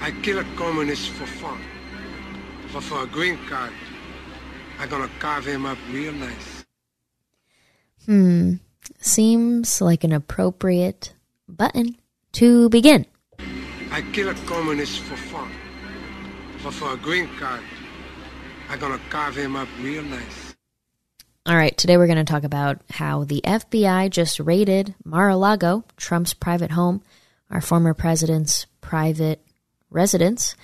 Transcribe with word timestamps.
I 0.00 0.10
kill 0.22 0.38
a 0.38 0.44
communist 0.56 1.10
for 1.10 1.26
fun. 1.26 1.60
But 2.72 2.82
for 2.82 3.02
a 3.02 3.06
green 3.06 3.38
card, 3.48 3.72
I'm 4.78 4.88
gonna 4.88 5.10
carve 5.18 5.46
him 5.46 5.66
up 5.66 5.78
real 5.90 6.12
nice. 6.12 6.64
Hmm. 8.04 8.54
Seems 8.98 9.80
like 9.80 10.04
an 10.04 10.12
appropriate 10.12 11.14
button 11.48 11.96
to 12.32 12.68
begin. 12.68 13.06
I 13.90 14.02
kill 14.12 14.28
a 14.28 14.34
communist 14.46 15.00
for 15.00 15.16
fun. 15.16 15.50
But 16.62 16.74
for 16.74 16.92
a 16.92 16.96
green 16.96 17.28
card, 17.38 17.62
I'm 18.68 18.78
gonna 18.78 19.00
carve 19.10 19.36
him 19.36 19.56
up 19.56 19.68
real 19.80 20.02
nice. 20.02 20.46
All 21.46 21.56
right, 21.56 21.76
today 21.76 21.96
we're 21.96 22.08
going 22.08 22.18
to 22.18 22.24
talk 22.24 22.42
about 22.42 22.80
how 22.90 23.22
the 23.22 23.40
FBI 23.44 24.10
just 24.10 24.40
raided 24.40 24.96
Mar 25.04 25.28
a 25.28 25.36
Lago, 25.36 25.84
Trump's 25.96 26.34
private 26.34 26.72
home, 26.72 27.02
our 27.50 27.60
former 27.60 27.94
president's 27.94 28.66
private 28.80 29.45
residence. 29.90 30.56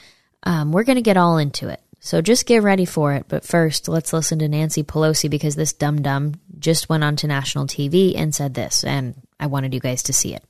Um, 0.42 0.72
we're 0.72 0.84
going 0.84 0.96
to 0.96 1.02
get 1.02 1.16
all 1.16 1.38
into 1.38 1.68
it. 1.68 1.80
So 2.00 2.20
just 2.20 2.46
get 2.46 2.62
ready 2.62 2.84
for 2.84 3.14
it. 3.14 3.26
But 3.28 3.44
first, 3.44 3.86
let's 3.86 4.12
listen 4.12 4.40
to 4.40 4.48
Nancy 4.48 4.82
Pelosi 4.82 5.30
because 5.30 5.54
this 5.54 5.72
dum 5.72 6.02
dum 6.02 6.34
just 6.58 6.88
went 6.88 7.04
on 7.04 7.14
to 7.16 7.28
national 7.28 7.66
TV 7.66 8.16
and 8.16 8.34
said 8.34 8.54
this, 8.54 8.82
and 8.82 9.14
I 9.38 9.46
wanted 9.46 9.72
you 9.72 9.80
guys 9.80 10.02
to 10.04 10.12
see 10.12 10.34
it. 10.34 10.42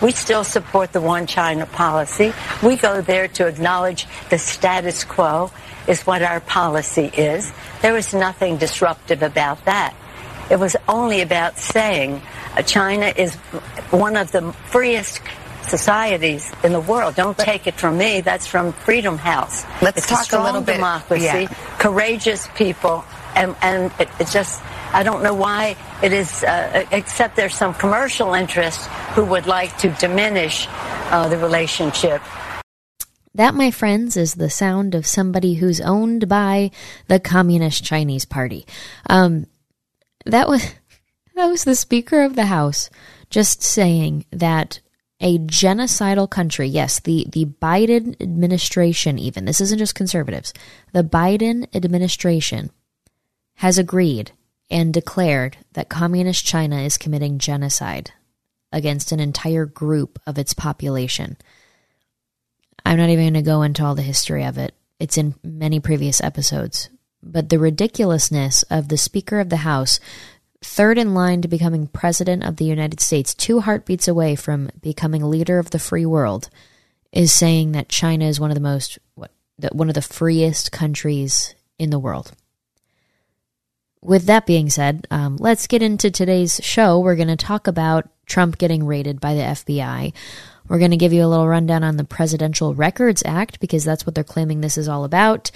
We 0.00 0.12
still 0.12 0.44
support 0.44 0.92
the 0.92 1.00
one 1.00 1.26
China 1.26 1.66
policy. 1.66 2.32
We 2.62 2.76
go 2.76 3.00
there 3.00 3.28
to 3.28 3.46
acknowledge 3.46 4.06
the 4.28 4.38
status 4.38 5.04
quo 5.04 5.50
is 5.88 6.02
what 6.02 6.22
our 6.22 6.40
policy 6.40 7.10
is. 7.14 7.50
There 7.80 7.94
was 7.94 8.12
nothing 8.12 8.58
disruptive 8.58 9.22
about 9.22 9.64
that. 9.64 9.94
It 10.50 10.58
was 10.58 10.76
only 10.88 11.22
about 11.22 11.58
saying 11.58 12.22
China 12.66 13.12
is 13.16 13.34
one 13.90 14.16
of 14.16 14.32
the 14.32 14.52
freest 14.70 15.20
societies 15.68 16.50
in 16.64 16.72
the 16.72 16.80
world. 16.80 17.14
Don't 17.14 17.36
take 17.36 17.66
it 17.66 17.74
from 17.74 17.98
me. 17.98 18.20
That's 18.20 18.46
from 18.46 18.72
Freedom 18.72 19.18
House. 19.18 19.64
Let's 19.82 19.98
it's 19.98 20.06
talk 20.06 20.20
a, 20.22 20.24
strong 20.24 20.42
a 20.42 20.44
little 20.46 20.60
bit. 20.62 20.74
democracy, 20.74 21.24
Yeah. 21.24 21.46
courageous 21.78 22.48
people, 22.54 23.04
and 23.34 23.54
and 23.62 23.92
it, 23.98 24.08
it's 24.20 24.32
just 24.32 24.62
I 24.92 25.02
don't 25.02 25.22
know 25.22 25.34
why 25.34 25.76
it 26.02 26.12
is. 26.12 26.42
Uh, 26.44 26.86
except 26.92 27.36
there's 27.36 27.54
some 27.54 27.74
commercial 27.74 28.34
interests 28.34 28.86
who 29.14 29.24
would 29.24 29.46
like 29.46 29.76
to 29.78 29.90
diminish 29.90 30.66
uh, 31.10 31.28
the 31.28 31.38
relationship. 31.38 32.22
That, 33.34 33.54
my 33.54 33.70
friends, 33.70 34.16
is 34.16 34.34
the 34.34 34.48
sound 34.48 34.94
of 34.94 35.06
somebody 35.06 35.54
who's 35.54 35.78
owned 35.82 36.26
by 36.26 36.70
the 37.08 37.20
Communist 37.20 37.84
Chinese 37.84 38.24
Party. 38.24 38.66
Um, 39.10 39.46
that 40.24 40.48
was 40.48 40.62
that 41.34 41.46
was 41.46 41.64
the 41.64 41.74
Speaker 41.74 42.22
of 42.22 42.34
the 42.34 42.46
House 42.46 42.88
just 43.28 43.62
saying 43.62 44.24
that 44.30 44.80
a 45.20 45.38
genocidal 45.38 46.28
country, 46.28 46.68
yes, 46.68 47.00
the 47.00 47.26
the 47.30 47.46
Biden 47.46 48.20
administration, 48.20 49.18
even 49.18 49.44
this 49.44 49.60
isn't 49.60 49.78
just 49.78 49.94
conservatives, 49.94 50.52
the 50.92 51.02
Biden 51.04 51.66
administration 51.74 52.70
has 53.56 53.78
agreed 53.78 54.32
and 54.70 54.92
declared 54.92 55.56
that 55.72 55.88
communist 55.88 56.44
China 56.44 56.80
is 56.80 56.98
committing 56.98 57.38
genocide 57.38 58.12
against 58.72 59.12
an 59.12 59.20
entire 59.20 59.64
group 59.64 60.18
of 60.26 60.38
its 60.38 60.52
population. 60.52 61.36
I'm 62.84 62.98
not 62.98 63.08
even 63.08 63.24
going 63.24 63.34
to 63.34 63.42
go 63.42 63.62
into 63.62 63.84
all 63.84 63.94
the 63.94 64.02
history 64.02 64.44
of 64.44 64.58
it. 64.58 64.74
It's 65.00 65.16
in 65.16 65.34
many 65.42 65.80
previous 65.80 66.22
episodes. 66.22 66.90
But 67.22 67.48
the 67.48 67.58
ridiculousness 67.58 68.62
of 68.64 68.88
the 68.88 68.96
Speaker 68.96 69.40
of 69.40 69.48
the 69.48 69.58
House, 69.58 69.98
third 70.62 70.98
in 70.98 71.14
line 71.14 71.42
to 71.42 71.48
becoming 71.48 71.86
President 71.86 72.44
of 72.44 72.56
the 72.56 72.64
United 72.64 73.00
States, 73.00 73.34
two 73.34 73.60
heartbeats 73.60 74.08
away 74.08 74.36
from 74.36 74.70
becoming 74.80 75.22
leader 75.22 75.58
of 75.58 75.70
the 75.70 75.78
free 75.78 76.06
world, 76.06 76.48
is 77.12 77.32
saying 77.32 77.72
that 77.72 77.88
China 77.88 78.26
is 78.26 78.40
one 78.40 78.50
of 78.50 78.54
the 78.54 78.60
most, 78.60 78.98
what, 79.14 79.30
the, 79.58 79.68
one 79.68 79.88
of 79.88 79.94
the 79.94 80.02
freest 80.02 80.72
countries 80.72 81.54
in 81.78 81.90
the 81.90 81.98
world. 81.98 82.32
With 84.02 84.26
that 84.26 84.46
being 84.46 84.70
said, 84.70 85.06
um, 85.10 85.36
let's 85.36 85.66
get 85.66 85.82
into 85.82 86.10
today's 86.10 86.60
show. 86.62 87.00
We're 87.00 87.16
going 87.16 87.28
to 87.28 87.36
talk 87.36 87.66
about 87.66 88.08
Trump 88.26 88.58
getting 88.58 88.84
raided 88.84 89.20
by 89.20 89.34
the 89.34 89.40
FBI. 89.40 90.12
We're 90.68 90.78
going 90.78 90.90
to 90.90 90.96
give 90.96 91.12
you 91.12 91.24
a 91.24 91.28
little 91.28 91.48
rundown 91.48 91.84
on 91.84 91.96
the 91.96 92.04
Presidential 92.04 92.74
Records 92.74 93.22
Act 93.24 93.60
because 93.60 93.84
that's 93.84 94.04
what 94.04 94.14
they're 94.14 94.24
claiming 94.24 94.60
this 94.60 94.78
is 94.78 94.88
all 94.88 95.04
about. 95.04 95.50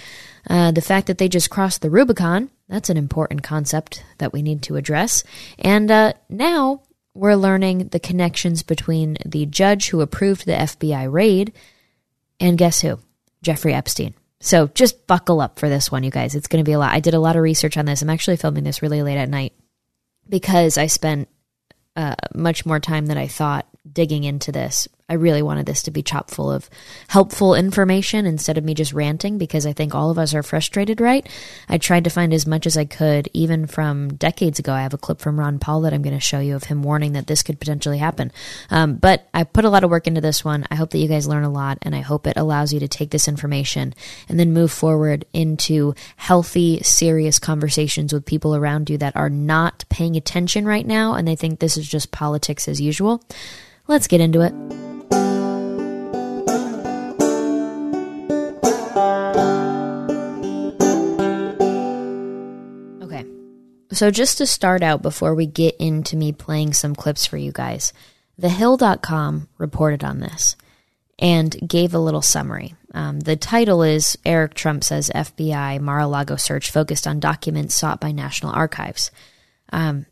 Uh, 0.49 0.71
the 0.71 0.81
fact 0.81 1.07
that 1.07 1.17
they 1.17 1.27
just 1.27 1.49
crossed 1.49 1.81
the 1.81 1.89
Rubicon, 1.89 2.49
that's 2.67 2.89
an 2.89 2.97
important 2.97 3.43
concept 3.43 4.03
that 4.17 4.33
we 4.33 4.41
need 4.41 4.61
to 4.63 4.77
address. 4.77 5.23
And 5.59 5.91
uh, 5.91 6.13
now 6.29 6.83
we're 7.13 7.35
learning 7.35 7.89
the 7.89 7.99
connections 7.99 8.63
between 8.63 9.17
the 9.25 9.45
judge 9.45 9.89
who 9.89 10.01
approved 10.01 10.45
the 10.45 10.53
FBI 10.53 11.11
raid 11.11 11.53
and 12.39 12.57
guess 12.57 12.81
who? 12.81 12.99
Jeffrey 13.41 13.73
Epstein. 13.73 14.13
So 14.39 14.67
just 14.67 15.05
buckle 15.07 15.39
up 15.39 15.59
for 15.59 15.69
this 15.69 15.91
one, 15.91 16.03
you 16.03 16.09
guys. 16.09 16.33
It's 16.35 16.47
going 16.47 16.63
to 16.63 16.67
be 16.67 16.73
a 16.73 16.79
lot. 16.79 16.93
I 16.93 16.99
did 16.99 17.13
a 17.13 17.19
lot 17.19 17.35
of 17.35 17.43
research 17.43 17.77
on 17.77 17.85
this. 17.85 18.01
I'm 18.01 18.09
actually 18.09 18.37
filming 18.37 18.63
this 18.63 18.81
really 18.81 19.03
late 19.03 19.17
at 19.17 19.29
night 19.29 19.53
because 20.27 20.77
I 20.77 20.87
spent 20.87 21.29
uh, 21.95 22.15
much 22.33 22.65
more 22.65 22.79
time 22.79 23.05
than 23.05 23.17
I 23.17 23.27
thought 23.27 23.67
digging 23.91 24.23
into 24.23 24.51
this. 24.51 24.87
I 25.11 25.15
really 25.15 25.41
wanted 25.41 25.65
this 25.65 25.83
to 25.83 25.91
be 25.91 26.01
chock 26.01 26.29
full 26.29 26.49
of 26.49 26.69
helpful 27.09 27.53
information 27.53 28.25
instead 28.25 28.57
of 28.57 28.63
me 28.63 28.73
just 28.73 28.93
ranting 28.93 29.37
because 29.37 29.65
I 29.65 29.73
think 29.73 29.93
all 29.93 30.09
of 30.09 30.17
us 30.17 30.33
are 30.33 30.41
frustrated, 30.41 31.01
right? 31.01 31.27
I 31.67 31.79
tried 31.79 32.05
to 32.05 32.09
find 32.09 32.33
as 32.33 32.47
much 32.47 32.65
as 32.65 32.77
I 32.77 32.85
could, 32.85 33.27
even 33.33 33.67
from 33.67 34.13
decades 34.13 34.57
ago. 34.57 34.71
I 34.71 34.83
have 34.83 34.93
a 34.93 34.97
clip 34.97 35.19
from 35.19 35.37
Ron 35.37 35.59
Paul 35.59 35.81
that 35.81 35.93
I'm 35.93 36.01
going 36.01 36.15
to 36.15 36.21
show 36.21 36.39
you 36.39 36.55
of 36.55 36.63
him 36.63 36.81
warning 36.81 37.11
that 37.11 37.27
this 37.27 37.43
could 37.43 37.59
potentially 37.59 37.97
happen. 37.97 38.31
Um, 38.69 38.95
but 38.95 39.27
I 39.33 39.43
put 39.43 39.65
a 39.65 39.69
lot 39.69 39.83
of 39.83 39.89
work 39.89 40.07
into 40.07 40.21
this 40.21 40.45
one. 40.45 40.65
I 40.71 40.75
hope 40.75 40.91
that 40.91 40.99
you 40.99 41.09
guys 41.09 41.27
learn 41.27 41.43
a 41.43 41.51
lot 41.51 41.77
and 41.81 41.93
I 41.93 41.99
hope 41.99 42.25
it 42.25 42.37
allows 42.37 42.71
you 42.71 42.79
to 42.79 42.87
take 42.87 43.11
this 43.11 43.27
information 43.27 43.93
and 44.29 44.39
then 44.39 44.53
move 44.53 44.71
forward 44.71 45.25
into 45.33 45.93
healthy, 46.15 46.81
serious 46.83 47.37
conversations 47.37 48.13
with 48.13 48.25
people 48.25 48.55
around 48.55 48.89
you 48.89 48.97
that 48.99 49.17
are 49.17 49.29
not 49.29 49.83
paying 49.89 50.15
attention 50.15 50.65
right 50.65 50.87
now 50.87 51.15
and 51.15 51.27
they 51.27 51.35
think 51.35 51.59
this 51.59 51.75
is 51.75 51.89
just 51.89 52.13
politics 52.13 52.69
as 52.69 52.79
usual. 52.79 53.21
Let's 53.87 54.07
get 54.07 54.21
into 54.21 54.39
it. 54.39 54.53
So, 64.01 64.09
just 64.09 64.39
to 64.39 64.47
start 64.47 64.81
out 64.81 65.03
before 65.03 65.35
we 65.35 65.45
get 65.45 65.75
into 65.77 66.17
me 66.17 66.31
playing 66.31 66.73
some 66.73 66.95
clips 66.95 67.27
for 67.27 67.37
you 67.37 67.51
guys, 67.51 67.93
TheHill.com 68.41 69.47
reported 69.59 70.03
on 70.03 70.19
this 70.19 70.55
and 71.19 71.55
gave 71.69 71.93
a 71.93 71.99
little 71.99 72.23
summary. 72.23 72.73
Um, 72.95 73.19
the 73.19 73.35
title 73.35 73.83
is 73.83 74.17
Eric 74.25 74.55
Trump 74.55 74.83
says 74.83 75.11
FBI 75.13 75.79
Mar 75.81 75.99
a 75.99 76.07
Lago 76.07 76.35
search 76.35 76.71
focused 76.71 77.05
on 77.05 77.19
documents 77.19 77.75
sought 77.75 78.01
by 78.01 78.11
National 78.11 78.51
Archives. 78.51 79.11
Um, 79.71 80.07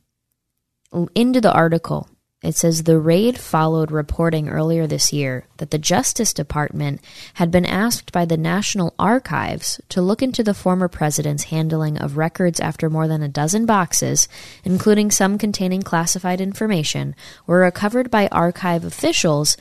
into 1.15 1.41
the 1.41 1.51
article, 1.51 2.07
it 2.41 2.55
says 2.55 2.83
the 2.83 2.97
raid 2.97 3.37
followed 3.37 3.91
reporting 3.91 4.47
earlier 4.47 4.87
this 4.87 5.11
year 5.11 5.45
that 5.57 5.71
the 5.71 5.77
Justice 5.77 6.33
Department 6.33 7.01
had 7.33 7.51
been 7.51 7.65
asked 7.65 8.13
by 8.13 8.23
the 8.23 8.37
National 8.37 8.93
Archives 8.97 9.81
to 9.89 10.01
look 10.01 10.21
into 10.21 10.41
the 10.41 10.53
former 10.53 10.87
president's 10.87 11.45
handling 11.45 11.97
of 11.97 12.15
records 12.15 12.61
after 12.61 12.89
more 12.89 13.09
than 13.09 13.21
a 13.21 13.27
dozen 13.27 13.65
boxes, 13.65 14.29
including 14.63 15.11
some 15.11 15.37
containing 15.37 15.81
classified 15.81 16.39
information, 16.39 17.13
were 17.45 17.59
recovered 17.59 18.09
by 18.09 18.27
archive 18.27 18.85
officials 18.85 19.57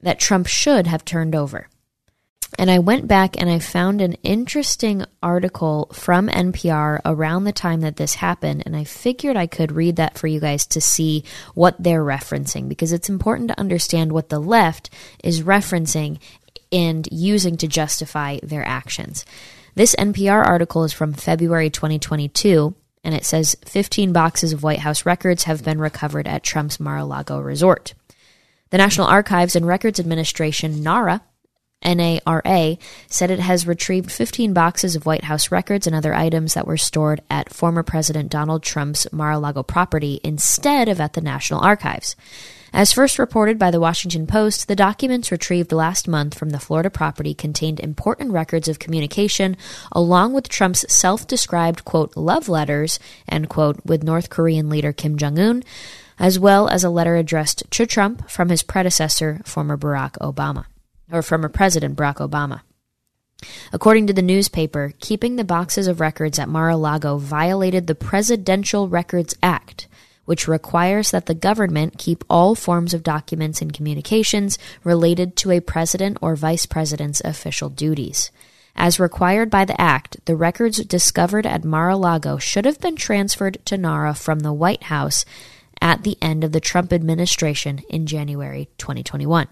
that 0.00 0.18
Trump 0.18 0.46
should 0.46 0.86
have 0.86 1.04
turned 1.04 1.34
over. 1.34 1.68
And 2.58 2.70
I 2.70 2.78
went 2.78 3.08
back 3.08 3.40
and 3.40 3.50
I 3.50 3.58
found 3.58 4.00
an 4.00 4.14
interesting 4.22 5.04
article 5.22 5.90
from 5.92 6.28
NPR 6.28 7.00
around 7.04 7.44
the 7.44 7.52
time 7.52 7.80
that 7.80 7.96
this 7.96 8.14
happened. 8.14 8.62
And 8.64 8.76
I 8.76 8.84
figured 8.84 9.36
I 9.36 9.46
could 9.46 9.72
read 9.72 9.96
that 9.96 10.16
for 10.16 10.28
you 10.28 10.40
guys 10.40 10.66
to 10.68 10.80
see 10.80 11.24
what 11.54 11.74
they're 11.82 12.04
referencing 12.04 12.68
because 12.68 12.92
it's 12.92 13.08
important 13.08 13.48
to 13.48 13.58
understand 13.58 14.12
what 14.12 14.28
the 14.28 14.38
left 14.38 14.90
is 15.22 15.42
referencing 15.42 16.18
and 16.70 17.08
using 17.10 17.56
to 17.56 17.68
justify 17.68 18.38
their 18.42 18.66
actions. 18.66 19.24
This 19.74 19.94
NPR 19.96 20.44
article 20.44 20.84
is 20.84 20.92
from 20.92 21.12
February 21.12 21.70
2022 21.70 22.74
and 23.02 23.14
it 23.14 23.24
says 23.24 23.56
15 23.66 24.12
boxes 24.12 24.52
of 24.52 24.62
White 24.62 24.78
House 24.78 25.04
records 25.04 25.44
have 25.44 25.64
been 25.64 25.78
recovered 25.78 26.26
at 26.26 26.42
Trump's 26.42 26.80
Mar 26.80 26.98
a 26.98 27.04
Lago 27.04 27.38
resort. 27.40 27.94
The 28.70 28.78
National 28.78 29.06
Archives 29.06 29.54
and 29.54 29.66
Records 29.66 30.00
Administration, 30.00 30.82
NARA, 30.82 31.22
NARA, 31.84 32.78
said 33.08 33.30
it 33.30 33.40
has 33.40 33.66
retrieved 33.66 34.10
15 34.10 34.52
boxes 34.52 34.96
of 34.96 35.06
White 35.06 35.24
House 35.24 35.50
records 35.50 35.86
and 35.86 35.94
other 35.94 36.14
items 36.14 36.54
that 36.54 36.66
were 36.66 36.76
stored 36.76 37.20
at 37.30 37.52
former 37.52 37.82
President 37.82 38.30
Donald 38.30 38.62
Trump's 38.62 39.06
Mar 39.12 39.32
a 39.32 39.38
Lago 39.38 39.62
property 39.62 40.20
instead 40.24 40.88
of 40.88 41.00
at 41.00 41.12
the 41.12 41.20
National 41.20 41.60
Archives. 41.60 42.16
As 42.74 42.92
first 42.92 43.20
reported 43.20 43.56
by 43.56 43.70
the 43.70 43.78
Washington 43.78 44.26
Post, 44.26 44.66
the 44.66 44.74
documents 44.74 45.30
retrieved 45.30 45.70
last 45.70 46.08
month 46.08 46.36
from 46.36 46.50
the 46.50 46.58
Florida 46.58 46.90
property 46.90 47.32
contained 47.32 47.78
important 47.78 48.32
records 48.32 48.66
of 48.66 48.80
communication, 48.80 49.56
along 49.92 50.32
with 50.32 50.48
Trump's 50.48 50.84
self 50.92 51.24
described, 51.24 51.84
quote, 51.84 52.16
love 52.16 52.48
letters, 52.48 52.98
end 53.28 53.48
quote, 53.48 53.78
with 53.84 54.02
North 54.02 54.28
Korean 54.28 54.68
leader 54.68 54.92
Kim 54.92 55.16
Jong 55.16 55.38
un, 55.38 55.62
as 56.18 56.36
well 56.36 56.68
as 56.68 56.82
a 56.82 56.90
letter 56.90 57.14
addressed 57.14 57.62
to 57.70 57.86
Trump 57.86 58.28
from 58.28 58.48
his 58.48 58.64
predecessor, 58.64 59.40
former 59.44 59.76
Barack 59.76 60.18
Obama, 60.18 60.64
or 61.10 61.22
former 61.22 61.48
President 61.48 61.96
Barack 61.96 62.16
Obama. 62.16 62.62
According 63.72 64.06
to 64.06 64.12
the 64.12 64.22
newspaper, 64.22 64.92
keeping 65.00 65.36
the 65.36 65.44
boxes 65.44 65.86
of 65.86 66.00
records 66.00 66.38
at 66.38 66.48
Mar 66.48 66.70
a 66.70 66.76
Lago 66.76 67.18
violated 67.18 67.86
the 67.86 67.94
Presidential 67.94 68.88
Records 68.88 69.34
Act 69.42 69.86
which 70.24 70.48
requires 70.48 71.10
that 71.10 71.26
the 71.26 71.34
government 71.34 71.98
keep 71.98 72.24
all 72.28 72.54
forms 72.54 72.94
of 72.94 73.02
documents 73.02 73.60
and 73.60 73.72
communications 73.72 74.58
related 74.82 75.36
to 75.36 75.50
a 75.50 75.60
president 75.60 76.18
or 76.20 76.36
vice 76.36 76.66
president's 76.66 77.20
official 77.20 77.68
duties. 77.68 78.30
As 78.76 78.98
required 78.98 79.50
by 79.50 79.64
the 79.64 79.80
Act, 79.80 80.24
the 80.24 80.34
records 80.34 80.78
discovered 80.84 81.46
at 81.46 81.64
Mar 81.64 81.90
a 81.90 81.96
Lago 81.96 82.38
should 82.38 82.64
have 82.64 82.80
been 82.80 82.96
transferred 82.96 83.58
to 83.66 83.78
NARA 83.78 84.14
from 84.14 84.40
the 84.40 84.52
White 84.52 84.84
House 84.84 85.24
at 85.80 86.02
the 86.02 86.16
end 86.20 86.42
of 86.42 86.52
the 86.52 86.60
Trump 86.60 86.92
administration 86.92 87.82
in 87.88 88.06
January 88.06 88.68
2021. 88.78 89.46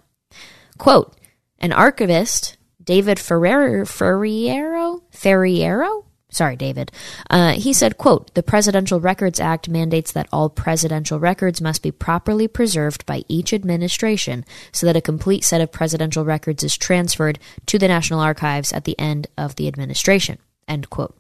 Quote, 0.79 1.17
an 1.63 1.73
archivist, 1.73 2.57
David 2.83 3.19
Ferrero, 3.19 3.85
Ferriero, 3.85 5.03
Ferriero 5.13 6.05
Sorry, 6.33 6.57
David. 6.57 6.91
Uh, 7.29 7.53
he 7.53 7.75
said, 7.75 7.99
quote, 7.99 8.33
the 8.33 8.43
Presidential 8.43 8.99
Records 8.99 9.39
Act 9.39 9.69
mandates 9.69 10.13
that 10.13 10.29
all 10.33 10.49
presidential 10.49 11.21
records 11.21 11.61
must 11.61 11.83
be 11.83 11.93
properly 11.93 12.49
preserved 12.49 13.05
by 13.05 13.23
each 13.29 13.53
administration 13.53 14.47
so 14.73 14.87
that 14.87 14.97
a 14.97 15.03
complete 15.03 15.45
set 15.45 15.61
of 15.61 15.71
presidential 15.71 16.25
records 16.25 16.65
is 16.65 16.75
transferred 16.75 17.39
to 17.67 17.79
the 17.79 17.87
National 17.87 18.21
Archives 18.21 18.73
at 18.73 18.85
the 18.85 18.99
end 18.99 19.27
of 19.37 19.57
the 19.57 19.69
administration, 19.69 20.39
end 20.67 20.89
quote. 20.89 21.15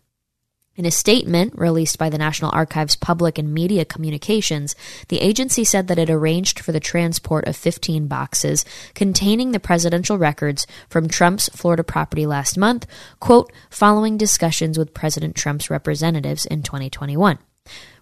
In 0.74 0.86
a 0.86 0.90
statement 0.90 1.52
released 1.54 1.98
by 1.98 2.08
the 2.08 2.16
National 2.16 2.50
Archives 2.54 2.96
Public 2.96 3.36
and 3.36 3.52
Media 3.52 3.84
Communications, 3.84 4.74
the 5.08 5.20
agency 5.20 5.64
said 5.64 5.86
that 5.88 5.98
it 5.98 6.08
arranged 6.08 6.58
for 6.58 6.72
the 6.72 6.80
transport 6.80 7.46
of 7.46 7.56
15 7.56 8.06
boxes 8.06 8.64
containing 8.94 9.52
the 9.52 9.60
presidential 9.60 10.16
records 10.16 10.66
from 10.88 11.08
Trump's 11.08 11.50
Florida 11.50 11.84
property 11.84 12.24
last 12.24 12.56
month, 12.56 12.86
quote, 13.20 13.52
following 13.68 14.16
discussions 14.16 14.78
with 14.78 14.94
President 14.94 15.36
Trump's 15.36 15.68
representatives 15.68 16.46
in 16.46 16.62
2021. 16.62 17.38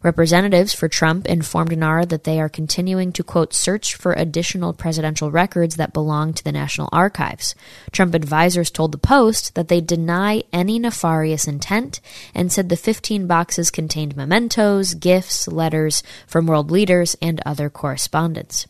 Representatives 0.03 0.73
for 0.73 0.89
Trump 0.89 1.27
informed 1.27 1.77
NARA 1.77 2.07
that 2.07 2.25
they 2.25 2.41
are 2.41 2.49
continuing 2.49 3.13
to, 3.13 3.23
quote, 3.23 3.53
search 3.53 3.95
for 3.95 4.15
additional 4.15 4.73
presidential 4.73 5.31
records 5.31 5.77
that 5.77 5.93
belong 5.93 6.33
to 6.33 6.43
the 6.43 6.53
National 6.53 6.89
Archives. 6.91 7.55
Trump 7.93 8.15
advisors 8.15 8.71
told 8.71 8.93
the 8.93 8.99
Post 8.99 9.55
that 9.57 9.69
they 9.69 9.83
deny 9.83 10.43
any 10.55 10.79
nefarious 10.79 11.47
intent 11.47 12.01
and 12.35 12.51
said 12.51 12.71
the 12.71 12.77
15 12.79 13.27
boxes 13.27 13.71
contained 13.71 14.17
mementos, 14.17 14.95
gifts, 14.95 15.47
letters 15.47 16.03
from 16.27 16.47
world 16.47 16.71
leaders, 16.71 17.15
and 17.21 17.43
other 17.45 17.69
correspondence. 17.69 18.67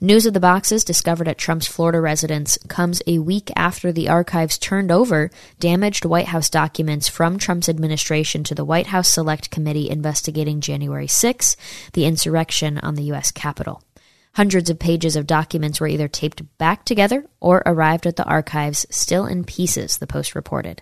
News 0.00 0.26
of 0.26 0.32
the 0.32 0.38
boxes 0.38 0.84
discovered 0.84 1.26
at 1.26 1.38
Trump's 1.38 1.66
Florida 1.66 2.00
residence 2.00 2.56
comes 2.68 3.02
a 3.08 3.18
week 3.18 3.50
after 3.56 3.90
the 3.90 4.08
archives 4.08 4.56
turned 4.56 4.92
over 4.92 5.28
damaged 5.58 6.04
White 6.04 6.28
House 6.28 6.48
documents 6.48 7.08
from 7.08 7.36
Trump's 7.36 7.68
administration 7.68 8.44
to 8.44 8.54
the 8.54 8.64
White 8.64 8.88
House 8.88 9.08
Select 9.08 9.50
Committee 9.50 9.90
investigating 9.90 10.60
January 10.60 11.08
6, 11.08 11.56
the 11.94 12.04
insurrection 12.04 12.78
on 12.78 12.94
the 12.94 13.02
U.S. 13.04 13.32
Capitol. 13.32 13.82
Hundreds 14.34 14.70
of 14.70 14.78
pages 14.78 15.16
of 15.16 15.26
documents 15.26 15.80
were 15.80 15.88
either 15.88 16.06
taped 16.06 16.42
back 16.58 16.84
together 16.84 17.26
or 17.40 17.62
arrived 17.66 18.06
at 18.06 18.16
the 18.16 18.24
archives 18.24 18.86
still 18.90 19.26
in 19.26 19.42
pieces, 19.42 19.98
the 19.98 20.06
Post 20.06 20.34
reported. 20.34 20.80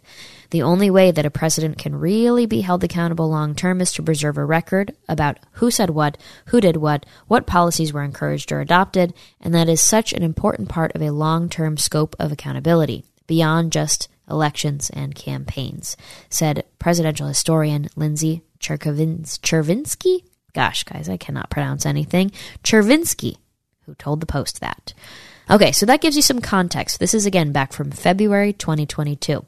The 0.50 0.62
only 0.62 0.90
way 0.90 1.10
that 1.10 1.26
a 1.26 1.30
president 1.30 1.78
can 1.78 1.96
really 1.96 2.46
be 2.46 2.60
held 2.60 2.84
accountable 2.84 3.30
long 3.30 3.54
term 3.54 3.80
is 3.80 3.92
to 3.92 4.02
preserve 4.02 4.36
a 4.36 4.44
record 4.44 4.94
about 5.08 5.38
who 5.52 5.70
said 5.70 5.90
what, 5.90 6.18
who 6.46 6.60
did 6.60 6.76
what, 6.76 7.06
what 7.28 7.46
policies 7.46 7.92
were 7.92 8.02
encouraged 8.02 8.52
or 8.52 8.60
adopted, 8.60 9.14
and 9.40 9.54
that 9.54 9.68
is 9.68 9.80
such 9.80 10.12
an 10.12 10.22
important 10.22 10.68
part 10.68 10.94
of 10.94 11.02
a 11.02 11.10
long 11.10 11.48
term 11.48 11.76
scope 11.76 12.14
of 12.18 12.32
accountability, 12.32 13.04
beyond 13.26 13.72
just 13.72 14.08
elections 14.28 14.90
and 14.90 15.14
campaigns, 15.14 15.96
said 16.28 16.64
presidential 16.78 17.28
historian 17.28 17.88
Lindsay 17.96 18.42
Chervinsky. 18.60 20.24
Gosh, 20.56 20.84
guys, 20.84 21.10
I 21.10 21.18
cannot 21.18 21.50
pronounce 21.50 21.84
anything. 21.84 22.32
Chervinsky 22.64 23.36
who 23.84 23.94
told 23.94 24.20
the 24.20 24.26
Post 24.26 24.60
that. 24.60 24.94
Okay, 25.50 25.70
so 25.70 25.84
that 25.84 26.00
gives 26.00 26.16
you 26.16 26.22
some 26.22 26.40
context. 26.40 26.98
This 26.98 27.12
is 27.12 27.26
again 27.26 27.52
back 27.52 27.74
from 27.74 27.90
February 27.90 28.54
2022. 28.54 29.44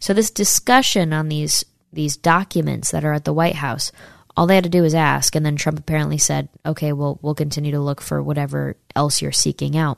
So 0.00 0.12
this 0.12 0.30
discussion 0.30 1.14
on 1.14 1.30
these 1.30 1.64
these 1.90 2.18
documents 2.18 2.90
that 2.90 3.06
are 3.06 3.14
at 3.14 3.24
the 3.24 3.32
White 3.32 3.56
House, 3.56 3.90
all 4.36 4.46
they 4.46 4.54
had 4.54 4.64
to 4.64 4.70
do 4.70 4.82
was 4.82 4.94
ask, 4.94 5.34
and 5.34 5.46
then 5.46 5.56
Trump 5.56 5.78
apparently 5.78 6.18
said, 6.18 6.50
"Okay, 6.66 6.92
well, 6.92 7.18
we'll 7.22 7.34
continue 7.34 7.72
to 7.72 7.80
look 7.80 8.02
for 8.02 8.22
whatever 8.22 8.76
else 8.94 9.22
you're 9.22 9.32
seeking 9.32 9.78
out." 9.78 9.96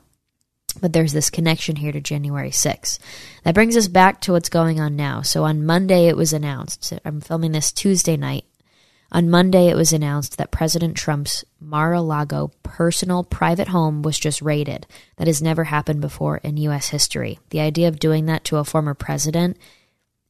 But 0.79 0.93
there's 0.93 1.11
this 1.11 1.29
connection 1.29 1.75
here 1.75 1.91
to 1.91 1.99
January 1.99 2.51
6th. 2.51 2.99
That 3.43 3.53
brings 3.53 3.75
us 3.75 3.89
back 3.89 4.21
to 4.21 4.31
what's 4.31 4.47
going 4.47 4.79
on 4.79 4.95
now. 4.95 5.23
So 5.23 5.43
on 5.43 5.65
Monday, 5.65 6.07
it 6.07 6.15
was 6.15 6.31
announced. 6.31 6.93
I'm 7.03 7.19
filming 7.19 7.51
this 7.51 7.73
Tuesday 7.73 8.15
night. 8.15 8.45
On 9.13 9.29
Monday, 9.29 9.67
it 9.67 9.75
was 9.75 9.93
announced 9.93 10.39
that 10.39 10.49
President 10.49 10.97
Trump's 10.97 11.45
Mar 11.59 11.93
a 11.93 12.01
Lago 12.01 12.51
personal 12.63 13.23
private 13.23 13.67
home 13.67 14.01
was 14.01 14.17
just 14.17 14.41
raided. 14.41 14.87
That 15.17 15.27
has 15.27 15.39
never 15.39 15.65
happened 15.65 16.01
before 16.01 16.37
in 16.37 16.57
U.S. 16.57 16.89
history. 16.89 17.39
The 17.51 17.59
idea 17.59 17.87
of 17.89 17.99
doing 17.99 18.25
that 18.25 18.43
to 18.45 18.57
a 18.57 18.63
former 18.63 18.95
president 18.95 19.57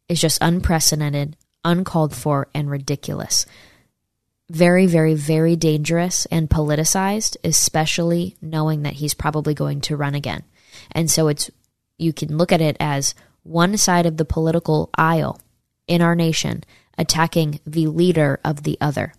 is 0.10 0.20
just 0.20 0.38
unprecedented, 0.42 1.38
uncalled 1.64 2.14
for, 2.14 2.50
and 2.54 2.70
ridiculous. 2.70 3.46
Very, 4.50 4.86
very, 4.86 5.14
very 5.14 5.56
dangerous 5.56 6.26
and 6.26 6.50
politicized, 6.50 7.38
especially 7.42 8.36
knowing 8.42 8.84
that 8.84 8.96
he's 8.96 9.14
probably 9.14 9.54
going 9.54 9.80
to 9.82 9.96
run 9.96 10.14
again. 10.14 10.44
And 10.92 11.10
so 11.10 11.30
it's, 11.30 11.50
you 11.98 12.12
can 12.12 12.38
look 12.38 12.52
at 12.52 12.60
it 12.60 12.76
as 12.82 13.16
one 13.44 13.78
side 13.78 14.06
of 14.06 14.18
the 14.18 14.26
political 14.26 14.90
aisle 14.98 15.40
in 15.88 16.02
our 16.02 16.16
nation 16.16 16.66
attacking 16.98 17.60
the 17.66 17.88
leader 17.88 18.40
of 18.44 18.64
the 18.64 18.78
other, 18.80 19.14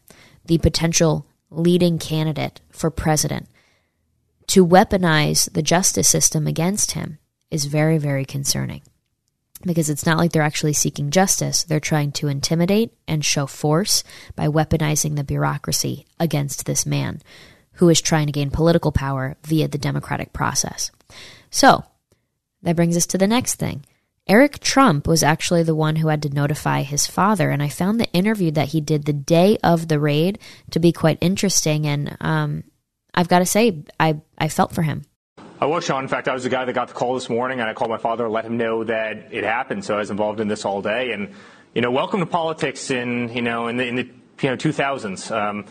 the 0.44 0.58
potential 0.58 1.26
leading 1.50 1.98
candidate 1.98 2.60
for 2.70 2.90
president. 2.90 3.46
To 4.48 4.66
weaponize 4.66 5.50
the 5.52 5.62
justice 5.62 6.08
system 6.08 6.46
against 6.46 6.92
him 6.92 7.18
is 7.50 7.64
very, 7.64 7.98
very 7.98 8.24
concerning 8.24 8.82
because 9.64 9.88
it's 9.88 10.06
not 10.06 10.18
like 10.18 10.32
they're 10.32 10.42
actually 10.42 10.72
seeking 10.72 11.10
justice. 11.10 11.64
They're 11.64 11.80
trying 11.80 12.12
to 12.12 12.28
intimidate 12.28 12.92
and 13.08 13.24
show 13.24 13.46
force 13.46 14.04
by 14.36 14.48
weaponizing 14.48 15.16
the 15.16 15.24
bureaucracy 15.24 16.06
against 16.20 16.66
this 16.66 16.84
man 16.84 17.22
who 17.74 17.88
is 17.88 18.00
trying 18.00 18.26
to 18.26 18.32
gain 18.32 18.50
political 18.50 18.92
power 18.92 19.36
via 19.42 19.68
the 19.68 19.78
democratic 19.78 20.32
process. 20.32 20.90
So, 21.50 21.84
that 22.62 22.76
brings 22.76 22.96
us 22.96 23.06
to 23.06 23.18
the 23.18 23.26
next 23.26 23.56
thing. 23.56 23.84
Eric 24.26 24.60
Trump 24.60 25.06
was 25.06 25.22
actually 25.22 25.62
the 25.64 25.74
one 25.74 25.96
who 25.96 26.08
had 26.08 26.22
to 26.22 26.30
notify 26.30 26.82
his 26.82 27.06
father, 27.06 27.50
and 27.50 27.62
I 27.62 27.68
found 27.68 28.00
the 28.00 28.10
interview 28.12 28.50
that 28.52 28.68
he 28.68 28.80
did 28.80 29.04
the 29.04 29.12
day 29.12 29.58
of 29.62 29.88
the 29.88 30.00
raid 30.00 30.38
to 30.70 30.78
be 30.78 30.92
quite 30.92 31.18
interesting. 31.20 31.86
And 31.86 32.16
um, 32.22 32.64
I've 33.14 33.28
got 33.28 33.40
to 33.40 33.46
say, 33.46 33.84
I 34.00 34.22
I 34.38 34.48
felt 34.48 34.72
for 34.72 34.80
him. 34.80 35.04
I 35.60 35.66
was 35.66 35.84
Sean. 35.84 36.02
In 36.02 36.08
fact, 36.08 36.26
I 36.26 36.32
was 36.32 36.42
the 36.42 36.48
guy 36.48 36.64
that 36.64 36.72
got 36.72 36.88
the 36.88 36.94
call 36.94 37.14
this 37.14 37.28
morning, 37.28 37.60
and 37.60 37.68
I 37.68 37.74
called 37.74 37.90
my 37.90 37.98
father, 37.98 38.24
and 38.24 38.32
let 38.32 38.46
him 38.46 38.56
know 38.56 38.84
that 38.84 39.28
it 39.30 39.44
happened. 39.44 39.84
So 39.84 39.96
I 39.96 39.98
was 39.98 40.10
involved 40.10 40.40
in 40.40 40.48
this 40.48 40.64
all 40.64 40.80
day, 40.80 41.12
and 41.12 41.34
you 41.74 41.82
know, 41.82 41.90
welcome 41.90 42.20
to 42.20 42.26
politics 42.26 42.90
in 42.90 43.28
you 43.28 43.42
know 43.42 43.68
in 43.68 43.76
the 43.76 43.86
in 43.86 43.96
the 43.96 44.08
you 44.40 44.48
know 44.48 44.56
2000s. 44.56 45.30
Um, 45.30 45.66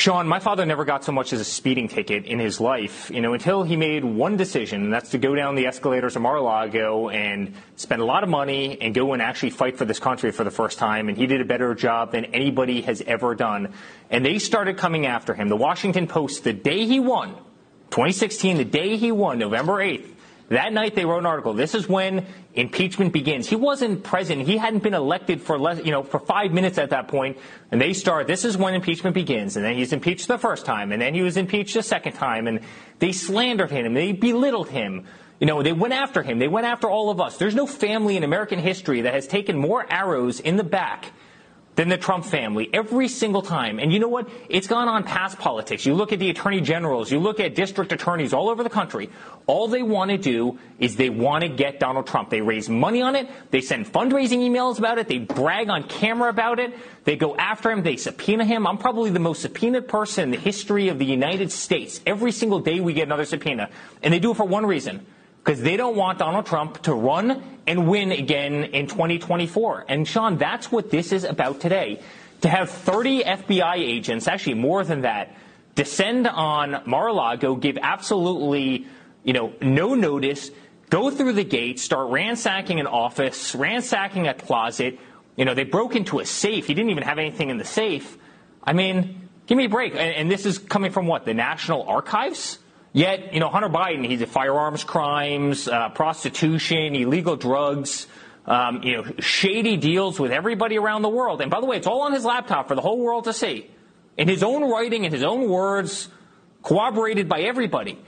Sean, 0.00 0.26
my 0.26 0.38
father 0.38 0.64
never 0.64 0.86
got 0.86 1.04
so 1.04 1.12
much 1.12 1.34
as 1.34 1.40
a 1.40 1.44
speeding 1.44 1.86
ticket 1.86 2.24
in 2.24 2.38
his 2.38 2.58
life, 2.58 3.10
you 3.10 3.20
know, 3.20 3.34
until 3.34 3.64
he 3.64 3.76
made 3.76 4.02
one 4.02 4.38
decision, 4.38 4.84
and 4.84 4.90
that's 4.90 5.10
to 5.10 5.18
go 5.18 5.34
down 5.34 5.56
the 5.56 5.66
escalators 5.66 6.16
of 6.16 6.22
Mar-a-Lago 6.22 7.10
and 7.10 7.52
spend 7.76 8.00
a 8.00 8.04
lot 8.06 8.22
of 8.22 8.30
money 8.30 8.80
and 8.80 8.94
go 8.94 9.12
and 9.12 9.20
actually 9.20 9.50
fight 9.50 9.76
for 9.76 9.84
this 9.84 9.98
country 9.98 10.32
for 10.32 10.42
the 10.42 10.50
first 10.50 10.78
time. 10.78 11.10
And 11.10 11.18
he 11.18 11.26
did 11.26 11.42
a 11.42 11.44
better 11.44 11.74
job 11.74 12.12
than 12.12 12.24
anybody 12.24 12.80
has 12.80 13.02
ever 13.02 13.34
done. 13.34 13.74
And 14.08 14.24
they 14.24 14.38
started 14.38 14.78
coming 14.78 15.04
after 15.04 15.34
him. 15.34 15.50
The 15.50 15.56
Washington 15.56 16.06
Post, 16.06 16.44
the 16.44 16.54
day 16.54 16.86
he 16.86 16.98
won, 16.98 17.34
2016, 17.90 18.56
the 18.56 18.64
day 18.64 18.96
he 18.96 19.12
won, 19.12 19.38
November 19.38 19.84
8th, 19.84 20.08
That 20.50 20.72
night 20.72 20.96
they 20.96 21.04
wrote 21.04 21.20
an 21.20 21.26
article. 21.26 21.54
This 21.54 21.76
is 21.76 21.88
when 21.88 22.26
impeachment 22.54 23.12
begins. 23.12 23.48
He 23.48 23.54
wasn't 23.54 24.02
president. 24.02 24.48
He 24.48 24.56
hadn't 24.56 24.82
been 24.82 24.94
elected 24.94 25.40
for 25.40 25.56
less, 25.56 25.84
you 25.84 25.92
know, 25.92 26.02
for 26.02 26.18
five 26.18 26.50
minutes 26.50 26.76
at 26.76 26.90
that 26.90 27.06
point. 27.06 27.38
And 27.70 27.80
they 27.80 27.92
start, 27.92 28.26
this 28.26 28.44
is 28.44 28.56
when 28.56 28.74
impeachment 28.74 29.14
begins. 29.14 29.56
And 29.56 29.64
then 29.64 29.76
he's 29.76 29.92
impeached 29.92 30.26
the 30.26 30.38
first 30.38 30.66
time. 30.66 30.90
And 30.90 31.00
then 31.00 31.14
he 31.14 31.22
was 31.22 31.36
impeached 31.36 31.74
the 31.74 31.84
second 31.84 32.14
time. 32.14 32.48
And 32.48 32.62
they 32.98 33.12
slandered 33.12 33.70
him. 33.70 33.94
They 33.94 34.10
belittled 34.10 34.68
him. 34.68 35.06
You 35.38 35.46
know, 35.46 35.62
they 35.62 35.72
went 35.72 35.94
after 35.94 36.24
him. 36.24 36.40
They 36.40 36.48
went 36.48 36.66
after 36.66 36.90
all 36.90 37.10
of 37.10 37.20
us. 37.20 37.38
There's 37.38 37.54
no 37.54 37.68
family 37.68 38.16
in 38.16 38.24
American 38.24 38.58
history 38.58 39.02
that 39.02 39.14
has 39.14 39.28
taken 39.28 39.56
more 39.56 39.86
arrows 39.88 40.40
in 40.40 40.56
the 40.56 40.64
back 40.64 41.12
than 41.80 41.88
the 41.88 41.96
Trump 41.96 42.26
family 42.26 42.68
every 42.74 43.08
single 43.08 43.40
time. 43.40 43.78
And 43.78 43.90
you 43.90 43.98
know 43.98 44.08
what? 44.08 44.28
It's 44.50 44.66
gone 44.66 44.86
on 44.86 45.02
past 45.02 45.38
politics. 45.38 45.86
You 45.86 45.94
look 45.94 46.12
at 46.12 46.18
the 46.18 46.28
attorney 46.28 46.60
generals, 46.60 47.10
you 47.10 47.18
look 47.18 47.40
at 47.40 47.54
district 47.54 47.90
attorneys 47.90 48.34
all 48.34 48.50
over 48.50 48.62
the 48.62 48.68
country. 48.68 49.08
All 49.46 49.66
they 49.66 49.80
want 49.80 50.10
to 50.10 50.18
do 50.18 50.58
is 50.78 50.96
they 50.96 51.08
want 51.08 51.40
to 51.40 51.48
get 51.48 51.80
Donald 51.80 52.06
Trump. 52.06 52.28
They 52.28 52.42
raise 52.42 52.68
money 52.68 53.00
on 53.00 53.16
it. 53.16 53.30
They 53.50 53.62
send 53.62 53.90
fundraising 53.90 54.40
emails 54.40 54.78
about 54.78 54.98
it. 54.98 55.08
They 55.08 55.20
brag 55.20 55.70
on 55.70 55.84
camera 55.84 56.28
about 56.28 56.58
it. 56.58 56.74
They 57.04 57.16
go 57.16 57.34
after 57.34 57.70
him. 57.70 57.82
They 57.82 57.96
subpoena 57.96 58.44
him. 58.44 58.66
I'm 58.66 58.76
probably 58.76 59.08
the 59.08 59.18
most 59.18 59.40
subpoenaed 59.40 59.88
person 59.88 60.24
in 60.24 60.30
the 60.32 60.36
history 60.36 60.88
of 60.88 60.98
the 60.98 61.06
United 61.06 61.50
States. 61.50 62.02
Every 62.04 62.32
single 62.32 62.60
day 62.60 62.80
we 62.80 62.92
get 62.92 63.04
another 63.04 63.24
subpoena. 63.24 63.70
And 64.02 64.12
they 64.12 64.18
do 64.18 64.32
it 64.32 64.36
for 64.36 64.44
one 64.44 64.66
reason 64.66 65.06
because 65.44 65.60
they 65.62 65.76
don't 65.76 65.96
want 65.96 66.18
Donald 66.18 66.46
Trump 66.46 66.82
to 66.82 66.94
run 66.94 67.42
and 67.66 67.88
win 67.88 68.12
again 68.12 68.64
in 68.64 68.86
2024. 68.86 69.86
And 69.88 70.06
Sean, 70.06 70.36
that's 70.36 70.70
what 70.70 70.90
this 70.90 71.12
is 71.12 71.24
about 71.24 71.60
today. 71.60 72.00
To 72.42 72.48
have 72.48 72.70
30 72.70 73.24
FBI 73.24 73.76
agents, 73.76 74.28
actually 74.28 74.54
more 74.54 74.84
than 74.84 75.02
that, 75.02 75.34
descend 75.74 76.26
on 76.26 76.82
Mar-a-Lago, 76.84 77.54
give 77.56 77.78
absolutely, 77.80 78.86
you 79.24 79.32
know, 79.32 79.52
no 79.60 79.94
notice, 79.94 80.50
go 80.90 81.10
through 81.10 81.32
the 81.34 81.44
gate, 81.44 81.80
start 81.80 82.10
ransacking 82.10 82.80
an 82.80 82.86
office, 82.86 83.54
ransacking 83.54 84.28
a 84.28 84.34
closet. 84.34 84.98
You 85.36 85.44
know, 85.44 85.54
they 85.54 85.64
broke 85.64 85.96
into 85.96 86.18
a 86.18 86.26
safe. 86.26 86.66
He 86.66 86.74
didn't 86.74 86.90
even 86.90 87.04
have 87.04 87.18
anything 87.18 87.50
in 87.50 87.56
the 87.56 87.64
safe. 87.64 88.18
I 88.62 88.72
mean, 88.72 89.28
give 89.46 89.56
me 89.56 89.64
a 89.64 89.68
break. 89.70 89.92
And, 89.92 90.00
and 90.00 90.30
this 90.30 90.44
is 90.44 90.58
coming 90.58 90.92
from 90.92 91.06
what? 91.06 91.24
The 91.24 91.34
National 91.34 91.82
Archives? 91.84 92.58
Yet, 92.92 93.32
you 93.32 93.40
know, 93.40 93.48
Hunter 93.48 93.68
Biden, 93.68 94.04
he's 94.06 94.20
a 94.20 94.26
firearms 94.26 94.82
crimes, 94.82 95.68
uh, 95.68 95.90
prostitution, 95.90 96.96
illegal 96.96 97.36
drugs, 97.36 98.08
um, 98.46 98.82
you 98.82 98.96
know, 98.96 99.04
shady 99.20 99.76
deals 99.76 100.18
with 100.18 100.32
everybody 100.32 100.76
around 100.76 101.02
the 101.02 101.08
world. 101.08 101.40
And 101.40 101.50
by 101.50 101.60
the 101.60 101.66
way, 101.66 101.76
it's 101.76 101.86
all 101.86 102.02
on 102.02 102.12
his 102.12 102.24
laptop 102.24 102.68
for 102.68 102.74
the 102.74 102.80
whole 102.80 102.98
world 102.98 103.24
to 103.24 103.32
see. 103.32 103.70
In 104.16 104.26
his 104.26 104.42
own 104.42 104.68
writing, 104.68 105.04
in 105.04 105.12
his 105.12 105.22
own 105.22 105.48
words, 105.48 106.08
corroborated 106.62 107.28
by 107.28 107.42
everybody. 107.42 107.98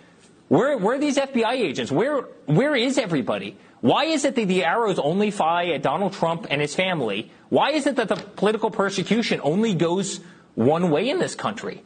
Where, 0.49 0.77
where 0.77 0.97
are 0.97 0.99
these 0.99 1.17
FBI 1.17 1.53
agents? 1.53 1.93
Where, 1.93 2.23
where 2.47 2.75
is 2.75 2.99
everybody? 2.99 3.57
Why 3.81 4.05
is 4.07 4.25
it 4.25 4.35
that 4.35 4.49
the 4.49 4.65
arrows 4.65 4.99
only 4.99 5.31
fly 5.31 5.67
at 5.67 5.83
Donald 5.83 6.13
Trump 6.13 6.47
and 6.51 6.61
his 6.61 6.75
family? 6.75 7.31
Why 7.49 7.71
is 7.71 7.87
it 7.87 7.97
that 7.97 8.09
the 8.09 8.17
political 8.17 8.71
persecution 8.71 9.41
only 9.43 9.75
goes 9.75 10.21
one 10.55 10.91
way 10.91 11.09
in 11.09 11.19
this 11.19 11.35
country? 11.35 11.83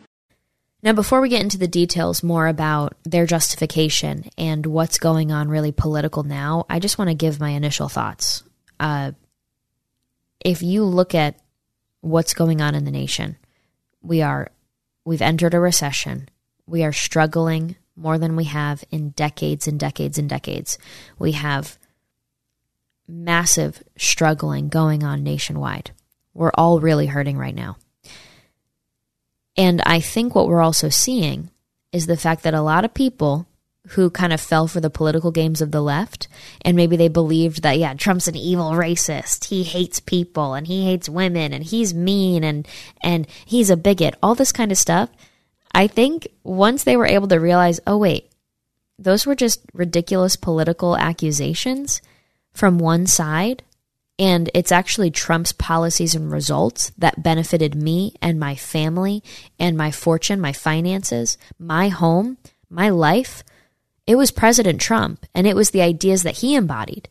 Now, 0.82 0.92
before 0.92 1.20
we 1.20 1.28
get 1.28 1.42
into 1.42 1.58
the 1.58 1.66
details 1.66 2.22
more 2.22 2.46
about 2.46 2.96
their 3.04 3.26
justification 3.26 4.28
and 4.36 4.66
what's 4.66 4.98
going 4.98 5.32
on 5.32 5.48
really 5.48 5.72
political 5.72 6.22
now, 6.22 6.66
I 6.68 6.78
just 6.78 6.98
want 6.98 7.08
to 7.08 7.14
give 7.14 7.40
my 7.40 7.50
initial 7.50 7.88
thoughts. 7.88 8.42
Uh, 8.78 9.12
if 10.40 10.62
you 10.62 10.84
look 10.84 11.14
at 11.14 11.40
what's 12.02 12.34
going 12.34 12.60
on 12.60 12.74
in 12.74 12.84
the 12.84 12.90
nation, 12.90 13.36
we 14.02 14.22
are 14.22 14.50
we've 15.04 15.22
entered 15.22 15.54
a 15.54 15.60
recession. 15.60 16.28
We 16.66 16.84
are 16.84 16.92
struggling 16.92 17.76
more 17.96 18.18
than 18.18 18.36
we 18.36 18.44
have 18.44 18.84
in 18.90 19.10
decades 19.10 19.66
and 19.66 19.80
decades 19.80 20.18
and 20.18 20.28
decades. 20.28 20.78
We 21.18 21.32
have 21.32 21.78
massive 23.08 23.82
struggling 23.96 24.68
going 24.68 25.02
on 25.02 25.22
nationwide. 25.22 25.92
We're 26.34 26.52
all 26.54 26.80
really 26.80 27.06
hurting 27.06 27.38
right 27.38 27.54
now. 27.54 27.78
And 29.56 29.82
I 29.86 30.00
think 30.00 30.34
what 30.34 30.48
we're 30.48 30.62
also 30.62 30.88
seeing 30.88 31.50
is 31.92 32.06
the 32.06 32.16
fact 32.16 32.42
that 32.42 32.54
a 32.54 32.60
lot 32.60 32.84
of 32.84 32.94
people 32.94 33.46
who 33.90 34.10
kind 34.10 34.32
of 34.32 34.40
fell 34.40 34.66
for 34.66 34.80
the 34.80 34.90
political 34.90 35.30
games 35.30 35.60
of 35.60 35.70
the 35.70 35.80
left 35.80 36.26
and 36.62 36.76
maybe 36.76 36.96
they 36.96 37.08
believed 37.08 37.62
that 37.62 37.78
yeah 37.78 37.94
Trump's 37.94 38.28
an 38.28 38.36
evil 38.36 38.72
racist. 38.72 39.46
He 39.46 39.62
hates 39.62 40.00
people 40.00 40.54
and 40.54 40.66
he 40.66 40.84
hates 40.84 41.08
women 41.08 41.52
and 41.52 41.62
he's 41.62 41.94
mean 41.94 42.42
and 42.42 42.66
and 43.02 43.26
he's 43.44 43.70
a 43.70 43.76
bigot. 43.76 44.16
All 44.22 44.34
this 44.34 44.52
kind 44.52 44.72
of 44.72 44.78
stuff. 44.78 45.10
I 45.72 45.86
think 45.86 46.26
once 46.42 46.84
they 46.84 46.96
were 46.96 47.06
able 47.06 47.28
to 47.28 47.36
realize 47.36 47.80
oh 47.86 47.98
wait 47.98 48.30
those 48.98 49.26
were 49.26 49.34
just 49.34 49.60
ridiculous 49.72 50.36
political 50.36 50.96
accusations 50.96 52.00
from 52.52 52.78
one 52.78 53.06
side 53.06 53.62
and 54.18 54.50
it's 54.54 54.72
actually 54.72 55.10
Trump's 55.10 55.52
policies 55.52 56.14
and 56.14 56.30
results 56.30 56.90
that 56.96 57.22
benefited 57.22 57.74
me 57.74 58.14
and 58.22 58.40
my 58.40 58.54
family 58.54 59.22
and 59.58 59.76
my 59.76 59.90
fortune, 59.90 60.40
my 60.40 60.52
finances, 60.52 61.36
my 61.58 61.88
home, 61.88 62.38
my 62.70 62.88
life. 62.88 63.44
It 64.06 64.16
was 64.16 64.30
President 64.30 64.80
Trump 64.80 65.26
and 65.34 65.46
it 65.46 65.56
was 65.56 65.70
the 65.70 65.82
ideas 65.82 66.22
that 66.22 66.38
he 66.38 66.54
embodied, 66.54 67.08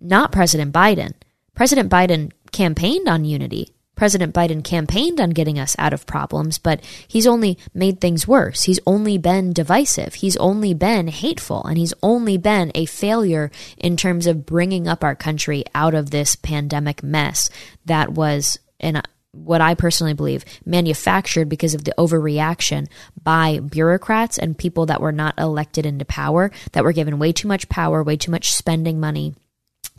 not 0.00 0.32
President 0.32 0.72
Biden. 0.72 1.12
President 1.54 1.90
Biden 1.90 2.32
campaigned 2.52 3.08
on 3.08 3.24
unity. 3.24 3.73
President 3.96 4.34
Biden 4.34 4.64
campaigned 4.64 5.20
on 5.20 5.30
getting 5.30 5.58
us 5.58 5.76
out 5.78 5.92
of 5.92 6.06
problems, 6.06 6.58
but 6.58 6.84
he's 7.06 7.26
only 7.26 7.58
made 7.72 8.00
things 8.00 8.26
worse. 8.26 8.64
He's 8.64 8.80
only 8.86 9.18
been 9.18 9.52
divisive. 9.52 10.14
He's 10.14 10.36
only 10.38 10.74
been 10.74 11.08
hateful, 11.08 11.64
and 11.64 11.78
he's 11.78 11.94
only 12.02 12.36
been 12.36 12.72
a 12.74 12.86
failure 12.86 13.50
in 13.76 13.96
terms 13.96 14.26
of 14.26 14.46
bringing 14.46 14.88
up 14.88 15.04
our 15.04 15.14
country 15.14 15.64
out 15.74 15.94
of 15.94 16.10
this 16.10 16.36
pandemic 16.36 17.02
mess 17.02 17.50
that 17.84 18.12
was, 18.12 18.58
in 18.80 19.00
what 19.32 19.60
I 19.60 19.74
personally 19.74 20.14
believe, 20.14 20.44
manufactured 20.64 21.48
because 21.48 21.74
of 21.74 21.84
the 21.84 21.94
overreaction 21.98 22.88
by 23.22 23.58
bureaucrats 23.60 24.38
and 24.38 24.56
people 24.56 24.86
that 24.86 25.00
were 25.00 25.12
not 25.12 25.38
elected 25.38 25.86
into 25.86 26.04
power, 26.04 26.50
that 26.72 26.84
were 26.84 26.92
given 26.92 27.18
way 27.18 27.32
too 27.32 27.48
much 27.48 27.68
power, 27.68 28.02
way 28.02 28.16
too 28.16 28.30
much 28.30 28.52
spending 28.52 29.00
money 29.00 29.34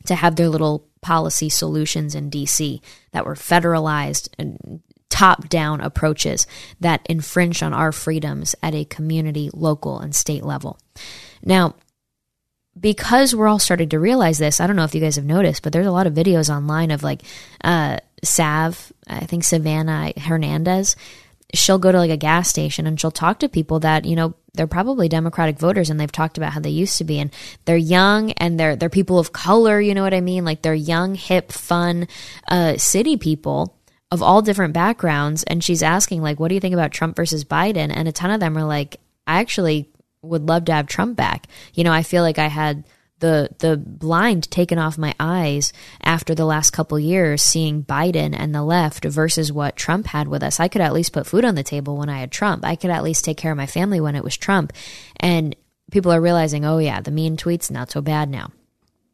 to 0.06 0.16
have 0.16 0.36
their 0.36 0.50
little 0.50 0.88
policy 1.02 1.50
solutions 1.50 2.16
in 2.16 2.32
DC 2.32 2.82
that 3.12 3.26
were 3.26 3.36
federalized 3.36 4.30
and 4.40 4.82
top 5.10 5.48
down 5.50 5.82
approaches 5.82 6.48
that 6.80 7.06
infringe 7.08 7.62
on 7.64 7.74
our 7.74 7.92
freedoms 7.92 8.56
at 8.62 8.76
a 8.76 8.86
community, 8.86 9.50
local, 9.54 10.00
and 10.00 10.16
state 10.16 10.44
level. 10.44 10.80
Now, 11.44 11.76
because 12.78 13.34
we're 13.34 13.48
all 13.48 13.60
starting 13.60 13.90
to 13.90 14.00
realize 14.00 14.38
this, 14.38 14.60
I 14.60 14.68
don't 14.68 14.76
know 14.76 14.84
if 14.84 14.94
you 14.94 15.02
guys 15.02 15.16
have 15.16 15.26
noticed, 15.26 15.64
but 15.64 15.72
there's 15.72 15.88
a 15.88 15.92
lot 15.92 16.08
of 16.08 16.14
videos 16.14 16.54
online 16.54 16.92
of 16.92 17.04
like 17.04 17.22
uh, 17.64 18.00
Sav, 18.24 18.92
I 19.08 19.26
think 19.26 19.44
Savannah 19.44 20.12
Hernandez, 20.18 20.96
she'll 21.54 21.80
go 21.80 21.92
to 21.92 21.98
like 21.98 22.12
a 22.12 22.18
gas 22.18 22.50
station 22.50 22.88
and 22.88 23.00
she'll 23.00 23.12
talk 23.12 23.40
to 23.40 23.50
people 23.50 23.80
that 23.80 24.06
you 24.06 24.16
know 24.16 24.34
they're 24.54 24.68
probably 24.68 25.10
democratic 25.10 25.60
voters 25.60 25.90
and 25.90 26.00
they've 26.00 26.12
talked 26.12 26.38
about 26.38 26.54
how 26.54 26.60
they 26.60 26.70
used 26.70 26.98
to 26.98 27.04
be. 27.04 27.20
And 27.20 27.32
they're 27.66 27.78
young 27.78 28.32
and 28.34 28.60
they're 28.60 28.76
they're 28.76 28.90
people 28.90 29.20
of 29.20 29.34
color 29.34 29.80
you 29.80 29.94
know 29.94 30.04
what 30.04 30.14
i 30.14 30.22
mean? 30.22 30.46
Like 30.46 30.62
they're 30.62 30.74
young 30.74 31.16
hip 31.16 31.52
fun 31.52 32.08
uh, 32.48 32.78
city 32.78 33.18
people 33.18 33.76
of 34.12 34.22
all 34.22 34.42
different 34.42 34.74
backgrounds. 34.74 35.44
And 35.44 35.64
she's 35.64 35.84
asking 35.84 36.22
like 36.22 36.40
what 36.40 36.50
do 36.50 36.56
you 36.56 36.62
think 36.62 36.74
about 36.74 36.92
trump 36.92 37.16
versus 37.16 37.44
biden? 37.44 37.92
And 37.94 38.08
a 38.08 38.12
ton 38.12 38.32
of 38.32 38.40
them 38.40 38.58
are 38.58 38.66
like 38.66 38.98
i 39.28 39.40
actually 39.40 39.90
would 40.22 40.48
love 40.48 40.66
to 40.66 40.74
have 40.74 40.88
trump 40.88 41.16
back. 41.16 41.48
You 41.74 41.84
know 41.84 41.94
i 41.94 42.04
feel 42.04 42.24
like 42.24 42.40
i 42.40 42.48
had 42.48 42.84
the 43.20 43.50
the 43.60 43.78
blind 43.78 44.50
taken 44.52 44.78
off 44.78 44.98
my 44.98 45.14
eyes 45.20 45.72
after 46.02 46.36
the 46.36 46.46
last 46.46 46.72
couple 46.72 47.00
years 47.00 47.42
seeing 47.42 47.84
Biden 47.84 48.36
and 48.38 48.54
the 48.54 48.64
left 48.64 49.06
versus 49.06 49.52
what 49.52 49.76
Trump 49.76 50.08
had 50.08 50.28
with 50.28 50.44
us. 50.44 50.60
I 50.60 50.68
could 50.68 50.82
at 50.82 50.94
least 50.94 51.14
put 51.14 51.28
food 51.28 51.46
on 51.46 51.56
the 51.56 51.64
table 51.64 51.98
when 51.98 52.10
I 52.10 52.20
had 52.20 52.32
Trump. 52.32 52.66
I 52.66 52.76
could 52.76 52.90
at 52.90 53.04
least 53.04 53.24
take 53.24 53.38
care 53.38 53.52
of 53.52 53.58
my 53.58 53.68
family 53.68 54.02
when 54.02 54.16
it 54.16 54.24
was 54.24 54.36
Trump. 54.36 54.74
And 55.20 55.56
people 55.92 56.12
are 56.12 56.22
realizing, 56.22 56.66
"Oh 56.66 56.78
yeah, 56.78 57.02
the 57.02 57.12
mean 57.12 57.38
tweets 57.38 57.72
not 57.72 57.92
so 57.92 58.02
bad 58.02 58.30
now." 58.30 58.52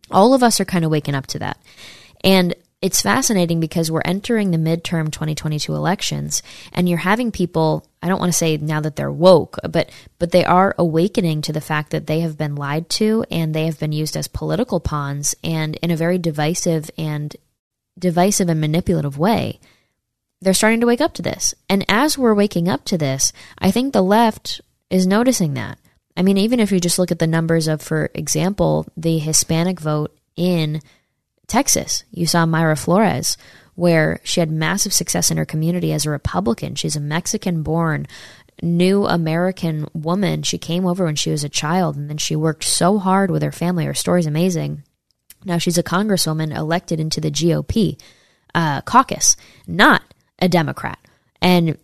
All 0.10 0.34
of 0.34 0.44
us 0.44 0.60
are 0.60 0.66
kind 0.66 0.84
of 0.84 0.92
waking 0.92 1.16
up 1.16 1.28
to 1.28 1.40
that. 1.40 1.58
And 2.24 2.56
it's 2.82 3.02
fascinating 3.02 3.60
because 3.60 3.92
we're 3.92 4.02
entering 4.04 4.50
the 4.52 4.58
midterm 4.58 5.12
2022 5.12 5.74
elections 5.74 6.42
and 6.74 6.90
you're 6.90 6.98
having 6.98 7.32
people 7.32 7.86
I 8.02 8.08
don't 8.08 8.20
want 8.20 8.32
to 8.32 8.38
say 8.38 8.58
now 8.58 8.82
that 8.82 8.96
they're 8.96 9.12
woke 9.12 9.58
but 9.70 9.92
but 10.18 10.32
they 10.32 10.44
are 10.44 10.76
awakening 10.78 11.42
to 11.44 11.54
the 11.54 11.62
fact 11.62 11.92
that 11.92 12.08
they 12.08 12.22
have 12.22 12.38
been 12.38 12.56
lied 12.56 12.90
to 12.92 13.24
and 13.30 13.54
they 13.54 13.66
have 13.66 13.80
been 13.80 13.92
used 13.92 14.18
as 14.18 14.28
political 14.28 14.80
pawns 14.80 15.36
and 15.44 15.76
in 15.78 15.92
a 15.92 15.96
very 15.96 16.18
divisive 16.18 16.90
and 16.98 17.36
divisive 18.00 18.50
and 18.50 18.60
manipulative 18.60 19.18
way. 19.18 19.60
They're 20.42 20.56
starting 20.56 20.80
to 20.80 20.88
wake 20.88 21.02
up 21.02 21.14
to 21.16 21.22
this. 21.22 21.54
And 21.70 21.86
as 21.88 22.18
we're 22.18 22.34
waking 22.34 22.68
up 22.68 22.84
to 22.86 22.98
this 22.98 23.32
I 23.60 23.70
think 23.70 23.94
the 23.94 24.02
left 24.02 24.60
is 24.90 25.06
noticing 25.06 25.54
that. 25.54 25.78
I 26.18 26.24
mean 26.24 26.38
even 26.38 26.60
if 26.60 26.72
you 26.72 26.80
just 26.80 26.98
look 26.98 27.12
at 27.12 27.20
the 27.20 27.28
numbers 27.28 27.68
of 27.68 27.80
for 27.80 28.10
example 28.16 28.88
the 28.98 29.20
Hispanic 29.20 29.80
vote 29.80 30.18
in 30.36 30.82
Texas, 31.52 32.06
you 32.12 32.26
saw 32.26 32.46
Mayra 32.46 32.82
Flores, 32.82 33.36
where 33.76 34.22
she 34.24 34.40
had 34.40 34.50
massive 34.50 34.94
success 34.94 35.30
in 35.30 35.36
her 35.36 35.44
community 35.44 35.92
as 35.92 36.06
a 36.06 36.10
Republican. 36.10 36.76
She's 36.76 36.96
a 36.96 37.02
Mexican 37.02 37.62
born 37.62 38.08
new 38.62 39.06
American 39.06 39.86
woman. 39.94 40.44
She 40.44 40.58
came 40.58 40.86
over 40.86 41.04
when 41.04 41.18
she 41.18 41.30
was 41.30 41.44
a 41.44 41.50
child 41.50 41.98
and 41.98 42.10
then 42.10 42.18
she 42.18 42.38
worked 42.38 42.64
so 42.64 43.00
hard 43.00 43.30
with 43.30 43.44
her 43.44 43.52
family. 43.52 43.84
Her 43.84 43.94
story's 43.94 44.28
amazing. 44.28 44.84
Now 45.44 45.58
she's 45.58 45.78
a 45.78 45.84
congresswoman 45.84 46.56
elected 46.56 47.02
into 47.02 47.20
the 47.20 47.32
GOP 47.32 48.00
uh, 48.56 48.80
caucus, 48.84 49.36
not 49.68 50.04
a 50.40 50.48
Democrat. 50.48 51.00
And 51.42 51.78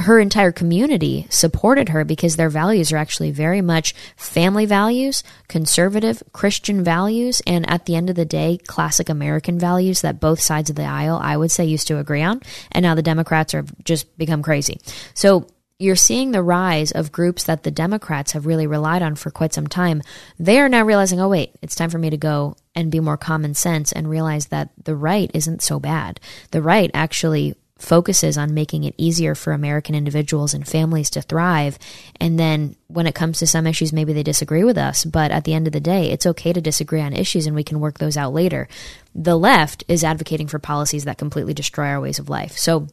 her 0.00 0.18
entire 0.18 0.52
community 0.52 1.26
supported 1.30 1.90
her 1.90 2.04
because 2.04 2.36
their 2.36 2.48
values 2.48 2.92
are 2.92 2.96
actually 2.96 3.30
very 3.30 3.60
much 3.60 3.94
family 4.16 4.66
values, 4.66 5.22
conservative 5.48 6.22
Christian 6.32 6.82
values, 6.82 7.42
and 7.46 7.68
at 7.68 7.86
the 7.86 7.96
end 7.96 8.10
of 8.10 8.16
the 8.16 8.24
day, 8.24 8.58
classic 8.66 9.08
American 9.08 9.58
values 9.58 10.00
that 10.00 10.20
both 10.20 10.40
sides 10.40 10.70
of 10.70 10.76
the 10.76 10.84
aisle, 10.84 11.18
I 11.22 11.36
would 11.36 11.50
say, 11.50 11.64
used 11.64 11.88
to 11.88 11.98
agree 11.98 12.22
on. 12.22 12.40
And 12.72 12.82
now 12.82 12.94
the 12.94 13.02
Democrats 13.02 13.52
have 13.52 13.72
just 13.84 14.16
become 14.18 14.42
crazy. 14.42 14.80
So 15.14 15.46
you're 15.78 15.96
seeing 15.96 16.32
the 16.32 16.42
rise 16.42 16.92
of 16.92 17.10
groups 17.10 17.44
that 17.44 17.62
the 17.62 17.70
Democrats 17.70 18.32
have 18.32 18.44
really 18.44 18.66
relied 18.66 19.02
on 19.02 19.14
for 19.14 19.30
quite 19.30 19.54
some 19.54 19.66
time. 19.66 20.02
They 20.38 20.60
are 20.60 20.68
now 20.68 20.84
realizing, 20.84 21.20
oh, 21.20 21.30
wait, 21.30 21.52
it's 21.62 21.74
time 21.74 21.88
for 21.88 21.98
me 21.98 22.10
to 22.10 22.18
go 22.18 22.56
and 22.74 22.90
be 22.90 23.00
more 23.00 23.16
common 23.16 23.54
sense 23.54 23.90
and 23.90 24.08
realize 24.08 24.48
that 24.48 24.68
the 24.84 24.94
right 24.94 25.30
isn't 25.32 25.62
so 25.62 25.80
bad. 25.80 26.20
The 26.50 26.60
right 26.60 26.90
actually 26.92 27.54
focuses 27.80 28.36
on 28.36 28.54
making 28.54 28.84
it 28.84 28.94
easier 28.96 29.34
for 29.34 29.52
American 29.52 29.94
individuals 29.94 30.54
and 30.54 30.66
families 30.66 31.10
to 31.10 31.22
thrive. 31.22 31.78
And 32.20 32.38
then 32.38 32.76
when 32.88 33.06
it 33.06 33.14
comes 33.14 33.38
to 33.38 33.46
some 33.46 33.66
issues, 33.66 33.92
maybe 33.92 34.12
they 34.12 34.22
disagree 34.22 34.64
with 34.64 34.78
us. 34.78 35.04
But 35.04 35.30
at 35.30 35.44
the 35.44 35.54
end 35.54 35.66
of 35.66 35.72
the 35.72 35.80
day, 35.80 36.10
it's 36.10 36.26
okay 36.26 36.52
to 36.52 36.60
disagree 36.60 37.00
on 37.00 37.12
issues 37.12 37.46
and 37.46 37.56
we 37.56 37.64
can 37.64 37.80
work 37.80 37.98
those 37.98 38.16
out 38.16 38.32
later. 38.32 38.68
The 39.14 39.36
left 39.36 39.84
is 39.88 40.04
advocating 40.04 40.46
for 40.46 40.58
policies 40.58 41.04
that 41.04 41.18
completely 41.18 41.54
destroy 41.54 41.86
our 41.86 42.00
ways 42.00 42.18
of 42.18 42.28
life. 42.28 42.56
So 42.56 42.88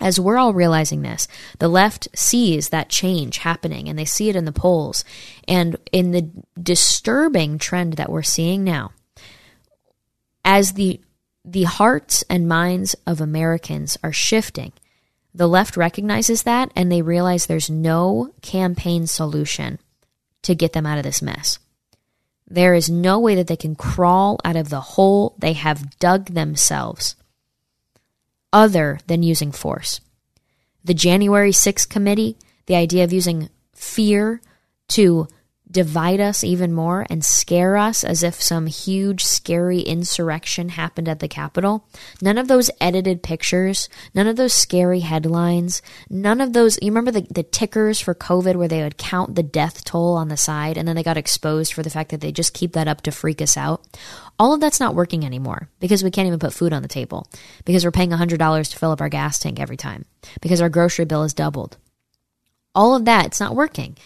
as 0.00 0.18
we're 0.18 0.38
all 0.38 0.52
realizing 0.52 1.02
this, 1.02 1.28
the 1.58 1.68
left 1.68 2.08
sees 2.14 2.70
that 2.70 2.88
change 2.88 3.38
happening 3.38 3.88
and 3.88 3.98
they 3.98 4.04
see 4.04 4.28
it 4.28 4.36
in 4.36 4.44
the 4.44 4.52
polls. 4.52 5.04
And 5.46 5.76
in 5.92 6.10
the 6.10 6.30
disturbing 6.60 7.58
trend 7.58 7.94
that 7.94 8.10
we're 8.10 8.22
seeing 8.22 8.64
now, 8.64 8.92
as 10.44 10.72
the 10.72 11.00
the 11.44 11.64
hearts 11.64 12.24
and 12.30 12.48
minds 12.48 12.96
of 13.06 13.20
Americans 13.20 13.98
are 14.02 14.12
shifting, 14.12 14.72
the 15.34 15.46
left 15.46 15.76
recognizes 15.76 16.44
that 16.44 16.70
and 16.74 16.90
they 16.90 17.02
realize 17.02 17.46
there's 17.46 17.68
no 17.68 18.32
campaign 18.40 19.06
solution 19.06 19.78
to 20.42 20.54
get 20.54 20.72
them 20.72 20.86
out 20.86 20.98
of 20.98 21.04
this 21.04 21.20
mess. 21.20 21.58
There 22.46 22.74
is 22.74 22.88
no 22.88 23.18
way 23.18 23.34
that 23.34 23.46
they 23.46 23.56
can 23.56 23.74
crawl 23.74 24.38
out 24.44 24.56
of 24.56 24.68
the 24.68 24.80
hole 24.80 25.34
they 25.38 25.54
have 25.54 25.98
dug 25.98 26.26
themselves 26.26 27.16
other 28.52 29.00
than 29.06 29.22
using 29.22 29.50
force. 29.50 30.00
The 30.84 30.94
January 30.94 31.50
6th 31.50 31.88
committee, 31.88 32.36
the 32.66 32.76
idea 32.76 33.04
of 33.04 33.12
using 33.12 33.48
fear 33.74 34.40
to 34.88 35.26
divide 35.74 36.20
us 36.20 36.44
even 36.44 36.72
more 36.72 37.04
and 37.10 37.24
scare 37.24 37.76
us 37.76 38.04
as 38.04 38.22
if 38.22 38.40
some 38.40 38.66
huge, 38.66 39.24
scary 39.24 39.80
insurrection 39.80 40.70
happened 40.70 41.08
at 41.08 41.18
the 41.18 41.28
Capitol. 41.28 41.86
None 42.22 42.38
of 42.38 42.48
those 42.48 42.70
edited 42.80 43.22
pictures, 43.22 43.88
none 44.14 44.28
of 44.28 44.36
those 44.36 44.54
scary 44.54 45.00
headlines, 45.00 45.82
none 46.08 46.40
of 46.40 46.52
those. 46.52 46.78
You 46.80 46.92
remember 46.92 47.10
the, 47.10 47.26
the 47.28 47.42
tickers 47.42 48.00
for 48.00 48.14
COVID 48.14 48.54
where 48.54 48.68
they 48.68 48.82
would 48.82 48.96
count 48.96 49.34
the 49.34 49.42
death 49.42 49.84
toll 49.84 50.14
on 50.14 50.28
the 50.28 50.36
side 50.36 50.78
and 50.78 50.86
then 50.86 50.94
they 50.94 51.02
got 51.02 51.16
exposed 51.16 51.74
for 51.74 51.82
the 51.82 51.90
fact 51.90 52.12
that 52.12 52.20
they 52.20 52.32
just 52.32 52.54
keep 52.54 52.72
that 52.72 52.88
up 52.88 53.02
to 53.02 53.10
freak 53.10 53.42
us 53.42 53.56
out? 53.56 53.84
All 54.38 54.54
of 54.54 54.60
that's 54.60 54.80
not 54.80 54.94
working 54.94 55.26
anymore 55.26 55.68
because 55.80 56.04
we 56.04 56.12
can't 56.12 56.28
even 56.28 56.38
put 56.38 56.54
food 56.54 56.72
on 56.72 56.82
the 56.82 56.88
table, 56.88 57.28
because 57.64 57.84
we're 57.84 57.90
paying 57.90 58.10
$100 58.10 58.70
to 58.70 58.78
fill 58.78 58.92
up 58.92 59.00
our 59.00 59.08
gas 59.08 59.40
tank 59.40 59.58
every 59.58 59.76
time, 59.76 60.04
because 60.40 60.60
our 60.60 60.68
grocery 60.68 61.04
bill 61.04 61.22
has 61.22 61.34
doubled. 61.34 61.76
All 62.76 62.94
of 62.94 63.04
that, 63.06 63.26
it's 63.26 63.40
not 63.40 63.56
working. 63.56 63.96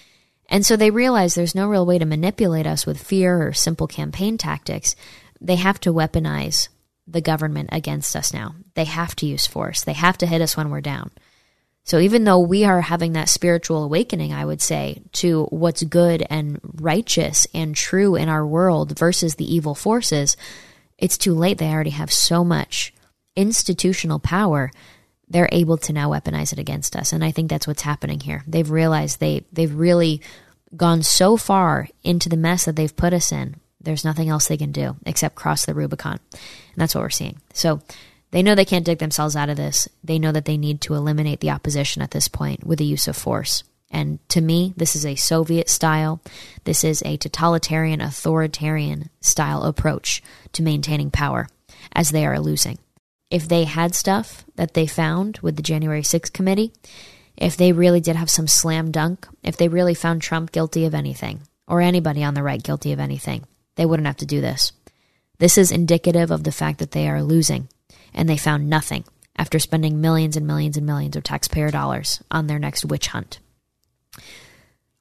And 0.48 0.64
so 0.64 0.76
they 0.76 0.90
realize 0.90 1.34
there's 1.34 1.54
no 1.54 1.68
real 1.68 1.84
way 1.84 1.98
to 1.98 2.06
manipulate 2.06 2.66
us 2.66 2.86
with 2.86 3.02
fear 3.02 3.46
or 3.48 3.52
simple 3.52 3.86
campaign 3.86 4.38
tactics. 4.38 4.96
They 5.40 5.56
have 5.56 5.78
to 5.80 5.92
weaponize 5.92 6.68
the 7.06 7.20
government 7.20 7.68
against 7.72 8.14
us 8.16 8.32
now. 8.32 8.54
They 8.74 8.84
have 8.84 9.14
to 9.16 9.26
use 9.26 9.46
force. 9.46 9.82
They 9.82 9.92
have 9.92 10.18
to 10.18 10.26
hit 10.26 10.40
us 10.40 10.56
when 10.56 10.70
we're 10.70 10.80
down. 10.80 11.10
So 11.84 11.98
even 11.98 12.24
though 12.24 12.40
we 12.40 12.64
are 12.64 12.82
having 12.82 13.14
that 13.14 13.30
spiritual 13.30 13.82
awakening, 13.82 14.32
I 14.32 14.44
would 14.44 14.60
say, 14.60 15.02
to 15.14 15.44
what's 15.44 15.82
good 15.84 16.22
and 16.28 16.60
righteous 16.62 17.46
and 17.54 17.74
true 17.74 18.14
in 18.14 18.28
our 18.28 18.46
world 18.46 18.98
versus 18.98 19.36
the 19.36 19.54
evil 19.54 19.74
forces, 19.74 20.36
it's 20.98 21.16
too 21.16 21.32
late. 21.32 21.56
They 21.56 21.70
already 21.70 21.90
have 21.90 22.12
so 22.12 22.44
much 22.44 22.92
institutional 23.36 24.18
power. 24.18 24.70
They're 25.30 25.48
able 25.52 25.76
to 25.78 25.92
now 25.92 26.10
weaponize 26.10 26.52
it 26.52 26.58
against 26.58 26.96
us. 26.96 27.12
And 27.12 27.24
I 27.24 27.30
think 27.30 27.50
that's 27.50 27.66
what's 27.66 27.82
happening 27.82 28.20
here. 28.20 28.42
They've 28.46 28.70
realized 28.70 29.20
they, 29.20 29.44
they've 29.52 29.74
really 29.74 30.22
gone 30.76 31.02
so 31.02 31.36
far 31.36 31.88
into 32.02 32.28
the 32.28 32.36
mess 32.36 32.64
that 32.64 32.76
they've 32.76 32.94
put 32.94 33.12
us 33.12 33.32
in. 33.32 33.56
There's 33.80 34.04
nothing 34.04 34.28
else 34.28 34.48
they 34.48 34.56
can 34.56 34.72
do 34.72 34.96
except 35.06 35.34
cross 35.34 35.66
the 35.66 35.74
Rubicon. 35.74 36.18
And 36.32 36.76
that's 36.76 36.94
what 36.94 37.02
we're 37.02 37.10
seeing. 37.10 37.40
So 37.52 37.80
they 38.30 38.42
know 38.42 38.54
they 38.54 38.64
can't 38.64 38.84
dig 38.84 38.98
themselves 38.98 39.36
out 39.36 39.48
of 39.48 39.56
this. 39.56 39.88
They 40.04 40.18
know 40.18 40.32
that 40.32 40.44
they 40.44 40.58
need 40.58 40.80
to 40.82 40.94
eliminate 40.94 41.40
the 41.40 41.50
opposition 41.50 42.02
at 42.02 42.10
this 42.10 42.28
point 42.28 42.64
with 42.64 42.78
the 42.78 42.84
use 42.84 43.08
of 43.08 43.16
force. 43.16 43.64
And 43.90 44.18
to 44.30 44.40
me, 44.40 44.74
this 44.76 44.94
is 44.94 45.06
a 45.06 45.14
Soviet 45.14 45.70
style, 45.70 46.20
this 46.64 46.84
is 46.84 47.02
a 47.06 47.16
totalitarian, 47.16 48.02
authoritarian 48.02 49.08
style 49.22 49.62
approach 49.62 50.22
to 50.52 50.62
maintaining 50.62 51.10
power 51.10 51.48
as 51.92 52.10
they 52.10 52.26
are 52.26 52.38
losing. 52.38 52.78
If 53.30 53.48
they 53.48 53.64
had 53.64 53.94
stuff 53.94 54.44
that 54.56 54.74
they 54.74 54.86
found 54.86 55.38
with 55.42 55.56
the 55.56 55.62
January 55.62 56.02
6th 56.02 56.32
committee, 56.32 56.72
if 57.36 57.56
they 57.56 57.72
really 57.72 58.00
did 58.00 58.16
have 58.16 58.30
some 58.30 58.48
slam 58.48 58.90
dunk, 58.90 59.26
if 59.42 59.56
they 59.56 59.68
really 59.68 59.94
found 59.94 60.22
Trump 60.22 60.50
guilty 60.50 60.84
of 60.84 60.94
anything, 60.94 61.40
or 61.66 61.80
anybody 61.80 62.24
on 62.24 62.34
the 62.34 62.42
right 62.42 62.62
guilty 62.62 62.92
of 62.92 62.98
anything, 62.98 63.44
they 63.76 63.86
wouldn't 63.86 64.06
have 64.06 64.16
to 64.16 64.26
do 64.26 64.40
this. 64.40 64.72
This 65.38 65.58
is 65.58 65.70
indicative 65.70 66.30
of 66.30 66.44
the 66.44 66.52
fact 66.52 66.78
that 66.78 66.92
they 66.92 67.08
are 67.08 67.22
losing 67.22 67.68
and 68.12 68.28
they 68.28 68.36
found 68.36 68.68
nothing 68.68 69.04
after 69.36 69.58
spending 69.58 70.00
millions 70.00 70.36
and 70.36 70.46
millions 70.46 70.76
and 70.76 70.86
millions 70.86 71.14
of 71.14 71.22
taxpayer 71.22 71.70
dollars 71.70 72.22
on 72.30 72.46
their 72.46 72.58
next 72.58 72.84
witch 72.84 73.08
hunt. 73.08 73.38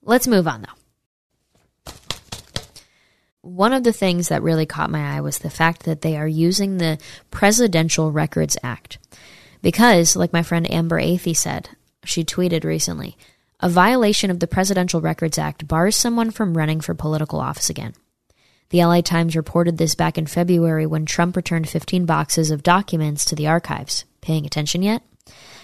Let's 0.03 0.27
move 0.27 0.47
on, 0.47 0.61
though. 0.61 0.86
One 3.47 3.71
of 3.71 3.85
the 3.85 3.93
things 3.93 4.27
that 4.27 4.43
really 4.43 4.65
caught 4.65 4.89
my 4.89 5.15
eye 5.15 5.21
was 5.21 5.37
the 5.37 5.49
fact 5.49 5.83
that 5.83 6.01
they 6.01 6.17
are 6.17 6.27
using 6.27 6.77
the 6.77 6.99
Presidential 7.31 8.11
Records 8.11 8.57
Act. 8.61 8.97
Because, 9.61 10.17
like 10.17 10.33
my 10.33 10.43
friend 10.43 10.69
Amber 10.69 10.99
Athey 10.99 11.35
said, 11.35 11.69
she 12.03 12.25
tweeted 12.25 12.65
recently, 12.65 13.17
a 13.61 13.69
violation 13.69 14.29
of 14.29 14.41
the 14.41 14.47
Presidential 14.47 14.99
Records 14.99 15.37
Act 15.37 15.65
bars 15.65 15.95
someone 15.95 16.29
from 16.29 16.57
running 16.57 16.81
for 16.81 16.93
political 16.93 17.39
office 17.39 17.69
again. 17.69 17.93
The 18.69 18.83
LA 18.83 18.99
Times 18.99 19.33
reported 19.33 19.77
this 19.77 19.95
back 19.95 20.17
in 20.17 20.27
February 20.27 20.85
when 20.85 21.05
Trump 21.05 21.37
returned 21.37 21.69
15 21.69 22.05
boxes 22.05 22.51
of 22.51 22.63
documents 22.63 23.23
to 23.25 23.35
the 23.35 23.47
archives. 23.47 24.03
Paying 24.19 24.45
attention 24.45 24.83
yet? 24.83 25.03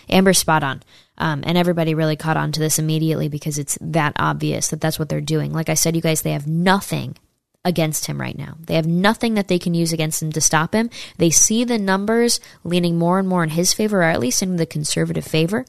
Amber's 0.10 0.38
spot 0.38 0.64
on. 0.64 0.84
Um, 1.18 1.44
and 1.46 1.58
everybody 1.58 1.96
really 1.96 2.16
caught 2.16 2.38
on 2.38 2.54
to 2.54 2.62
this 2.62 2.80
immediately 2.80 3.28
because 3.28 3.58
it's 3.58 3.78
that 3.82 4.14
obvious 4.18 4.70
that 4.70 4.80
that's 4.80 4.98
what 4.98 5.10
they're 5.10 5.20
doing. 5.20 5.52
Like 5.52 5.68
I 5.68 5.74
said, 5.74 5.98
you 5.98 6.02
guys, 6.02 6.22
they 6.22 6.32
have 6.32 6.48
nothing 6.48 7.18
against 7.66 8.08
him 8.08 8.20
right 8.20 8.38
now. 8.38 8.58
They 8.60 8.76
have 8.76 8.88
nothing 8.88 9.36
that 9.36 9.48
they 9.48 9.60
can 9.60 9.74
use 9.74 9.94
against 9.94 10.22
him 10.22 10.32
to 10.34 10.42
stop 10.42 10.74
him. 10.74 10.90
They 11.18 11.30
see 11.30 11.64
the 11.64 11.78
numbers 11.78 12.40
leaning 12.64 12.98
more 12.98 13.20
and 13.20 13.28
more 13.28 13.44
in 13.44 13.52
his 13.52 13.74
favor, 13.74 14.00
or 14.00 14.04
at 14.04 14.20
least 14.20 14.44
in 14.44 14.58
the 14.58 14.66
conservative 14.66 15.26
favor. 15.26 15.66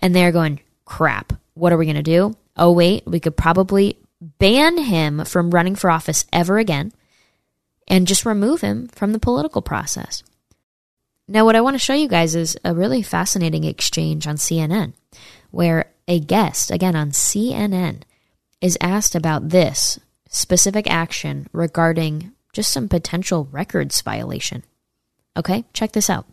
And 0.00 0.14
they're 0.14 0.32
going, 0.32 0.60
crap, 0.84 1.32
what 1.54 1.72
are 1.72 1.76
we 1.76 1.86
going 1.86 1.96
to 1.96 2.02
do? 2.02 2.36
Oh, 2.56 2.72
wait, 2.72 3.06
we 3.06 3.20
could 3.20 3.36
probably 3.36 3.98
ban 4.38 4.78
him 4.78 5.24
from 5.24 5.50
running 5.50 5.76
for 5.76 5.90
office 5.90 6.24
ever 6.32 6.58
again, 6.58 6.92
and 7.86 8.06
just 8.06 8.26
remove 8.26 8.60
him 8.60 8.88
from 8.88 9.12
the 9.12 9.18
political 9.18 9.62
process. 9.62 10.22
Now, 11.26 11.44
what 11.44 11.56
I 11.56 11.60
want 11.60 11.74
to 11.74 11.78
show 11.78 11.94
you 11.94 12.08
guys 12.08 12.34
is 12.34 12.56
a 12.64 12.74
really 12.74 13.02
fascinating 13.02 13.64
exchange 13.64 14.26
on 14.26 14.36
CNN 14.36 14.92
where 15.50 15.86
a 16.06 16.20
guest, 16.20 16.70
again 16.70 16.96
on 16.96 17.10
CNN, 17.10 18.02
is 18.60 18.76
asked 18.80 19.14
about 19.14 19.48
this 19.48 19.98
specific 20.34 20.90
action 20.90 21.48
regarding 21.52 22.32
just 22.52 22.72
some 22.72 22.88
potential 22.88 23.48
records 23.50 24.00
violation. 24.00 24.62
Okay, 25.36 25.64
check 25.72 25.92
this 25.92 26.08
out. 26.08 26.26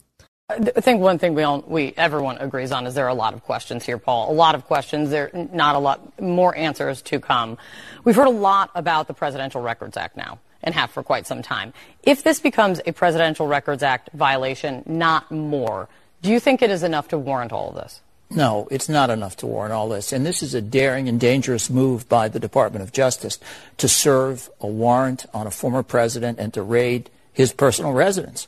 I 0.50 0.60
think 0.82 1.02
one 1.02 1.18
thing 1.18 1.34
we 1.34 1.44
all, 1.44 1.64
we 1.66 1.94
everyone 1.96 2.38
agrees 2.40 2.72
on 2.72 2.86
is 2.86 2.94
there 2.94 3.06
are 3.06 3.10
a 3.10 3.14
lot 3.14 3.34
of 3.34 3.44
questions 3.44 3.86
here, 3.86 3.98
Paul. 3.98 4.32
A 4.32 4.34
lot 4.34 4.54
of 4.54 4.66
questions. 4.66 5.10
There 5.10 5.32
not 5.34 5.76
a 5.76 5.80
lot 5.80 6.20
more 6.20 6.56
answers 6.56 7.02
to 7.04 7.20
come. 7.20 7.58
We've 8.04 8.16
heard 8.16 8.28
a 8.28 8.32
lot 8.32 8.70
about 8.76 9.08
the 9.08 9.14
Presidential 9.14 9.62
Records 9.62 9.96
Act 9.96 10.18
now 10.18 10.40
and 10.62 10.76
have 10.76 10.92
for 10.92 11.04
quite 11.04 11.26
some 11.26 11.42
time. 11.42 11.74
If 12.04 12.24
this 12.24 12.40
becomes 12.40 12.82
a 12.86 12.92
Presidential 12.92 13.48
Records 13.48 13.82
Act 13.82 14.10
violation, 14.14 14.84
not 14.86 15.32
more, 15.32 15.88
do 16.22 16.30
you 16.30 16.40
think 16.40 16.62
it 16.62 16.70
is 16.70 16.84
enough 16.84 17.08
to 17.10 17.18
warrant 17.18 17.54
all 17.54 17.70
of 17.70 17.76
this? 17.76 18.02
No, 18.34 18.68
it's 18.72 18.88
not 18.88 19.10
enough 19.10 19.36
to 19.38 19.48
warrant 19.48 19.74
all 19.74 19.90
this. 19.90 20.14
And 20.14 20.26
this 20.26 20.42
is 20.42 20.54
a 20.54 20.62
daring 20.62 21.10
and 21.10 21.20
dangerous 21.20 21.70
move 21.70 22.08
by 22.08 22.30
the 22.30 22.40
Department 22.40 22.82
of 22.82 22.94
Justice 22.94 23.38
to 23.78 23.90
serve 23.90 24.50
a 24.62 24.68
warrant 24.68 25.26
on 25.34 25.48
a 25.48 25.52
former 25.52 25.84
president 25.84 26.40
and 26.40 26.54
to 26.54 26.64
raid 26.64 27.10
his 27.34 27.52
personal 27.52 27.92
residence. 27.92 28.48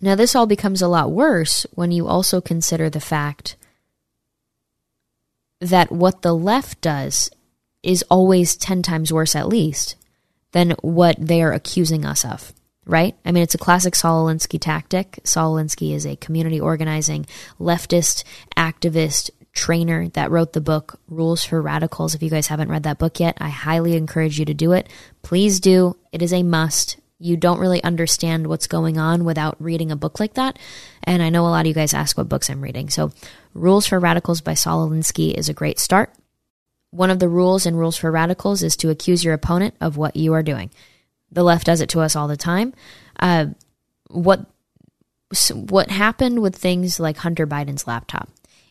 Now, 0.00 0.14
this 0.14 0.34
all 0.34 0.46
becomes 0.46 0.82
a 0.82 0.88
lot 0.88 1.10
worse 1.10 1.66
when 1.74 1.92
you 1.92 2.06
also 2.06 2.40
consider 2.40 2.90
the 2.90 3.00
fact 3.00 3.56
that 5.60 5.90
what 5.90 6.22
the 6.22 6.34
left 6.34 6.80
does 6.80 7.30
is 7.82 8.04
always 8.10 8.56
10 8.56 8.82
times 8.82 9.12
worse, 9.12 9.34
at 9.34 9.48
least, 9.48 9.96
than 10.52 10.72
what 10.82 11.16
they 11.18 11.42
are 11.42 11.52
accusing 11.52 12.04
us 12.04 12.24
of, 12.24 12.52
right? 12.88 13.14
I 13.24 13.30
mean, 13.30 13.42
it's 13.42 13.54
a 13.54 13.58
classic 13.58 13.94
Saul 13.94 14.26
Alinsky 14.26 14.58
tactic. 14.58 15.20
Saul 15.22 15.54
Alinsky 15.54 15.94
is 15.94 16.06
a 16.06 16.16
community 16.16 16.58
organizing 16.58 17.26
leftist 17.60 18.24
activist 18.56 19.30
trainer 19.52 20.08
that 20.10 20.30
wrote 20.30 20.54
the 20.54 20.60
book 20.60 20.98
Rules 21.06 21.44
for 21.44 21.60
Radicals. 21.60 22.14
If 22.14 22.22
you 22.22 22.30
guys 22.30 22.46
haven't 22.46 22.70
read 22.70 22.84
that 22.84 22.98
book 22.98 23.20
yet, 23.20 23.36
I 23.40 23.50
highly 23.50 23.94
encourage 23.94 24.38
you 24.38 24.46
to 24.46 24.54
do 24.54 24.72
it. 24.72 24.88
Please 25.22 25.60
do. 25.60 25.96
It 26.12 26.22
is 26.22 26.32
a 26.32 26.42
must. 26.42 26.96
You 27.18 27.36
don't 27.36 27.58
really 27.58 27.82
understand 27.82 28.46
what's 28.46 28.66
going 28.68 28.96
on 28.96 29.24
without 29.24 29.60
reading 29.60 29.90
a 29.90 29.96
book 29.96 30.18
like 30.18 30.34
that. 30.34 30.58
And 31.02 31.22
I 31.22 31.28
know 31.28 31.46
a 31.46 31.48
lot 31.48 31.62
of 31.62 31.66
you 31.66 31.74
guys 31.74 31.92
ask 31.92 32.16
what 32.16 32.28
books 32.28 32.48
I'm 32.48 32.62
reading. 32.62 32.88
So, 32.88 33.10
Rules 33.52 33.86
for 33.86 33.98
Radicals 33.98 34.40
by 34.40 34.54
Saul 34.54 34.88
Alinsky 34.88 35.34
is 35.34 35.48
a 35.48 35.54
great 35.54 35.80
start. 35.80 36.12
One 36.90 37.10
of 37.10 37.18
the 37.18 37.28
rules 37.28 37.66
in 37.66 37.76
Rules 37.76 37.96
for 37.96 38.10
Radicals 38.10 38.62
is 38.62 38.76
to 38.76 38.88
accuse 38.88 39.24
your 39.24 39.34
opponent 39.34 39.74
of 39.80 39.96
what 39.96 40.16
you 40.16 40.32
are 40.32 40.42
doing. 40.42 40.70
The 41.30 41.42
left 41.42 41.66
does 41.66 41.80
it 41.80 41.88
to 41.90 42.00
us 42.00 42.16
all 42.16 42.28
the 42.28 42.36
time. 42.36 42.74
Uh, 43.18 43.46
what 44.08 44.46
what 45.52 45.90
happened 45.90 46.40
with 46.40 46.56
things 46.56 46.98
like 46.98 47.18
Hunter 47.18 47.46
Biden's 47.46 47.86
laptop 47.86 48.30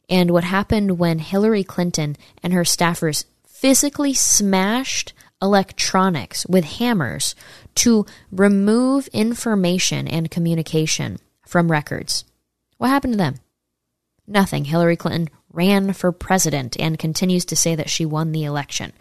and 0.09 0.31
what 0.31 0.43
happened 0.43 0.97
when 0.97 1.19
Hillary 1.19 1.63
Clinton 1.63 2.17
and 2.41 2.53
her 2.53 2.63
staffers 2.63 3.25
physically 3.47 4.13
smashed 4.13 5.13
electronics 5.41 6.45
with 6.47 6.65
hammers 6.65 7.35
to 7.75 8.05
remove 8.31 9.07
information 9.09 10.07
and 10.07 10.31
communication 10.31 11.19
from 11.45 11.71
records. 11.71 12.23
What 12.77 12.89
happened 12.89 13.13
to 13.13 13.17
them? 13.17 13.35
Nothing. 14.25 14.65
Hillary 14.65 14.95
Clinton 14.95 15.29
ran 15.51 15.93
for 15.93 16.11
president 16.11 16.75
and 16.79 16.99
continues 16.99 17.45
to 17.45 17.55
say 17.55 17.75
that 17.75 17.89
she 17.89 18.05
won 18.05 18.31
the 18.31 18.43
election. 18.43 18.93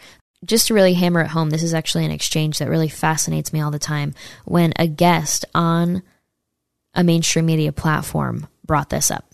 Just 0.44 0.68
to 0.68 0.74
really 0.74 0.94
hammer 0.94 1.20
it 1.20 1.28
home, 1.28 1.50
this 1.50 1.62
is 1.62 1.74
actually 1.74 2.04
an 2.04 2.10
exchange 2.10 2.58
that 2.58 2.68
really 2.68 2.88
fascinates 2.88 3.52
me 3.52 3.60
all 3.60 3.70
the 3.70 3.78
time 3.78 4.14
when 4.44 4.72
a 4.76 4.86
guest 4.86 5.44
on 5.54 6.02
a 6.94 7.02
mainstream 7.02 7.46
media 7.46 7.72
platform 7.72 8.46
brought 8.64 8.90
this 8.90 9.10
up 9.10 9.24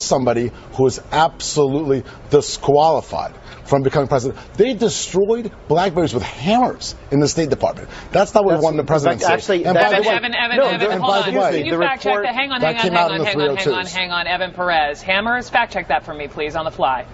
somebody 0.00 0.52
who 0.74 0.86
is 0.86 1.00
absolutely 1.10 2.04
disqualified 2.30 3.34
from 3.64 3.82
becoming 3.82 4.06
president. 4.06 4.38
They 4.54 4.74
destroyed 4.74 5.50
blackberries 5.66 6.14
with 6.14 6.22
hammers 6.22 6.94
in 7.10 7.18
the 7.18 7.26
State 7.26 7.50
Department. 7.50 7.88
That's 8.12 8.32
not 8.32 8.44
what 8.44 8.52
That's, 8.52 8.60
we 8.60 8.64
wanted 8.64 8.76
the 8.78 8.84
president 8.84 9.20
to 9.20 9.26
say. 9.26 9.32
Actually, 9.32 9.64
and 9.64 9.74
by 9.74 9.80
Evan, 9.80 10.02
the 10.02 10.08
way, 10.08 10.14
Evan, 10.14 10.34
Evan, 10.36 10.56
no, 10.56 10.66
Evan, 10.68 10.90
and 10.92 11.00
hold 11.02 11.12
by 11.12 11.20
on. 11.22 11.34
the 11.34 11.40
way, 11.40 11.58
Can 11.58 11.66
you 11.66 11.78
fact 11.80 12.02
check 12.02 12.22
that? 12.22 12.34
Hang 12.34 12.52
on, 12.52 12.60
hang 12.60 12.76
on, 12.76 12.80
hang 12.80 12.96
on, 12.96 13.10
hang 13.10 13.20
on, 13.20 13.26
hang 13.26 13.40
on, 13.40 13.56
hang 13.56 13.74
on, 13.74 13.86
hang 13.86 14.10
on, 14.12 14.26
Evan 14.28 14.52
Perez. 14.52 15.02
Hammers, 15.02 15.50
fact 15.50 15.72
check 15.72 15.88
that 15.88 16.04
for 16.04 16.14
me, 16.14 16.28
please, 16.28 16.54
on 16.54 16.64
the 16.64 16.70
fly. 16.70 17.04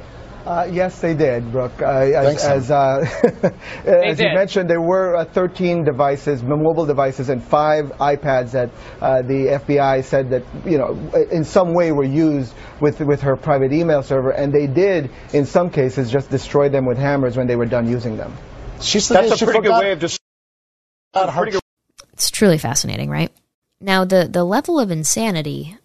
Uh, 0.46 0.68
yes, 0.70 1.00
they 1.00 1.14
did, 1.14 1.50
Brooke. 1.50 1.80
Uh, 1.80 1.86
as, 1.86 2.44
as, 2.44 2.70
uh, 2.70 3.00
as 3.86 4.20
you 4.20 4.28
mentioned, 4.34 4.68
there 4.68 4.80
were 4.80 5.16
uh, 5.16 5.24
13 5.24 5.84
devices, 5.84 6.42
mobile 6.42 6.84
devices, 6.84 7.30
and 7.30 7.42
five 7.42 7.86
iPads 7.92 8.50
that 8.50 8.70
uh, 9.00 9.22
the 9.22 9.58
FBI 9.64 10.04
said 10.04 10.30
that 10.30 10.42
you 10.66 10.76
know 10.76 10.92
in 11.30 11.44
some 11.44 11.72
way 11.72 11.92
were 11.92 12.04
used 12.04 12.54
with 12.78 13.00
with 13.00 13.22
her 13.22 13.36
private 13.36 13.72
email 13.72 14.02
server, 14.02 14.32
and 14.32 14.52
they 14.52 14.66
did, 14.66 15.10
in 15.32 15.46
some 15.46 15.70
cases, 15.70 16.10
just 16.10 16.28
destroy 16.28 16.68
them 16.68 16.84
with 16.84 16.98
hammers 16.98 17.38
when 17.38 17.46
they 17.46 17.56
were 17.56 17.66
done 17.66 17.88
using 17.88 18.18
them. 18.18 18.36
She 18.82 19.00
said 19.00 19.30
that's 19.30 19.40
a 19.40 19.46
pretty 19.46 19.62
good 19.62 19.80
way 19.80 19.92
of 19.92 19.98
just. 19.98 20.20
It's 22.12 22.30
truly 22.30 22.58
fascinating, 22.58 23.08
right? 23.08 23.32
Now, 23.80 24.04
the 24.04 24.28
the 24.30 24.44
level 24.44 24.78
of 24.78 24.90
insanity 24.90 25.78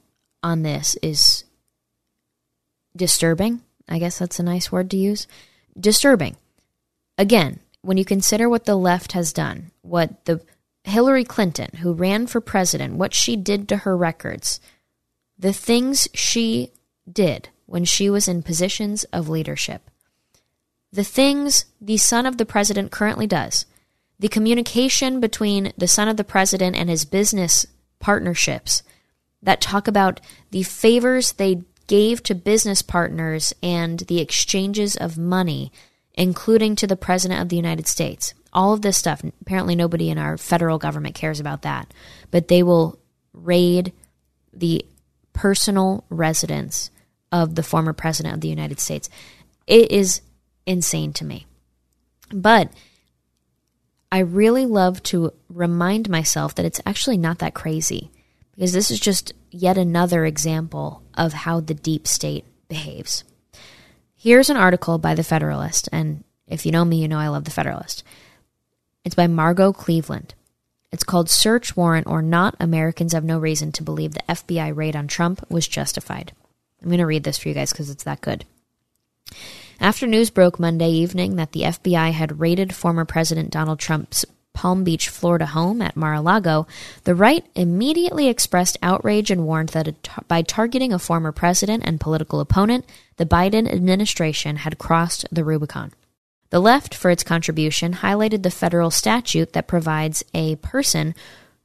on 0.44 0.64
this 0.64 0.98
is 1.02 1.46
disturbing 2.98 3.62
I 3.90 4.00
guess 4.00 4.20
that's 4.20 4.40
a 4.40 4.44
nice 4.44 4.72
word 4.72 4.90
to 4.92 4.98
use. 4.98 5.28
Disturbing. 5.80 6.38
Again, 7.18 7.60
when 7.82 7.98
you 7.98 8.06
consider 8.06 8.48
what 8.48 8.66
the 8.66 8.76
left 8.76 9.14
has 9.14 9.34
done, 9.34 9.72
what 9.82 10.26
the 10.26 10.42
Hillary 10.84 11.24
Clinton, 11.24 11.78
who 11.78 11.94
ran 11.94 12.28
for 12.28 12.42
president, 12.42 12.96
what 12.96 13.14
she 13.14 13.36
did 13.36 13.68
to 13.70 13.78
her 13.78 13.96
records, 13.98 14.60
the 15.38 15.54
things 15.54 16.08
she 16.14 16.72
did 17.12 17.50
when 17.66 17.86
she 17.86 18.10
was 18.10 18.28
in 18.28 18.44
positions 18.44 19.04
of 19.06 19.30
leadership, 19.30 19.90
the 20.92 21.04
things 21.04 21.66
the 21.80 21.98
son 21.98 22.26
of 22.26 22.38
the 22.38 22.46
president 22.46 22.92
currently 22.92 23.28
does, 23.28 23.66
the 24.20 24.28
communication 24.28 25.20
between 25.20 25.72
the 25.78 25.88
son 25.88 26.08
of 26.08 26.18
the 26.18 26.24
president 26.24 26.76
and 26.76 26.90
his 26.90 27.06
business 27.06 27.66
partnerships 28.00 28.84
that 29.42 29.62
talk 29.62 29.88
about 29.88 30.20
the 30.52 30.64
favors 30.64 31.34
they 31.34 31.62
gave 31.90 32.22
to 32.22 32.36
business 32.36 32.84
partners 32.84 33.52
and 33.62 34.02
the 34.02 34.20
exchanges 34.22 34.96
of 34.96 35.18
money, 35.18 35.72
including 36.14 36.76
to 36.76 36.88
the 36.88 36.96
President 36.96 37.42
of 37.42 37.50
the 37.50 37.56
United 37.56 37.88
States. 37.88 38.36
All 38.54 38.74
of 38.74 38.84
this 38.84 38.96
stuff, 38.98 39.24
apparently 39.42 39.76
nobody 39.76 40.10
in 40.10 40.20
our 40.20 40.38
federal 40.38 40.78
government 40.78 41.16
cares 41.16 41.40
about 41.40 41.64
that, 41.64 41.92
but 42.30 42.48
they 42.48 42.62
will 42.64 43.00
raid 43.34 43.92
the 44.54 44.86
personal 45.34 46.06
residence 46.10 46.92
of 47.32 47.56
the 47.56 47.64
former 47.64 47.94
President 47.94 48.36
of 48.36 48.42
the 48.42 48.48
United 48.48 48.80
States. 48.80 49.10
It 49.66 49.92
is 49.92 50.22
insane 50.68 51.12
to 51.14 51.26
me. 51.26 51.48
But 52.32 52.72
I 54.12 54.20
really 54.20 54.68
love 54.68 55.02
to 55.04 55.34
remind 55.50 56.08
myself 56.08 56.54
that 56.56 56.66
it's 56.66 56.82
actually 56.86 57.18
not 57.18 57.40
that 57.40 57.56
crazy 57.56 58.12
because 58.54 58.74
this 58.74 58.92
is 58.92 59.00
just 59.00 59.34
yet 59.52 59.78
another 59.78 60.26
example 60.26 61.04
of 61.16 61.34
how 61.34 61.60
the 61.60 61.74
deep 61.74 62.08
state 62.08 62.46
behaves. 62.68 63.24
Here's 64.16 64.50
an 64.50 64.58
article 64.58 64.98
by 64.98 65.16
The 65.16 65.24
Federalist, 65.24 65.90
and 65.92 66.24
if 66.48 66.66
you 66.66 66.72
know 66.72 66.86
me, 66.86 67.02
you 67.02 67.08
know 67.08 67.20
I 67.20 67.30
love 67.30 67.46
The 67.46 67.52
Federalist. 67.52 68.04
It's 69.06 69.16
by 69.16 69.28
Margot 69.28 69.74
Cleveland. 69.74 70.34
It's 70.92 71.04
called 71.04 71.30
Search 71.30 71.78
Warrant 71.78 72.08
or 72.08 72.22
Not 72.22 72.56
Americans 72.60 73.14
Have 73.14 73.24
No 73.24 73.40
Reason 73.40 73.72
to 73.74 73.84
Believe 73.84 74.14
the 74.14 74.24
FBI 74.28 74.76
Raid 74.76 74.96
on 74.96 75.08
Trump 75.08 75.46
Was 75.50 75.68
Justified. 75.68 76.34
I'm 76.82 76.90
going 76.90 77.00
to 77.00 77.06
read 77.06 77.24
this 77.24 77.38
for 77.38 77.50
you 77.50 77.54
guys 77.54 77.72
because 77.72 77.90
it's 77.90 78.04
that 78.04 78.22
good. 78.22 78.46
After 79.80 80.08
news 80.08 80.30
broke 80.30 80.60
Monday 80.60 80.90
evening 80.90 81.36
that 81.36 81.52
the 81.52 81.62
FBI 81.62 82.12
had 82.12 82.40
raided 82.40 82.76
former 82.76 83.06
President 83.06 83.52
Donald 83.52 83.80
Trump's 83.80 84.26
Palm 84.60 84.84
Beach, 84.84 85.08
Florida 85.08 85.46
home 85.46 85.82
at 85.82 85.96
Mar 85.96 86.16
a 86.16 86.22
Lago, 86.22 86.68
the 87.06 87.16
right 87.16 87.46
immediately 87.56 88.28
expressed 88.28 88.76
outrage 88.84 89.32
and 89.32 89.46
warned 89.46 89.70
that 89.70 89.96
by 90.28 90.42
targeting 90.42 90.92
a 90.92 91.00
former 91.00 91.32
president 91.32 91.82
and 91.86 91.98
political 91.98 92.42
opponent, 92.42 92.86
the 93.16 93.26
Biden 93.26 93.72
administration 93.72 94.58
had 94.58 94.78
crossed 94.78 95.26
the 95.32 95.46
Rubicon. 95.46 95.94
The 96.50 96.60
left, 96.60 96.94
for 96.94 97.10
its 97.10 97.24
contribution, 97.24 97.94
highlighted 97.94 98.44
the 98.44 98.52
federal 98.52 98.92
statute 98.92 99.54
that 99.54 99.66
provides 99.66 100.26
a 100.34 100.58
person 100.58 101.16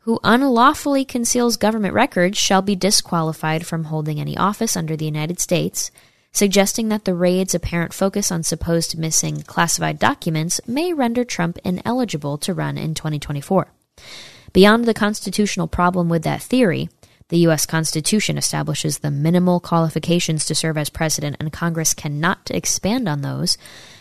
who 0.03 0.21
unlawfully 0.23 1.05
conceals 1.05 1.57
government 1.57 1.95
records 1.95 2.39
shall 2.39 2.63
be 2.63 2.77
disqualified 2.77 3.67
from 3.67 3.85
holding 3.85 4.21
any 4.21 4.37
office 4.37 4.77
under 4.77 4.97
the 4.97 5.05
United 5.05 5.41
States 5.41 5.91
suggesting 6.35 6.91
that 6.91 7.07
the 7.07 7.15
raid's 7.15 7.55
apparent 7.55 7.95
focus 7.95 8.31
on 8.31 8.43
supposed 8.43 8.99
missing 8.99 9.41
classified 9.43 9.99
documents 9.99 10.61
may 10.67 10.93
render 10.93 11.25
Trump 11.25 11.59
ineligible 11.65 12.37
to 12.37 12.53
run 12.53 12.77
in 12.77 12.93
2024. 12.93 13.69
Beyond 14.53 14.85
the 14.85 14.93
constitutional 14.93 15.69
problem 15.69 16.11
with 16.11 16.25
that 16.25 16.43
theory, 16.43 16.91
the 17.29 17.39
U.S. 17.39 17.65
Constitution 17.65 18.37
establishes 18.37 18.99
the 18.99 19.11
minimal 19.11 19.59
qualifications 19.59 20.45
to 20.45 20.55
serve 20.55 20.77
as 20.77 20.91
president, 20.91 21.37
and 21.41 21.53
Congress 21.53 21.95
cannot 21.95 22.51
expand 22.51 23.09
on 23.09 23.23
those. 23.23 23.57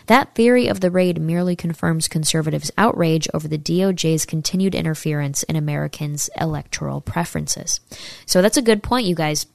That 0.07 0.35
theory 0.35 0.67
of 0.67 0.81
the 0.81 0.91
raid 0.91 1.21
merely 1.21 1.55
confirms 1.55 2.09
conservatives' 2.09 2.71
outrage 2.77 3.29
over 3.33 3.47
the 3.47 3.57
DOJ's 3.57 4.25
continued 4.25 4.75
interference 4.75 5.43
in 5.43 5.55
Americans' 5.55 6.29
electoral 6.39 6.99
preferences. 6.99 7.79
So 8.25 8.41
that's 8.41 8.57
a 8.57 8.61
good 8.61 8.83
point, 8.83 9.07
you 9.07 9.15
guys. 9.15 9.45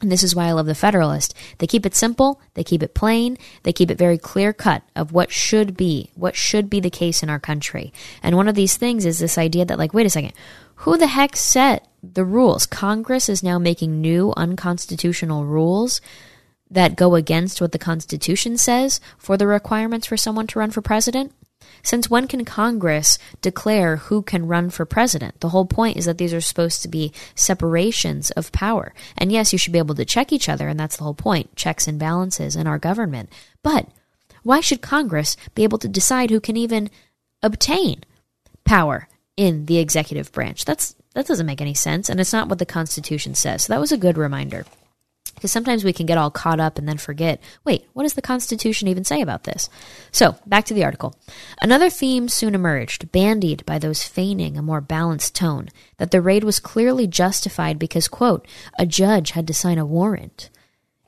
And 0.00 0.12
this 0.12 0.22
is 0.22 0.34
why 0.34 0.46
I 0.46 0.52
love 0.52 0.66
the 0.66 0.74
Federalist. 0.74 1.34
They 1.58 1.66
keep 1.66 1.84
it 1.84 1.94
simple, 1.94 2.40
they 2.54 2.62
keep 2.62 2.82
it 2.82 2.94
plain, 2.94 3.36
they 3.64 3.72
keep 3.72 3.90
it 3.90 3.98
very 3.98 4.16
clear 4.16 4.52
cut 4.52 4.82
of 4.94 5.12
what 5.12 5.32
should 5.32 5.76
be, 5.76 6.12
what 6.14 6.36
should 6.36 6.70
be 6.70 6.78
the 6.78 6.90
case 6.90 7.22
in 7.22 7.30
our 7.30 7.40
country. 7.40 7.92
And 8.22 8.36
one 8.36 8.46
of 8.48 8.54
these 8.54 8.76
things 8.76 9.04
is 9.04 9.18
this 9.18 9.38
idea 9.38 9.64
that, 9.64 9.78
like, 9.78 9.92
wait 9.92 10.06
a 10.06 10.10
second, 10.10 10.34
who 10.76 10.96
the 10.96 11.08
heck 11.08 11.34
set 11.34 11.88
the 12.00 12.24
rules? 12.24 12.64
Congress 12.64 13.28
is 13.28 13.42
now 13.42 13.58
making 13.58 14.00
new 14.00 14.32
unconstitutional 14.36 15.44
rules 15.44 16.00
that 16.70 16.96
go 16.96 17.16
against 17.16 17.60
what 17.60 17.72
the 17.72 17.78
Constitution 17.78 18.56
says 18.56 19.00
for 19.16 19.36
the 19.36 19.46
requirements 19.46 20.06
for 20.06 20.16
someone 20.16 20.46
to 20.46 20.58
run 20.60 20.70
for 20.70 20.82
president? 20.82 21.32
Since 21.82 22.10
when 22.10 22.26
can 22.28 22.44
Congress 22.44 23.18
declare 23.40 23.96
who 23.96 24.22
can 24.22 24.46
run 24.46 24.70
for 24.70 24.84
president? 24.84 25.40
The 25.40 25.50
whole 25.50 25.66
point 25.66 25.96
is 25.96 26.04
that 26.04 26.18
these 26.18 26.34
are 26.34 26.40
supposed 26.40 26.82
to 26.82 26.88
be 26.88 27.12
separations 27.34 28.30
of 28.32 28.52
power. 28.52 28.94
And 29.16 29.32
yes, 29.32 29.52
you 29.52 29.58
should 29.58 29.72
be 29.72 29.78
able 29.78 29.94
to 29.94 30.04
check 30.04 30.32
each 30.32 30.48
other, 30.48 30.68
and 30.68 30.78
that's 30.78 30.96
the 30.96 31.04
whole 31.04 31.14
point 31.14 31.56
checks 31.56 31.88
and 31.88 31.98
balances 31.98 32.56
in 32.56 32.66
our 32.66 32.78
government. 32.78 33.30
But 33.62 33.88
why 34.42 34.60
should 34.60 34.82
Congress 34.82 35.36
be 35.54 35.62
able 35.62 35.78
to 35.78 35.88
decide 35.88 36.30
who 36.30 36.40
can 36.40 36.56
even 36.56 36.90
obtain 37.42 38.04
power 38.64 39.08
in 39.36 39.66
the 39.66 39.78
executive 39.78 40.32
branch? 40.32 40.64
That's 40.64 40.94
that 41.14 41.26
doesn't 41.26 41.46
make 41.46 41.60
any 41.60 41.74
sense, 41.74 42.08
and 42.08 42.20
it's 42.20 42.32
not 42.32 42.48
what 42.48 42.58
the 42.58 42.66
Constitution 42.66 43.34
says. 43.34 43.64
So 43.64 43.72
that 43.72 43.80
was 43.80 43.92
a 43.92 43.96
good 43.96 44.16
reminder. 44.16 44.64
Because 45.38 45.52
sometimes 45.52 45.84
we 45.84 45.92
can 45.92 46.04
get 46.04 46.18
all 46.18 46.32
caught 46.32 46.58
up 46.58 46.78
and 46.78 46.88
then 46.88 46.98
forget 46.98 47.40
wait, 47.64 47.86
what 47.92 48.02
does 48.02 48.14
the 48.14 48.22
Constitution 48.22 48.88
even 48.88 49.04
say 49.04 49.20
about 49.20 49.44
this? 49.44 49.70
So, 50.10 50.36
back 50.46 50.64
to 50.64 50.74
the 50.74 50.84
article. 50.84 51.14
Another 51.62 51.88
theme 51.88 52.28
soon 52.28 52.56
emerged, 52.56 53.12
bandied 53.12 53.64
by 53.64 53.78
those 53.78 54.02
feigning 54.02 54.56
a 54.56 54.62
more 54.62 54.80
balanced 54.80 55.36
tone, 55.36 55.68
that 55.98 56.10
the 56.10 56.20
raid 56.20 56.42
was 56.42 56.58
clearly 56.58 57.06
justified 57.06 57.78
because, 57.78 58.08
quote, 58.08 58.48
a 58.78 58.84
judge 58.84 59.30
had 59.30 59.46
to 59.46 59.54
sign 59.54 59.78
a 59.78 59.86
warrant. 59.86 60.50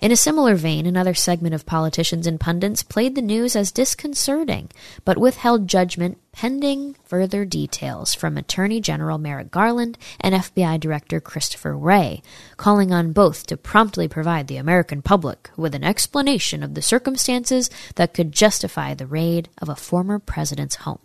In 0.00 0.10
a 0.12 0.16
similar 0.16 0.54
vein, 0.54 0.86
another 0.86 1.12
segment 1.12 1.54
of 1.54 1.66
politicians 1.66 2.26
and 2.26 2.40
pundits 2.40 2.82
played 2.82 3.14
the 3.14 3.20
news 3.20 3.54
as 3.54 3.70
disconcerting, 3.70 4.70
but 5.04 5.18
withheld 5.18 5.68
judgment 5.68 6.16
pending 6.32 6.96
further 7.04 7.44
details 7.44 8.14
from 8.14 8.38
Attorney 8.38 8.80
General 8.80 9.18
Merrick 9.18 9.50
Garland 9.50 9.98
and 10.18 10.34
FBI 10.34 10.80
Director 10.80 11.20
Christopher 11.20 11.76
Wray, 11.76 12.22
calling 12.56 12.94
on 12.94 13.12
both 13.12 13.46
to 13.48 13.58
promptly 13.58 14.08
provide 14.08 14.46
the 14.46 14.56
American 14.56 15.02
public 15.02 15.50
with 15.54 15.74
an 15.74 15.84
explanation 15.84 16.62
of 16.62 16.72
the 16.72 16.80
circumstances 16.80 17.68
that 17.96 18.14
could 18.14 18.32
justify 18.32 18.94
the 18.94 19.06
raid 19.06 19.50
of 19.58 19.68
a 19.68 19.76
former 19.76 20.18
president's 20.18 20.76
home. 20.76 21.00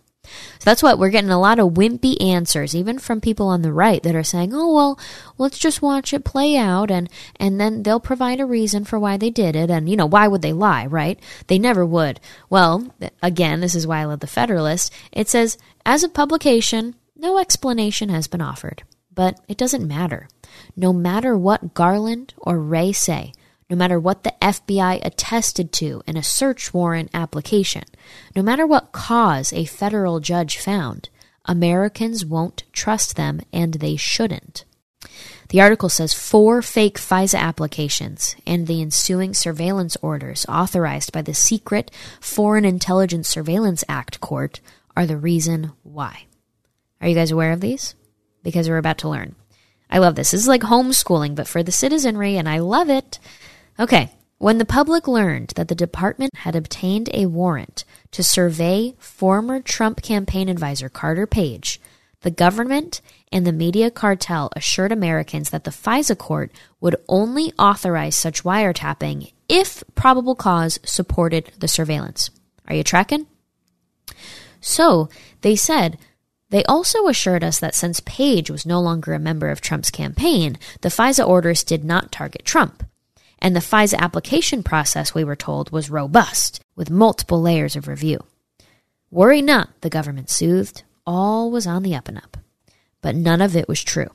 So 0.58 0.64
that's 0.64 0.82
what 0.82 0.98
we're 0.98 1.10
getting 1.10 1.30
a 1.30 1.40
lot 1.40 1.58
of 1.58 1.72
wimpy 1.74 2.20
answers, 2.22 2.74
even 2.74 2.98
from 2.98 3.20
people 3.20 3.48
on 3.48 3.62
the 3.62 3.72
right 3.72 4.02
that 4.02 4.14
are 4.14 4.22
saying, 4.22 4.52
"Oh 4.54 4.74
well, 4.74 4.98
let's 5.38 5.58
just 5.58 5.82
watch 5.82 6.12
it 6.12 6.24
play 6.24 6.56
out," 6.56 6.90
and 6.90 7.08
and 7.36 7.60
then 7.60 7.82
they'll 7.82 8.00
provide 8.00 8.40
a 8.40 8.46
reason 8.46 8.84
for 8.84 8.98
why 8.98 9.16
they 9.16 9.30
did 9.30 9.56
it, 9.56 9.70
and 9.70 9.88
you 9.88 9.96
know 9.96 10.06
why 10.06 10.28
would 10.28 10.42
they 10.42 10.52
lie, 10.52 10.86
right? 10.86 11.18
They 11.46 11.58
never 11.58 11.84
would. 11.84 12.20
Well, 12.50 12.94
again, 13.22 13.60
this 13.60 13.74
is 13.74 13.86
why 13.86 14.00
I 14.00 14.04
love 14.04 14.20
the 14.20 14.26
Federalist. 14.26 14.92
It 15.12 15.28
says, 15.28 15.58
as 15.84 16.02
a 16.02 16.08
publication, 16.08 16.94
no 17.16 17.38
explanation 17.38 18.08
has 18.08 18.26
been 18.26 18.40
offered, 18.40 18.82
but 19.14 19.40
it 19.48 19.56
doesn't 19.56 19.86
matter. 19.86 20.28
No 20.76 20.92
matter 20.92 21.36
what 21.36 21.74
Garland 21.74 22.34
or 22.36 22.58
Wray 22.60 22.92
say, 22.92 23.32
no 23.68 23.76
matter 23.76 23.98
what 23.98 24.22
the 24.22 24.34
FBI 24.40 25.04
attested 25.04 25.72
to 25.72 26.02
in 26.06 26.16
a 26.16 26.22
search 26.22 26.72
warrant 26.72 27.10
application, 27.12 27.84
no 28.34 28.42
matter 28.42 28.66
what 28.66 28.92
cause 28.92 29.52
a 29.52 29.64
federal 29.64 30.20
judge 30.20 30.58
found, 30.58 31.08
Americans 31.46 32.24
won't 32.24 32.64
trust 32.72 33.16
them 33.16 33.40
and 33.52 33.74
they 33.74 33.96
shouldn't. 33.96 34.64
The 35.48 35.60
article 35.60 35.88
says 35.88 36.12
four 36.12 36.62
fake 36.62 36.98
FISA 36.98 37.38
applications 37.38 38.34
and 38.46 38.66
the 38.66 38.82
ensuing 38.82 39.32
surveillance 39.32 39.96
orders 40.02 40.44
authorized 40.48 41.12
by 41.12 41.22
the 41.22 41.34
secret 41.34 41.90
Foreign 42.20 42.64
Intelligence 42.64 43.28
Surveillance 43.28 43.84
Act 43.88 44.20
court 44.20 44.60
are 44.96 45.06
the 45.06 45.16
reason 45.16 45.72
why. 45.82 46.26
Are 47.00 47.08
you 47.08 47.14
guys 47.14 47.30
aware 47.30 47.52
of 47.52 47.60
these? 47.60 47.94
Because 48.42 48.68
we're 48.68 48.78
about 48.78 48.98
to 48.98 49.08
learn. 49.08 49.36
I 49.88 49.98
love 49.98 50.16
this. 50.16 50.32
This 50.32 50.42
is 50.42 50.48
like 50.48 50.62
homeschooling, 50.62 51.36
but 51.36 51.46
for 51.46 51.62
the 51.62 51.70
citizenry, 51.70 52.36
and 52.36 52.48
I 52.48 52.58
love 52.58 52.90
it. 52.90 53.20
Okay, 53.78 54.10
when 54.38 54.56
the 54.56 54.64
public 54.64 55.06
learned 55.06 55.52
that 55.56 55.68
the 55.68 55.74
department 55.74 56.34
had 56.36 56.56
obtained 56.56 57.10
a 57.12 57.26
warrant 57.26 57.84
to 58.12 58.22
survey 58.22 58.94
former 58.98 59.60
Trump 59.60 60.00
campaign 60.00 60.48
advisor 60.48 60.88
Carter 60.88 61.26
Page, 61.26 61.78
the 62.22 62.30
government 62.30 63.02
and 63.30 63.46
the 63.46 63.52
media 63.52 63.90
cartel 63.90 64.50
assured 64.56 64.92
Americans 64.92 65.50
that 65.50 65.64
the 65.64 65.70
FISA 65.70 66.16
court 66.16 66.50
would 66.80 66.96
only 67.06 67.52
authorize 67.58 68.16
such 68.16 68.44
wiretapping 68.44 69.32
if 69.48 69.84
probable 69.94 70.34
cause 70.34 70.78
supported 70.82 71.52
the 71.58 71.68
surveillance. 71.68 72.30
Are 72.66 72.74
you 72.74 72.82
tracking? 72.82 73.26
So, 74.60 75.10
they 75.42 75.54
said 75.54 75.98
they 76.48 76.64
also 76.64 77.08
assured 77.08 77.44
us 77.44 77.58
that 77.60 77.74
since 77.74 78.00
Page 78.00 78.50
was 78.50 78.64
no 78.64 78.80
longer 78.80 79.12
a 79.12 79.18
member 79.18 79.50
of 79.50 79.60
Trump's 79.60 79.90
campaign, 79.90 80.58
the 80.80 80.88
FISA 80.88 81.26
orders 81.28 81.62
did 81.62 81.84
not 81.84 82.10
target 82.10 82.44
Trump. 82.44 82.82
And 83.38 83.54
the 83.54 83.60
FISA 83.60 83.98
application 83.98 84.62
process, 84.62 85.14
we 85.14 85.24
were 85.24 85.36
told, 85.36 85.70
was 85.70 85.90
robust, 85.90 86.60
with 86.74 86.90
multiple 86.90 87.40
layers 87.40 87.76
of 87.76 87.88
review. 87.88 88.24
Worry 89.10 89.42
not, 89.42 89.70
the 89.82 89.90
government 89.90 90.30
soothed. 90.30 90.82
All 91.06 91.50
was 91.50 91.66
on 91.66 91.82
the 91.82 91.94
up 91.94 92.08
and 92.08 92.18
up. 92.18 92.36
But 93.02 93.14
none 93.14 93.40
of 93.40 93.54
it 93.54 93.68
was 93.68 93.84
true. 93.84 94.10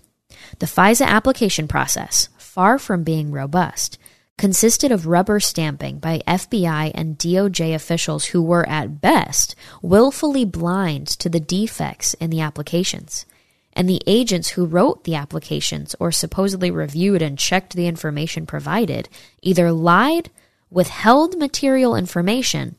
The 0.60 0.66
FISA 0.66 1.06
application 1.06 1.68
process, 1.68 2.30
far 2.38 2.78
from 2.78 3.04
being 3.04 3.32
robust, 3.32 3.98
consisted 4.38 4.92
of 4.92 5.08
rubber 5.08 5.40
stamping 5.40 6.00
by 6.00 6.22
FBI 6.28 6.92
and 6.96 7.18
DOJ 7.18 7.76
officials 7.76 8.26
who 8.26 8.42
were, 8.42 8.68
at 8.68 9.00
best, 9.00 9.56
willfully 9.82 10.46
blind 10.46 11.08
to 11.08 11.30
the 11.30 11.40
defects 11.40 12.16
in 12.16 12.30
the 12.32 12.42
applications 12.42 13.26
and 13.74 13.88
the 13.88 14.02
agents 14.06 14.50
who 14.50 14.66
wrote 14.66 15.04
the 15.04 15.16
applications 15.16 15.96
or 16.00 16.12
supposedly 16.12 16.72
reviewed 16.72 17.22
and 17.22 17.38
checked 17.38 17.76
the 17.76 17.88
information 17.88 18.46
provided 18.46 19.10
either 19.42 19.72
lied, 19.72 20.30
withheld 20.70 21.38
material 21.38 21.96
information, 21.96 22.76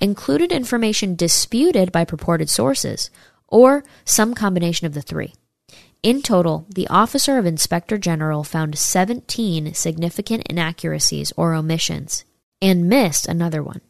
included 0.00 0.52
information 0.52 1.14
disputed 1.14 1.90
by 1.92 2.04
purported 2.04 2.48
sources, 2.48 3.10
or 3.48 3.84
some 4.04 4.34
combination 4.34 4.86
of 4.86 4.94
the 4.94 5.02
three. 5.02 5.32
In 6.02 6.20
total, 6.20 6.66
the 6.68 6.86
Officer 6.88 7.38
of 7.38 7.46
Inspector 7.46 7.96
General 7.98 8.44
found 8.44 8.78
17 8.78 9.72
significant 9.72 10.46
inaccuracies 10.50 11.32
or 11.36 11.54
omissions 11.54 12.24
and 12.60 12.88
missed 12.88 13.26
another 13.26 13.62
one. 13.62 13.80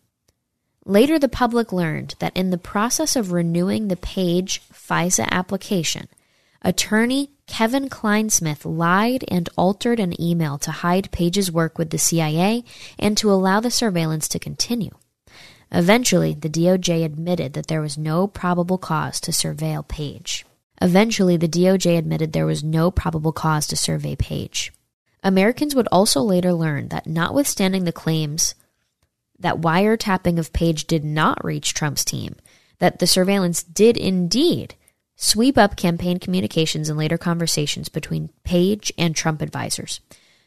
Later, 0.87 1.19
the 1.19 1.29
public 1.29 1.73
learned 1.73 2.15
that 2.19 2.37
in 2.37 2.51
the 2.51 2.59
process 2.59 3.17
of 3.17 3.33
renewing 3.33 3.89
the 3.89 3.97
Page 3.97 4.63
FISA 4.73 5.29
application, 5.31 6.09
Attorney 6.65 7.31
Kevin 7.47 7.91
Clinesmith 7.91 8.65
lied 8.65 9.23
and 9.29 9.51
altered 9.57 10.01
an 10.01 10.19
email 10.21 10.57
to 10.59 10.71
hide 10.71 11.11
Page's 11.11 11.53
work 11.53 11.77
with 11.77 11.91
the 11.91 11.99
CIA 11.99 12.65
and 12.99 13.19
to 13.19 13.31
allow 13.31 13.61
the 13.61 13.71
surveillance 13.71 14.29
to 14.29 14.39
continue. 14.39 14.93
Eventually, 15.71 16.33
the 16.33 16.49
DOJ 16.49 17.05
admitted 17.05 17.53
that 17.53 17.67
there 17.67 17.83
was 17.83 17.99
no 17.99 18.27
probable 18.27 18.79
cause 18.79 19.21
to 19.21 19.31
surveil 19.31 19.87
Page. 19.87 20.47
Eventually, 20.81 21.37
the 21.37 21.49
DOJ 21.49 21.99
admitted 21.99 22.33
there 22.33 22.47
was 22.47 22.65
no 22.65 22.91
probable 22.91 23.33
cause 23.33 23.67
to 23.67 23.77
survey 23.77 24.17
Page. 24.17 24.73
Americans 25.23 25.75
would 25.75 25.89
also 25.93 26.23
later 26.23 26.53
learn 26.53 26.89
that, 26.89 27.07
notwithstanding 27.07 27.85
the 27.85 27.93
claims 27.93 28.55
that 29.39 29.61
wiretapping 29.61 30.39
of 30.39 30.53
Page 30.53 30.87
did 30.87 31.05
not 31.05 31.45
reach 31.45 31.75
Trump's 31.75 32.05
team, 32.05 32.37
that 32.79 33.01
the 33.01 33.07
surveillance 33.07 33.63
did 33.63 33.97
indeed 33.97 34.77
sweep 35.17 35.57
up 35.57 35.77
campaign 35.77 36.19
communications 36.19 36.89
and 36.89 36.99
later 36.99 37.19
conversations 37.19 37.89
between 37.89 38.31
Page 38.45 38.93
and 38.99 39.15
Trump 39.15 39.43
advisors. 39.43 40.01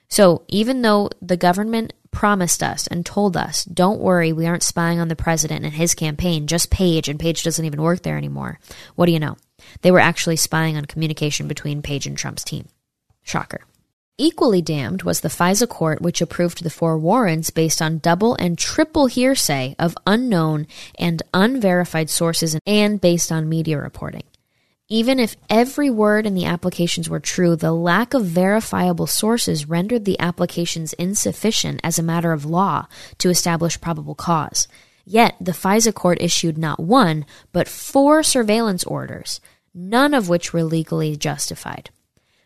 So 0.10 0.44
even 0.48 0.82
though 0.82 1.10
the 1.22 1.38
government 1.38 1.94
promised 2.12 2.64
us 2.64 2.88
and 2.88 3.06
told 3.06 3.36
us, 3.36 3.66
don't 3.66 4.00
worry, 4.00 4.32
we 4.34 4.46
aren't 4.46 4.64
spying 4.64 5.00
on 5.00 5.08
the 5.08 5.16
president 5.16 5.66
and 5.66 5.74
his 5.74 5.94
campaign, 5.94 6.48
just 6.48 6.72
Page, 6.72 7.10
and 7.10 7.20
Page 7.20 7.44
doesn't 7.44 7.66
even 7.66 7.82
work 7.82 8.04
there 8.04 8.18
anymore. 8.18 8.60
What 8.96 9.06
do 9.08 9.12
you 9.12 9.20
know? 9.20 9.38
They 9.82 9.92
were 9.92 10.00
actually 10.00 10.38
spying 10.38 10.78
on 10.78 10.86
communication 10.86 11.48
between 11.48 11.82
Page 11.82 12.08
and 12.08 12.18
Trump's 12.18 12.44
team. 12.44 12.68
Shocker. 13.24 13.62
Equally 14.18 14.64
damned 14.64 15.04
was 15.04 15.20
the 15.22 15.30
FISA 15.30 15.70
court, 15.70 16.02
which 16.02 16.22
approved 16.22 16.64
the 16.64 16.72
four 16.72 16.98
warrants 16.98 17.52
based 17.52 17.84
on 17.84 18.00
double 18.00 18.36
and 18.40 18.58
triple 18.58 19.06
hearsay 19.06 19.76
of 19.78 19.96
unknown 20.08 20.66
and 20.98 21.22
unverified 21.36 22.10
sources 22.10 22.58
and 22.66 23.00
based 23.00 23.32
on 23.32 23.48
media 23.48 23.78
reporting. 23.78 24.24
Even 24.90 25.20
if 25.20 25.36
every 25.50 25.90
word 25.90 26.26
in 26.26 26.34
the 26.34 26.46
applications 26.46 27.10
were 27.10 27.20
true, 27.20 27.58
the 27.58 27.74
lack 27.74 28.14
of 28.14 28.24
verifiable 28.24 29.06
sources 29.06 29.68
rendered 29.68 30.06
the 30.06 30.18
applications 30.18 30.94
insufficient 30.94 31.82
as 31.84 32.00
a 32.00 32.04
matter 32.04 32.32
of 32.32 32.46
law 32.46 32.88
to 33.18 33.30
establish 33.30 33.82
probable 33.82 34.16
cause. 34.16 34.70
Yet, 35.04 35.36
the 35.42 35.52
FISA 35.52 35.94
court 35.94 36.22
issued 36.22 36.58
not 36.58 36.80
one, 36.80 37.26
but 37.52 37.68
four 37.68 38.24
surveillance 38.24 38.86
orders, 38.86 39.42
none 39.74 40.14
of 40.14 40.30
which 40.30 40.54
were 40.54 40.64
legally 40.64 41.18
justified. 41.18 41.90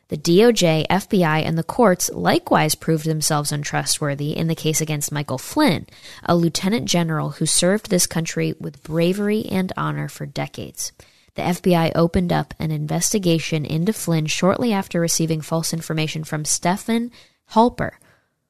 The 0.07 0.17
DOJ, 0.17 0.87
FBI, 0.87 1.45
and 1.45 1.59
the 1.59 1.63
courts 1.63 2.09
likewise 2.09 2.73
proved 2.73 3.05
themselves 3.05 3.51
untrustworthy 3.51 4.35
in 4.35 4.47
the 4.47 4.55
case 4.55 4.81
against 4.81 5.11
Michael 5.11 5.37
Flynn, 5.37 5.85
a 6.23 6.35
lieutenant 6.35 6.85
general 6.85 7.29
who 7.31 7.45
served 7.45 7.91
this 7.91 8.07
country 8.07 8.55
with 8.59 8.81
bravery 8.81 9.45
and 9.45 9.71
honor 9.77 10.07
for 10.07 10.25
decades 10.25 10.91
the 11.35 11.41
FBI 11.41 11.91
opened 11.95 12.33
up 12.33 12.53
an 12.59 12.71
investigation 12.71 13.65
into 13.65 13.93
Flynn 13.93 14.25
shortly 14.25 14.73
after 14.73 14.99
receiving 14.99 15.41
false 15.41 15.73
information 15.73 16.23
from 16.23 16.45
Stephen 16.45 17.11
Halper 17.51 17.91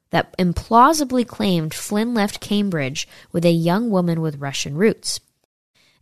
that 0.10 0.36
implausibly 0.38 1.26
claimed 1.26 1.74
Flynn 1.74 2.13
left 2.13 2.41
Cambridge 2.41 3.08
with 3.32 3.46
a 3.46 3.52
young 3.52 3.89
woman 3.89 4.22
with 4.22 4.41
Russian 4.41 4.76
roots. 4.76 5.20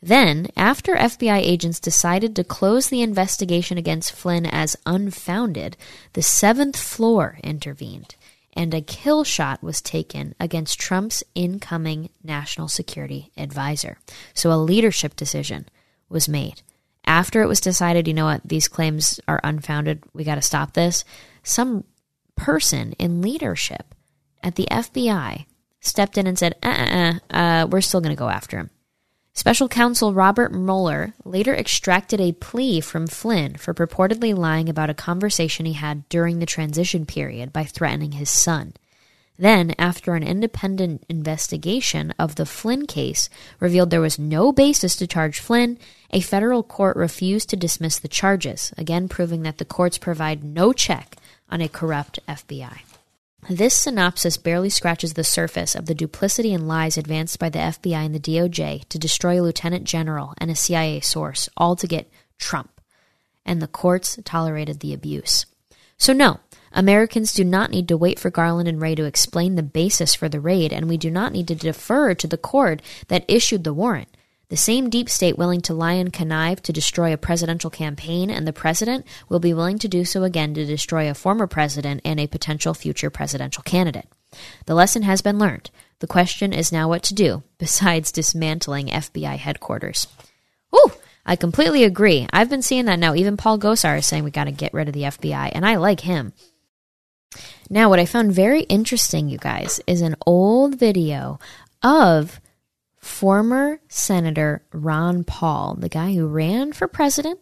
Then, 0.02 0.48
after 0.56 0.96
FBI 0.96 1.40
agents 1.40 1.80
decided 1.80 2.36
to 2.36 2.44
close 2.44 2.88
the 2.88 3.02
investigation 3.02 3.78
against 3.78 4.14
Flynn 4.14 4.46
as 4.46 4.78
unfounded, 4.86 5.76
the 6.14 6.22
seventh 6.22 6.78
floor 6.78 7.38
intervened 7.44 8.16
and 8.54 8.74
a 8.74 8.82
kill 8.82 9.24
shot 9.24 9.62
was 9.62 9.82
taken 9.82 10.36
against 10.40 10.80
Trump's 10.80 11.24
incoming 11.36 12.10
national 12.24 12.68
security 12.68 13.32
advisor. 13.38 13.98
So 14.34 14.52
a 14.52 14.58
leadership 14.58 15.16
decision 15.16 15.68
was 16.10 16.28
made 16.28 16.62
after 17.10 17.42
it 17.42 17.48
was 17.48 17.60
decided, 17.60 18.08
you 18.08 18.14
know 18.14 18.26
what, 18.26 18.42
these 18.46 18.68
claims 18.68 19.20
are 19.28 19.42
unfounded, 19.44 20.04
we 20.14 20.24
got 20.24 20.36
to 20.36 20.42
stop 20.42 20.74
this, 20.74 21.04
some 21.42 21.84
person 22.36 22.94
in 22.94 23.22
leadership 23.22 23.96
at 24.44 24.56
the 24.56 24.68
FBI 24.70 25.46
stepped 25.82 26.18
in 26.18 26.28
and 26.28 26.38
said, 26.38 26.56
uh 26.62 26.68
uh 26.68 27.36
uh, 27.36 27.68
we're 27.70 27.82
still 27.82 28.00
going 28.00 28.16
to 28.16 28.20
go 28.20 28.30
after 28.30 28.58
him. 28.58 28.70
Special 29.34 29.68
counsel 29.68 30.14
Robert 30.14 30.54
Mueller 30.54 31.14
later 31.26 31.56
extracted 31.56 32.22
a 32.22 32.34
plea 32.34 32.80
from 32.80 33.08
Flynn 33.08 33.56
for 33.56 33.74
purportedly 33.74 34.38
lying 34.38 34.70
about 34.70 34.90
a 34.90 34.94
conversation 34.94 35.66
he 35.66 35.74
had 35.74 36.08
during 36.10 36.40
the 36.40 36.46
transition 36.46 37.06
period 37.06 37.52
by 37.52 37.64
threatening 37.64 38.14
his 38.14 38.30
son. 38.30 38.74
Then, 39.40 39.74
after 39.80 40.16
an 40.16 40.24
independent 40.24 41.06
investigation 41.08 42.14
of 42.20 42.36
the 42.36 42.46
Flynn 42.46 42.86
case 42.86 43.30
revealed 43.62 43.90
there 43.90 44.02
was 44.02 44.20
no 44.20 44.52
basis 44.52 44.98
to 44.98 45.08
charge 45.08 45.40
Flynn, 45.40 45.80
a 46.12 46.20
federal 46.20 46.62
court 46.62 46.98
refused 46.98 47.50
to 47.50 47.56
dismiss 47.56 48.00
the 48.00 48.10
charges, 48.10 48.74
again 48.78 49.08
proving 49.08 49.44
that 49.44 49.58
the 49.58 49.64
courts 49.64 49.98
provide 49.98 50.44
no 50.44 50.74
check 50.74 51.16
on 51.50 51.62
a 51.62 51.70
corrupt 51.70 52.20
FBI. 52.28 52.80
This 53.50 53.76
synopsis 53.76 54.36
barely 54.36 54.70
scratches 54.70 55.14
the 55.14 55.24
surface 55.24 55.74
of 55.74 55.86
the 55.86 55.96
duplicity 55.96 56.54
and 56.54 56.68
lies 56.68 56.98
advanced 56.98 57.40
by 57.40 57.48
the 57.48 57.60
FBI 57.60 58.06
and 58.06 58.14
the 58.14 58.20
DOJ 58.20 58.90
to 58.90 59.00
destroy 59.00 59.40
a 59.40 59.44
lieutenant 59.44 59.86
general 59.86 60.34
and 60.40 60.52
a 60.52 60.56
CIA 60.56 61.00
source, 61.00 61.48
all 61.56 61.78
to 61.78 61.88
get 61.88 62.12
Trump. 62.40 62.82
And 63.46 63.62
the 63.62 63.68
courts 63.68 64.20
tolerated 64.26 64.82
the 64.82 64.94
abuse. 64.94 65.46
So, 65.98 66.12
no, 66.12 66.42
Americans 66.74 67.34
do 67.34 67.44
not 67.44 67.72
need 67.72 67.88
to 67.88 67.98
wait 67.98 68.20
for 68.20 68.30
Garland 68.30 68.68
and 68.68 68.82
Wray 68.82 68.96
to 68.96 69.06
explain 69.06 69.56
the 69.56 69.64
basis 69.64 70.16
for 70.16 70.30
the 70.30 70.40
raid, 70.40 70.72
and 70.72 70.88
we 70.88 70.98
do 70.98 71.10
not 71.10 71.32
need 71.32 71.48
to 71.48 71.56
defer 71.56 72.14
to 72.16 72.28
the 72.28 72.38
court 72.38 72.82
that 73.08 73.26
issued 73.28 73.64
the 73.64 73.74
warrant. 73.74 74.10
The 74.50 74.58
same 74.58 74.90
deep 74.90 75.10
state 75.10 75.38
willing 75.38 75.62
to 75.62 75.76
lie 75.76 75.94
and 75.94 76.12
connive 76.12 76.64
to 76.64 76.74
destroy 76.74 77.14
a 77.14 77.18
presidential 77.18 77.70
campaign 77.70 78.32
and 78.32 78.48
the 78.48 78.54
president 78.54 79.06
will 79.30 79.40
be 79.40 79.54
willing 79.54 79.78
to 79.78 79.88
do 79.88 80.04
so 80.04 80.24
again 80.24 80.56
to 80.56 80.66
destroy 80.66 81.08
a 81.08 81.14
former 81.14 81.46
president 81.46 82.02
and 82.04 82.20
a 82.20 82.26
potential 82.26 82.74
future 82.74 83.12
presidential 83.12 83.62
candidate. 83.62 84.08
The 84.66 84.74
lesson 84.74 85.04
has 85.04 85.22
been 85.22 85.38
learned. 85.38 85.70
The 86.00 86.08
question 86.08 86.52
is 86.52 86.72
now 86.72 86.90
what 86.90 87.04
to 87.04 87.14
do, 87.14 87.44
besides 87.60 88.12
dismantling 88.12 88.88
FBI 88.88 89.38
headquarters. 89.38 90.08
Ooh, 90.76 90.94
I 91.28 91.36
completely 91.36 91.84
agree. 91.84 92.28
I've 92.34 92.50
been 92.50 92.64
seeing 92.64 92.86
that 92.86 92.98
now. 92.98 93.14
Even 93.14 93.38
Paul 93.38 93.60
Gosar 93.60 94.00
is 94.00 94.08
saying 94.08 94.24
we 94.24 94.32
got 94.32 94.46
to 94.46 94.52
get 94.52 94.74
rid 94.74 94.88
of 94.88 94.96
the 94.96 95.04
FBI, 95.04 95.52
and 95.54 95.64
I 95.64 95.76
like 95.76 96.00
him. 96.00 96.34
Now, 97.70 97.90
what 97.90 98.00
I 98.00 98.06
found 98.06 98.32
very 98.32 98.62
interesting, 98.64 99.30
you 99.30 99.38
guys, 99.38 99.80
is 99.86 100.02
an 100.02 100.16
old 100.26 100.80
video 100.80 101.40
of 101.84 102.42
former 102.98 103.80
Senator 103.88 104.64
Ron 104.72 105.24
Paul, 105.24 105.76
the 105.76 105.90
guy 105.90 106.14
who 106.14 106.28
ran 106.28 106.74
for 106.74 106.88
president. 106.88 107.40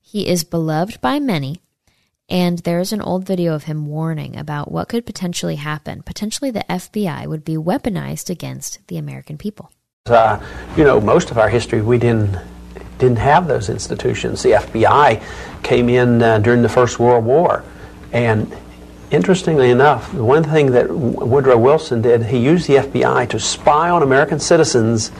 He 0.00 0.26
is 0.26 0.44
beloved 0.44 1.00
by 1.00 1.20
many. 1.20 1.62
And 2.28 2.60
there's 2.60 2.92
an 2.92 3.00
old 3.00 3.26
video 3.26 3.54
of 3.54 3.64
him 3.64 3.86
warning 3.86 4.36
about 4.36 4.70
what 4.70 4.88
could 4.88 5.04
potentially 5.04 5.56
happen. 5.56 6.02
Potentially, 6.02 6.52
the 6.52 6.64
FBI 6.68 7.26
would 7.26 7.44
be 7.44 7.56
weaponized 7.56 8.30
against 8.30 8.78
the 8.86 8.98
American 8.98 9.36
people. 9.36 9.72
Uh, 10.06 10.40
you 10.76 10.84
know, 10.84 11.00
most 11.00 11.30
of 11.32 11.38
our 11.38 11.48
history, 11.48 11.82
we 11.82 11.98
didn't 11.98 12.36
didn't 12.98 13.18
have 13.18 13.48
those 13.48 13.68
institutions. 13.68 14.42
The 14.42 14.50
FBI 14.50 15.22
came 15.62 15.88
in 15.88 16.22
uh, 16.22 16.38
during 16.38 16.62
the 16.62 16.68
First 16.68 16.98
World 17.00 17.24
War, 17.24 17.64
and 18.12 18.54
interestingly 19.10 19.70
enough, 19.70 20.12
one 20.14 20.44
thing 20.44 20.72
that 20.72 20.90
Woodrow 20.90 21.58
Wilson 21.58 22.02
did, 22.02 22.24
he 22.24 22.38
used 22.38 22.68
the 22.68 22.76
FBI 22.76 23.28
to 23.30 23.38
spy 23.38 23.90
on 23.90 24.02
American 24.02 24.38
citizens 24.38 25.10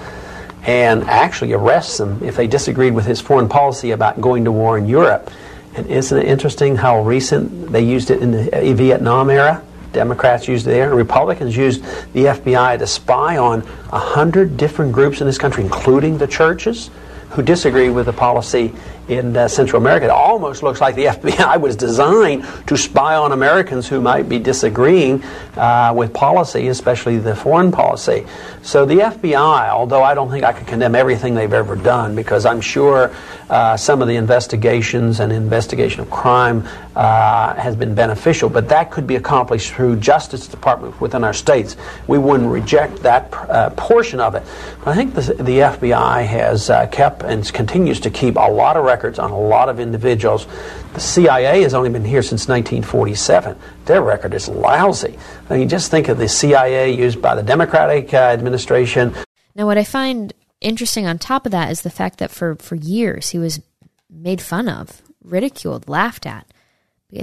and 0.63 1.05
actually 1.05 1.53
arrest 1.53 1.99
them 1.99 2.23
if 2.23 2.37
they 2.37 2.47
disagreed 2.47 2.95
with 2.95 3.07
his 3.07 3.21
foreign 3.21 3.49
policy 3.49 3.93
about 3.93 4.21
going 4.21 4.45
to 4.45 4.53
war 4.53 4.77
in 4.77 4.87
Europe. 4.87 5.31
And 5.75 5.87
isn't 5.87 6.17
it 6.17 6.27
interesting 6.27 6.77
how 6.77 7.03
recent 7.03 7.71
they 7.73 7.83
used 7.83 8.11
it 8.11 8.21
in 8.21 8.33
the 8.33 8.71
uh, 8.71 8.75
Vietnam 8.75 9.31
era? 9.31 9.63
Democrats 9.93 10.47
used 10.47 10.67
it 10.67 10.71
there, 10.71 10.89
and 10.89 10.97
Republicans 10.97 11.57
used 11.57 11.83
the 12.13 12.27
FBI 12.27 12.79
to 12.79 12.87
spy 12.87 13.39
on 13.39 13.63
a 13.93 13.99
hundred 13.99 14.57
different 14.57 14.93
groups 14.93 15.21
in 15.21 15.27
this 15.27 15.39
country, 15.39 15.65
including 15.65 16.19
the 16.19 16.27
churches, 16.27 16.91
who 17.31 17.43
disagree 17.43 17.91
with 17.91 18.07
the 18.07 18.13
policy 18.13 18.73
in 19.11 19.37
uh, 19.37 19.49
Central 19.49 19.83
America. 19.83 20.07
It 20.07 20.11
almost 20.11 20.63
looks 20.63 20.81
like 20.81 20.95
the 20.95 21.05
FBI 21.17 21.61
was 21.61 21.77
designed 21.77 22.45
to 22.69 22.77
spy 22.77 23.17
on 23.17 23.33
Americans 23.33 23.89
who 23.89 24.01
might 24.01 24.29
be 24.29 24.39
disagreeing 24.39 25.23
uh, 25.57 25.93
with 25.95 26.15
policy, 26.15 26.69
especially 26.69 27.19
the 27.19 27.35
foreign 27.35 27.73
policy. 27.73 28.27
So 28.63 28.85
the 28.85 28.97
FBI, 28.97 29.69
although 29.71 30.03
I 30.03 30.15
don't 30.15 30.31
think 30.31 30.45
I 30.45 30.53
can 30.53 30.67
condemn 30.67 30.95
everything 30.95 31.35
they've 31.35 31.53
ever 31.53 31.77
done, 31.77 32.15
because 32.15 32.47
I'm 32.47 32.61
sure 32.61 33.13
uh, 33.49 33.77
some 33.77 34.01
of 34.01 34.07
the 34.07 34.15
investigations 34.15 35.19
and 35.19 35.33
investigation 35.33 36.01
of 36.01 36.11
crime 36.11 36.67
uh, 36.95 37.55
has 37.55 37.75
been 37.75 37.95
beneficial, 37.95 38.49
but 38.49 38.69
that 38.69 38.91
could 38.91 39.07
be 39.07 39.17
accomplished 39.17 39.73
through 39.73 39.97
Justice 39.97 40.47
Department 40.47 41.01
within 41.01 41.25
our 41.25 41.33
states. 41.33 41.77
We 42.07 42.19
wouldn't 42.19 42.51
reject 42.51 42.99
that 42.99 43.33
uh, 43.33 43.71
portion 43.71 44.21
of 44.21 44.35
it. 44.35 44.43
I 44.85 44.95
think 44.95 45.15
the, 45.15 45.23
the 45.35 45.59
FBI 45.59 46.27
has 46.27 46.71
uh, 46.71 46.87
kept 46.87 47.23
and 47.23 47.51
continues 47.53 47.99
to 48.01 48.11
keep 48.11 48.37
a 48.37 48.51
lot 48.51 48.77
of 48.77 48.85
records 48.85 49.00
on 49.05 49.31
a 49.31 49.39
lot 49.39 49.69
of 49.69 49.81
individuals. 49.81 50.47
The 50.95 51.01
CIA 51.01 51.63
has 51.63 51.75
only 51.75 51.91
been 51.91 52.05
here 52.05 52.23
since 52.23 52.49
1947. 52.49 53.57
Their 53.87 54.03
record 54.03 54.35
is 54.35 54.49
lousy. 54.49 55.19
I 55.49 55.59
mean, 55.59 55.69
just 55.69 55.91
think 55.91 56.09
of 56.09 56.19
the 56.19 56.29
CIA 56.29 56.93
used 56.93 57.21
by 57.21 57.35
the 57.35 57.43
Democratic 57.43 58.13
uh, 58.13 58.19
administration. 58.19 59.15
Now, 59.55 59.67
what 59.67 59.79
I 59.79 59.85
find 59.85 60.33
interesting 60.61 61.07
on 61.07 61.19
top 61.19 61.47
of 61.47 61.53
that 61.53 61.71
is 61.71 61.83
the 61.83 61.91
fact 61.91 62.19
that 62.19 62.31
for, 62.31 62.57
for 62.57 62.75
years 62.75 63.31
he 63.31 63.39
was 63.39 63.61
made 64.09 64.41
fun 64.41 64.69
of, 64.69 65.03
ridiculed, 65.23 65.89
laughed 65.89 66.27
at. 66.27 66.47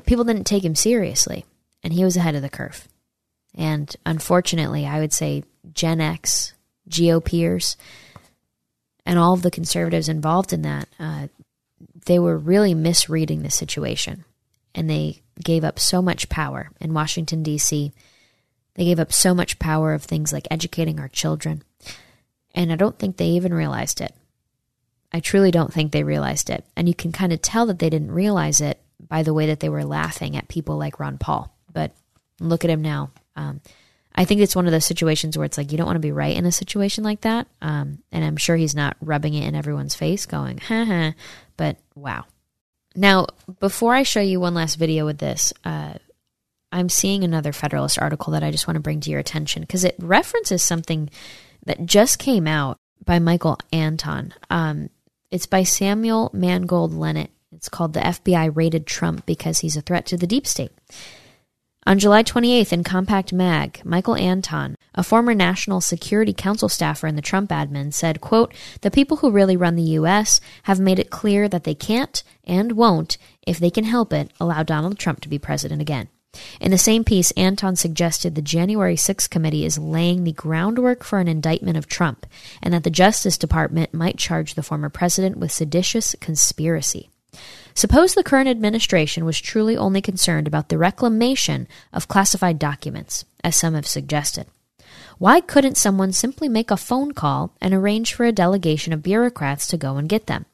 People 0.05 0.23
didn't 0.23 0.45
take 0.45 0.65
him 0.65 0.75
seriously, 0.75 1.45
and 1.83 1.93
he 1.93 2.03
was 2.03 2.17
ahead 2.17 2.35
of 2.35 2.41
the 2.41 2.49
curve. 2.49 2.87
And 3.55 3.93
unfortunately, 4.05 4.85
I 4.85 4.99
would 4.99 5.13
say 5.13 5.43
Gen 5.73 6.01
X, 6.01 6.53
GOPers, 6.89 7.75
and 9.05 9.17
all 9.17 9.33
of 9.33 9.41
the 9.41 9.51
conservatives 9.51 10.09
involved 10.09 10.51
in 10.51 10.61
that, 10.63 10.89
uh, 10.99 11.27
they 12.07 12.19
were 12.19 12.37
really 12.37 12.73
misreading 12.73 13.43
the 13.43 13.51
situation. 13.51 14.25
And 14.73 14.89
they 14.89 15.21
gave 15.43 15.63
up 15.63 15.79
so 15.79 16.01
much 16.01 16.29
power 16.29 16.71
in 16.81 16.93
Washington, 16.93 17.43
D.C. 17.43 17.93
They 18.75 18.85
gave 18.85 18.99
up 18.99 19.13
so 19.13 19.33
much 19.33 19.59
power 19.59 19.93
of 19.93 20.03
things 20.03 20.31
like 20.31 20.47
educating 20.51 20.99
our 20.99 21.07
children, 21.07 21.63
and 22.53 22.71
I 22.71 22.75
don't 22.75 22.97
think 22.97 23.17
they 23.17 23.29
even 23.29 23.53
realized 23.53 24.01
it. 24.01 24.13
I 25.11 25.19
truly 25.19 25.51
don't 25.51 25.73
think 25.73 25.91
they 25.91 26.03
realized 26.03 26.49
it. 26.49 26.65
And 26.75 26.87
you 26.87 26.93
can 26.93 27.11
kind 27.11 27.31
of 27.31 27.41
tell 27.41 27.65
that 27.67 27.79
they 27.79 27.89
didn't 27.89 28.11
realize 28.11 28.61
it 28.61 28.79
by 28.99 29.23
the 29.23 29.33
way 29.33 29.47
that 29.47 29.59
they 29.59 29.69
were 29.69 29.85
laughing 29.85 30.35
at 30.35 30.47
people 30.47 30.77
like 30.77 30.99
Ron 30.99 31.17
Paul. 31.17 31.55
But 31.71 31.91
look 32.39 32.65
at 32.65 32.71
him 32.71 32.81
now. 32.81 33.11
Um, 33.35 33.61
I 34.13 34.25
think 34.25 34.41
it's 34.41 34.55
one 34.55 34.65
of 34.65 34.71
those 34.71 34.85
situations 34.85 35.37
where 35.37 35.45
it's 35.45 35.57
like 35.57 35.71
you 35.71 35.77
don't 35.77 35.85
want 35.85 35.97
to 35.97 36.01
be 36.01 36.11
right 36.11 36.35
in 36.35 36.45
a 36.45 36.51
situation 36.51 37.03
like 37.03 37.21
that. 37.21 37.47
Um, 37.61 37.99
and 38.11 38.25
I'm 38.25 38.37
sure 38.37 38.55
he's 38.55 38.75
not 38.75 38.97
rubbing 38.99 39.35
it 39.35 39.47
in 39.47 39.55
everyone's 39.55 39.95
face, 39.95 40.25
going, 40.25 40.57
ha 40.67 40.85
ha. 40.85 41.13
But 41.57 41.77
wow. 41.95 42.25
Now, 42.95 43.27
before 43.59 43.93
I 43.93 44.03
show 44.03 44.21
you 44.21 44.39
one 44.39 44.53
last 44.53 44.75
video 44.75 45.05
with 45.05 45.17
this, 45.17 45.53
uh, 45.63 45.93
I'm 46.71 46.89
seeing 46.89 47.23
another 47.23 47.51
Federalist 47.51 47.99
article 47.99 48.33
that 48.33 48.43
I 48.43 48.51
just 48.51 48.67
want 48.67 48.75
to 48.75 48.81
bring 48.81 48.99
to 49.01 49.09
your 49.09 49.19
attention 49.19 49.61
because 49.61 49.83
it 49.83 49.95
references 49.99 50.61
something 50.61 51.09
that 51.65 51.85
just 51.85 52.19
came 52.19 52.47
out 52.47 52.77
by 53.03 53.19
Michael 53.19 53.59
Anton. 53.71 54.33
Um, 54.49 54.89
it's 55.31 55.45
by 55.45 55.63
Samuel 55.63 56.29
Mangold 56.33 56.93
Lenett. 56.93 57.29
It's 57.55 57.69
called 57.69 57.93
The 57.93 58.01
FBI 58.01 58.55
Raided 58.55 58.85
Trump 58.85 59.25
Because 59.25 59.59
He's 59.59 59.77
a 59.77 59.81
Threat 59.81 60.05
to 60.07 60.17
the 60.17 60.27
Deep 60.27 60.45
State. 60.45 60.71
On 61.87 61.97
July 61.97 62.21
28th 62.21 62.73
in 62.73 62.83
Compact 62.83 63.31
Mag, 63.31 63.79
Michael 63.85 64.17
Anton, 64.17 64.75
a 64.93 65.03
former 65.03 65.33
National 65.33 65.79
Security 65.79 66.33
Council 66.33 66.67
staffer 66.67 67.07
in 67.07 67.15
the 67.15 67.21
Trump 67.21 67.49
admin, 67.49 67.93
said, 67.93 68.19
quote, 68.19 68.53
The 68.81 68.91
people 68.91 69.15
who 69.15 69.31
really 69.31 69.55
run 69.55 69.77
the 69.77 69.93
U.S. 69.93 70.41
have 70.63 70.81
made 70.81 70.99
it 70.99 71.09
clear 71.09 71.47
that 71.47 71.63
they 71.63 71.73
can't 71.73 72.21
and 72.43 72.73
won't, 72.73 73.17
if 73.43 73.57
they 73.57 73.69
can 73.69 73.85
help 73.85 74.11
it, 74.11 74.31
allow 74.37 74.63
Donald 74.63 74.99
Trump 74.99 75.21
to 75.21 75.29
be 75.29 75.39
president 75.39 75.81
again. 75.81 76.09
In 76.59 76.71
the 76.71 76.77
same 76.77 77.05
piece, 77.05 77.31
Anton 77.37 77.77
suggested 77.77 78.35
the 78.35 78.41
January 78.41 78.97
6th 78.97 79.29
committee 79.29 79.63
is 79.63 79.79
laying 79.79 80.25
the 80.25 80.33
groundwork 80.33 81.05
for 81.05 81.19
an 81.19 81.29
indictment 81.29 81.77
of 81.77 81.87
Trump, 81.87 82.25
and 82.61 82.73
that 82.73 82.83
the 82.83 82.89
Justice 82.89 83.37
Department 83.37 83.93
might 83.93 84.17
charge 84.17 84.55
the 84.55 84.61
former 84.61 84.89
president 84.89 85.37
with 85.37 85.53
seditious 85.53 86.17
conspiracy. 86.19 87.09
Suppose 87.77 88.15
the 88.15 88.23
current 88.23 88.49
administration 88.49 89.23
was 89.23 89.39
truly 89.39 89.77
only 89.77 90.01
concerned 90.01 90.47
about 90.47 90.69
the 90.69 90.79
reclamation 90.79 91.67
of 91.93 92.07
classified 92.07 92.57
documents, 92.57 93.23
as 93.43 93.55
some 93.55 93.75
have 93.75 93.85
suggested. 93.85 94.47
Why 95.19 95.41
couldn't 95.41 95.77
someone 95.77 96.11
simply 96.11 96.49
make 96.49 96.71
a 96.71 96.75
phone 96.75 97.11
call 97.11 97.53
and 97.61 97.75
arrange 97.75 98.15
for 98.15 98.25
a 98.25 98.31
delegation 98.31 98.93
of 98.93 99.03
bureaucrats 99.03 99.67
to 99.67 99.77
go 99.77 99.97
and 99.97 100.09
get 100.09 100.25
them? 100.25 100.47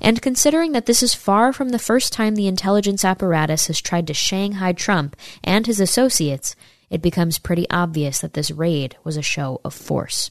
And 0.00 0.22
considering 0.22 0.72
that 0.72 0.86
this 0.86 1.02
is 1.02 1.12
far 1.12 1.52
from 1.52 1.68
the 1.68 1.78
first 1.78 2.14
time 2.14 2.34
the 2.34 2.48
intelligence 2.48 3.04
apparatus 3.04 3.66
has 3.66 3.78
tried 3.78 4.06
to 4.06 4.14
Shanghai 4.14 4.72
Trump 4.72 5.16
and 5.44 5.66
his 5.66 5.80
associates, 5.80 6.56
it 6.88 7.02
becomes 7.02 7.38
pretty 7.38 7.68
obvious 7.68 8.20
that 8.20 8.32
this 8.32 8.50
raid 8.50 8.96
was 9.04 9.18
a 9.18 9.22
show 9.22 9.60
of 9.66 9.74
force. 9.74 10.30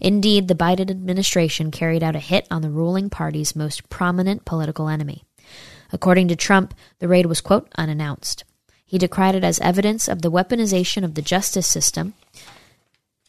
Indeed, 0.00 0.48
the 0.48 0.56
Biden 0.56 0.90
administration 0.90 1.70
carried 1.70 2.02
out 2.02 2.16
a 2.16 2.18
hit 2.18 2.48
on 2.50 2.62
the 2.62 2.70
ruling 2.70 3.08
party's 3.08 3.54
most 3.54 3.88
prominent 3.88 4.44
political 4.44 4.88
enemy. 4.88 5.22
According 5.92 6.28
to 6.28 6.36
Trump, 6.36 6.74
the 6.98 7.08
raid 7.08 7.26
was, 7.26 7.40
quote, 7.40 7.68
unannounced. 7.76 8.44
He 8.84 8.98
decried 8.98 9.34
it 9.34 9.44
as 9.44 9.60
evidence 9.60 10.08
of 10.08 10.22
the 10.22 10.30
weaponization 10.30 11.04
of 11.04 11.14
the 11.14 11.22
justice 11.22 11.66
system 11.66 12.14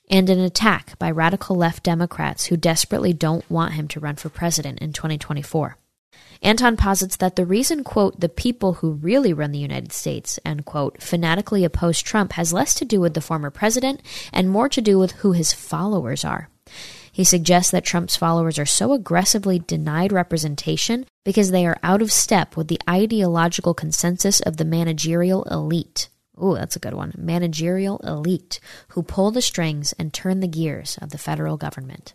and 0.10 0.30
an 0.30 0.40
attack 0.40 0.98
by 0.98 1.12
radical 1.12 1.56
left 1.56 1.84
Democrats 1.84 2.46
who 2.46 2.58
desperately 2.58 3.14
don't 3.14 3.50
want 3.50 3.74
him 3.74 3.88
to 3.90 4.00
run 4.00 4.16
for 4.16 4.30
president 4.30 4.80
in 4.80 4.94
2024. 4.94 5.78
Anton 6.42 6.78
posits 6.78 7.18
that 7.18 7.36
the 7.36 7.46
reason, 7.46 7.84
quote, 7.84 8.20
the 8.20 8.30
people 8.30 8.76
who 8.76 8.94
really 8.94 9.34
run 9.34 9.52
the 9.52 9.60
United 9.60 9.92
States, 9.92 10.40
end 10.46 10.66
quote, 10.66 11.02
fanatically 11.02 11.66
oppose 11.66 12.02
Trump 12.02 12.34
has 12.34 12.54
less 12.54 12.74
to 12.76 12.86
do 12.86 13.02
with 13.02 13.14
the 13.14 13.22
former 13.22 13.50
president 13.50 14.02
and 14.32 14.50
more 14.50 14.70
to 14.70 14.82
do 14.82 14.98
with 14.98 15.12
who 15.14 15.34
his 15.34 15.52
followers 15.52 16.24
are. 16.24 16.50
He 17.12 17.24
suggests 17.24 17.72
that 17.72 17.84
Trump's 17.84 18.16
followers 18.16 18.60
are 18.60 18.66
so 18.66 18.94
aggressively 18.94 19.60
denied 19.60 20.12
representation 20.12 21.06
because 21.26 21.52
they 21.52 21.66
are 21.66 21.80
out 21.84 22.02
of 22.02 22.12
step 22.12 22.56
with 22.56 22.68
the 22.68 22.80
ideological 22.90 23.74
consensus 23.74 24.40
of 24.40 24.58
the 24.58 24.66
managerial 24.66 25.44
elite. 25.44 26.10
Ooh, 26.42 26.56
that's 26.56 26.76
a 26.76 26.80
good 26.80 26.94
one. 26.94 27.14
Managerial 27.18 27.98
elite 28.00 28.60
who 28.90 29.04
pull 29.04 29.32
the 29.32 29.42
strings 29.42 29.94
and 29.94 30.14
turn 30.14 30.40
the 30.40 30.48
gears 30.48 30.98
of 31.02 31.10
the 31.10 31.18
federal 31.18 31.58
government. 31.58 32.14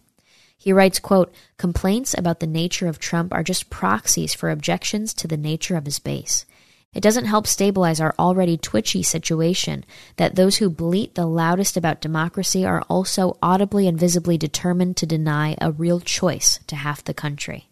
He 0.56 0.72
writes, 0.72 0.98
quote, 0.98 1.34
complaints 1.58 2.14
about 2.16 2.40
the 2.40 2.46
nature 2.46 2.86
of 2.86 2.98
Trump 2.98 3.34
are 3.34 3.42
just 3.42 3.68
proxies 3.68 4.32
for 4.32 4.50
objections 4.50 5.12
to 5.14 5.28
the 5.28 5.36
nature 5.36 5.76
of 5.76 5.84
his 5.84 5.98
base. 5.98 6.46
It 6.94 7.02
doesn't 7.02 7.26
help 7.26 7.46
stabilize 7.46 8.00
our 8.00 8.14
already 8.18 8.56
twitchy 8.56 9.02
situation 9.02 9.84
that 10.16 10.36
those 10.36 10.56
who 10.56 10.70
bleat 10.70 11.14
the 11.14 11.26
loudest 11.26 11.76
about 11.76 12.00
democracy 12.00 12.64
are 12.64 12.82
also 12.82 13.36
audibly 13.42 13.88
and 13.88 13.98
visibly 13.98 14.38
determined 14.38 14.96
to 14.98 15.06
deny 15.06 15.56
a 15.60 15.72
real 15.72 16.00
choice 16.00 16.60
to 16.68 16.76
half 16.76 17.04
the 17.04 17.14
country. 17.14 17.68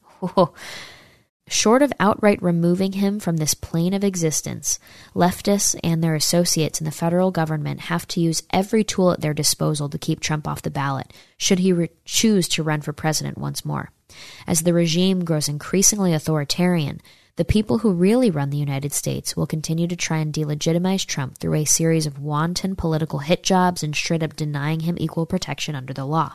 Short 1.48 1.82
of 1.82 1.92
outright 1.98 2.40
removing 2.42 2.92
him 2.92 3.18
from 3.18 3.36
this 3.36 3.52
plane 3.52 3.94
of 3.94 4.04
existence, 4.04 4.78
leftists 5.14 5.78
and 5.82 6.02
their 6.02 6.14
associates 6.14 6.80
in 6.80 6.84
the 6.84 6.92
federal 6.92 7.30
government 7.30 7.80
have 7.80 8.06
to 8.08 8.20
use 8.20 8.44
every 8.52 8.84
tool 8.84 9.10
at 9.10 9.20
their 9.20 9.34
disposal 9.34 9.88
to 9.88 9.98
keep 9.98 10.20
Trump 10.20 10.46
off 10.46 10.62
the 10.62 10.70
ballot, 10.70 11.12
should 11.36 11.58
he 11.58 11.72
re- 11.72 11.90
choose 12.04 12.48
to 12.48 12.62
run 12.62 12.80
for 12.80 12.92
president 12.92 13.36
once 13.36 13.64
more. 13.64 13.90
As 14.46 14.62
the 14.62 14.72
regime 14.72 15.24
grows 15.24 15.48
increasingly 15.48 16.14
authoritarian, 16.14 17.00
the 17.36 17.44
people 17.46 17.78
who 17.78 17.92
really 17.92 18.30
run 18.30 18.50
the 18.50 18.58
United 18.58 18.92
States 18.92 19.34
will 19.34 19.46
continue 19.46 19.86
to 19.86 19.96
try 19.96 20.18
and 20.18 20.34
delegitimize 20.34 21.06
Trump 21.06 21.38
through 21.38 21.54
a 21.54 21.64
series 21.64 22.06
of 22.06 22.18
wanton 22.18 22.76
political 22.76 23.20
hit 23.20 23.42
jobs 23.42 23.82
and 23.82 23.96
straight 23.96 24.22
up 24.22 24.36
denying 24.36 24.80
him 24.80 24.96
equal 24.98 25.24
protection 25.24 25.74
under 25.74 25.94
the 25.94 26.04
law. 26.04 26.34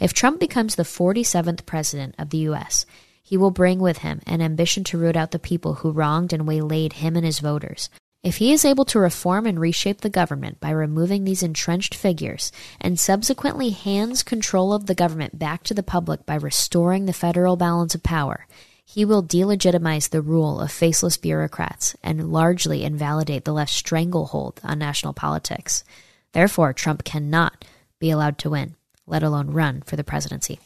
If 0.00 0.14
Trump 0.14 0.40
becomes 0.40 0.74
the 0.74 0.82
47th 0.82 1.66
president 1.66 2.14
of 2.18 2.30
the 2.30 2.38
U.S., 2.38 2.86
he 3.22 3.36
will 3.36 3.50
bring 3.50 3.78
with 3.80 3.98
him 3.98 4.20
an 4.26 4.40
ambition 4.40 4.82
to 4.84 4.98
root 4.98 5.16
out 5.16 5.30
the 5.30 5.38
people 5.38 5.74
who 5.74 5.92
wronged 5.92 6.32
and 6.32 6.46
waylaid 6.46 6.94
him 6.94 7.16
and 7.16 7.24
his 7.24 7.38
voters. 7.38 7.90
If 8.22 8.36
he 8.36 8.52
is 8.52 8.64
able 8.64 8.86
to 8.86 8.98
reform 8.98 9.44
and 9.44 9.60
reshape 9.60 10.00
the 10.00 10.08
government 10.08 10.58
by 10.58 10.70
removing 10.70 11.24
these 11.24 11.42
entrenched 11.42 11.94
figures 11.94 12.50
and 12.80 12.98
subsequently 12.98 13.70
hands 13.70 14.22
control 14.22 14.72
of 14.72 14.86
the 14.86 14.94
government 14.94 15.38
back 15.38 15.62
to 15.64 15.74
the 15.74 15.82
public 15.82 16.24
by 16.24 16.36
restoring 16.36 17.04
the 17.04 17.12
federal 17.12 17.56
balance 17.56 17.94
of 17.94 18.02
power, 18.02 18.46
he 18.84 19.04
will 19.04 19.22
delegitimize 19.22 20.10
the 20.10 20.20
rule 20.20 20.60
of 20.60 20.70
faceless 20.70 21.16
bureaucrats 21.16 21.96
and 22.02 22.30
largely 22.32 22.84
invalidate 22.84 23.44
the 23.44 23.52
left's 23.52 23.76
stranglehold 23.76 24.60
on 24.62 24.78
national 24.78 25.14
politics. 25.14 25.84
Therefore, 26.32 26.72
Trump 26.72 27.04
cannot 27.04 27.64
be 27.98 28.10
allowed 28.10 28.38
to 28.38 28.50
win, 28.50 28.76
let 29.06 29.22
alone 29.22 29.50
run 29.50 29.82
for 29.82 29.96
the 29.96 30.04
presidency. 30.04 30.60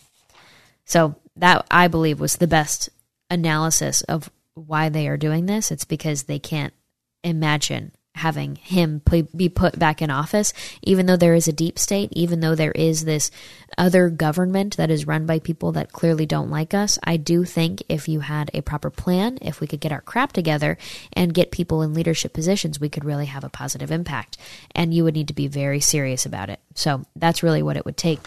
So, 0.85 1.15
that 1.37 1.65
I 1.71 1.87
believe 1.87 2.19
was 2.19 2.37
the 2.37 2.49
best 2.49 2.89
analysis 3.31 4.03
of 4.03 4.31
why 4.55 4.89
they 4.89 5.07
are 5.07 5.17
doing 5.17 5.47
this. 5.47 5.71
It's 5.71 5.85
because 5.85 6.25
they 6.25 6.41
can't 6.41 6.75
imagine 7.23 7.93
having 8.19 8.57
him 8.57 9.03
be 9.35 9.49
put 9.49 9.79
back 9.79 10.03
in 10.03 10.11
office, 10.11 10.53
even 10.83 11.07
though 11.07 11.17
there 11.17 11.35
is 11.35 11.49
a 11.49 11.53
deep 11.53 11.79
state, 11.79 12.11
even 12.13 12.41
though 12.41 12.55
there 12.55 12.73
is 12.73 13.05
this 13.05 13.31
other 13.77 14.11
government 14.11 14.77
that 14.77 14.91
is 14.91 15.07
run 15.07 15.27
by 15.27 15.39
people 15.39 15.73
that 15.73 15.93
clearly 15.93 16.27
don't 16.27 16.51
like 16.51 16.75
us. 16.75 16.99
I 17.05 17.17
do 17.17 17.45
think 17.45 17.83
if 17.89 18.09
you 18.09 18.21
had 18.21 18.51
a 18.53 18.61
proper 18.61 18.91
plan, 18.91 19.39
if 19.41 19.61
we 19.61 19.67
could 19.67 19.81
get 19.81 19.93
our 19.93 20.01
crap 20.01 20.33
together 20.33 20.79
and 21.13 21.35
get 21.35 21.51
people 21.51 21.83
in 21.83 21.95
leadership 21.95 22.33
positions, 22.33 22.81
we 22.81 22.89
could 22.89 23.05
really 23.05 23.27
have 23.27 23.45
a 23.45 23.49
positive 23.49 23.91
impact. 23.91 24.37
And 24.75 24.93
you 24.93 25.05
would 25.05 25.15
need 25.15 25.29
to 25.29 25.35
be 25.35 25.49
very 25.49 25.81
serious 25.81 26.27
about 26.27 26.51
it. 26.51 26.61
So 26.75 27.05
that's 27.17 27.43
really 27.43 27.63
what 27.63 27.77
it 27.77 27.85
would 27.85 27.97
take. 27.97 28.21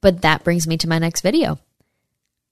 But 0.00 0.22
that 0.22 0.44
brings 0.44 0.66
me 0.66 0.76
to 0.78 0.88
my 0.88 0.98
next 0.98 1.20
video. 1.20 1.58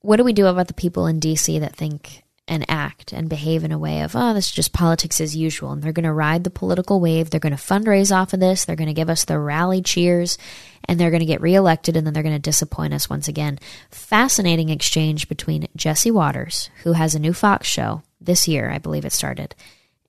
What 0.00 0.16
do 0.16 0.24
we 0.24 0.32
do 0.32 0.46
about 0.46 0.68
the 0.68 0.74
people 0.74 1.06
in 1.06 1.20
DC 1.20 1.58
that 1.60 1.74
think 1.74 2.22
and 2.48 2.64
act 2.68 3.12
and 3.12 3.28
behave 3.28 3.62
in 3.62 3.72
a 3.72 3.78
way 3.78 4.00
of, 4.00 4.16
oh, 4.16 4.34
this 4.34 4.46
is 4.46 4.52
just 4.52 4.72
politics 4.72 5.20
as 5.20 5.36
usual. 5.36 5.70
And 5.70 5.82
they're 5.82 5.92
going 5.92 6.04
to 6.04 6.12
ride 6.12 6.44
the 6.44 6.50
political 6.50 7.00
wave. 7.00 7.30
They're 7.30 7.38
going 7.38 7.56
to 7.56 7.62
fundraise 7.62 8.14
off 8.14 8.32
of 8.32 8.40
this. 8.40 8.64
They're 8.64 8.76
going 8.76 8.88
to 8.88 8.94
give 8.94 9.10
us 9.10 9.24
the 9.24 9.38
rally 9.38 9.82
cheers 9.82 10.38
and 10.84 10.98
they're 10.98 11.10
going 11.10 11.20
to 11.20 11.26
get 11.26 11.42
reelected 11.42 11.96
and 11.96 12.06
then 12.06 12.14
they're 12.14 12.22
going 12.22 12.34
to 12.34 12.38
disappoint 12.38 12.94
us 12.94 13.10
once 13.10 13.28
again. 13.28 13.58
Fascinating 13.90 14.70
exchange 14.70 15.28
between 15.28 15.68
Jesse 15.76 16.10
Watters, 16.10 16.70
who 16.82 16.94
has 16.94 17.14
a 17.14 17.20
new 17.20 17.32
Fox 17.32 17.68
show 17.68 18.02
this 18.20 18.48
year, 18.48 18.70
I 18.70 18.78
believe 18.78 19.04
it 19.04 19.12
started, 19.12 19.54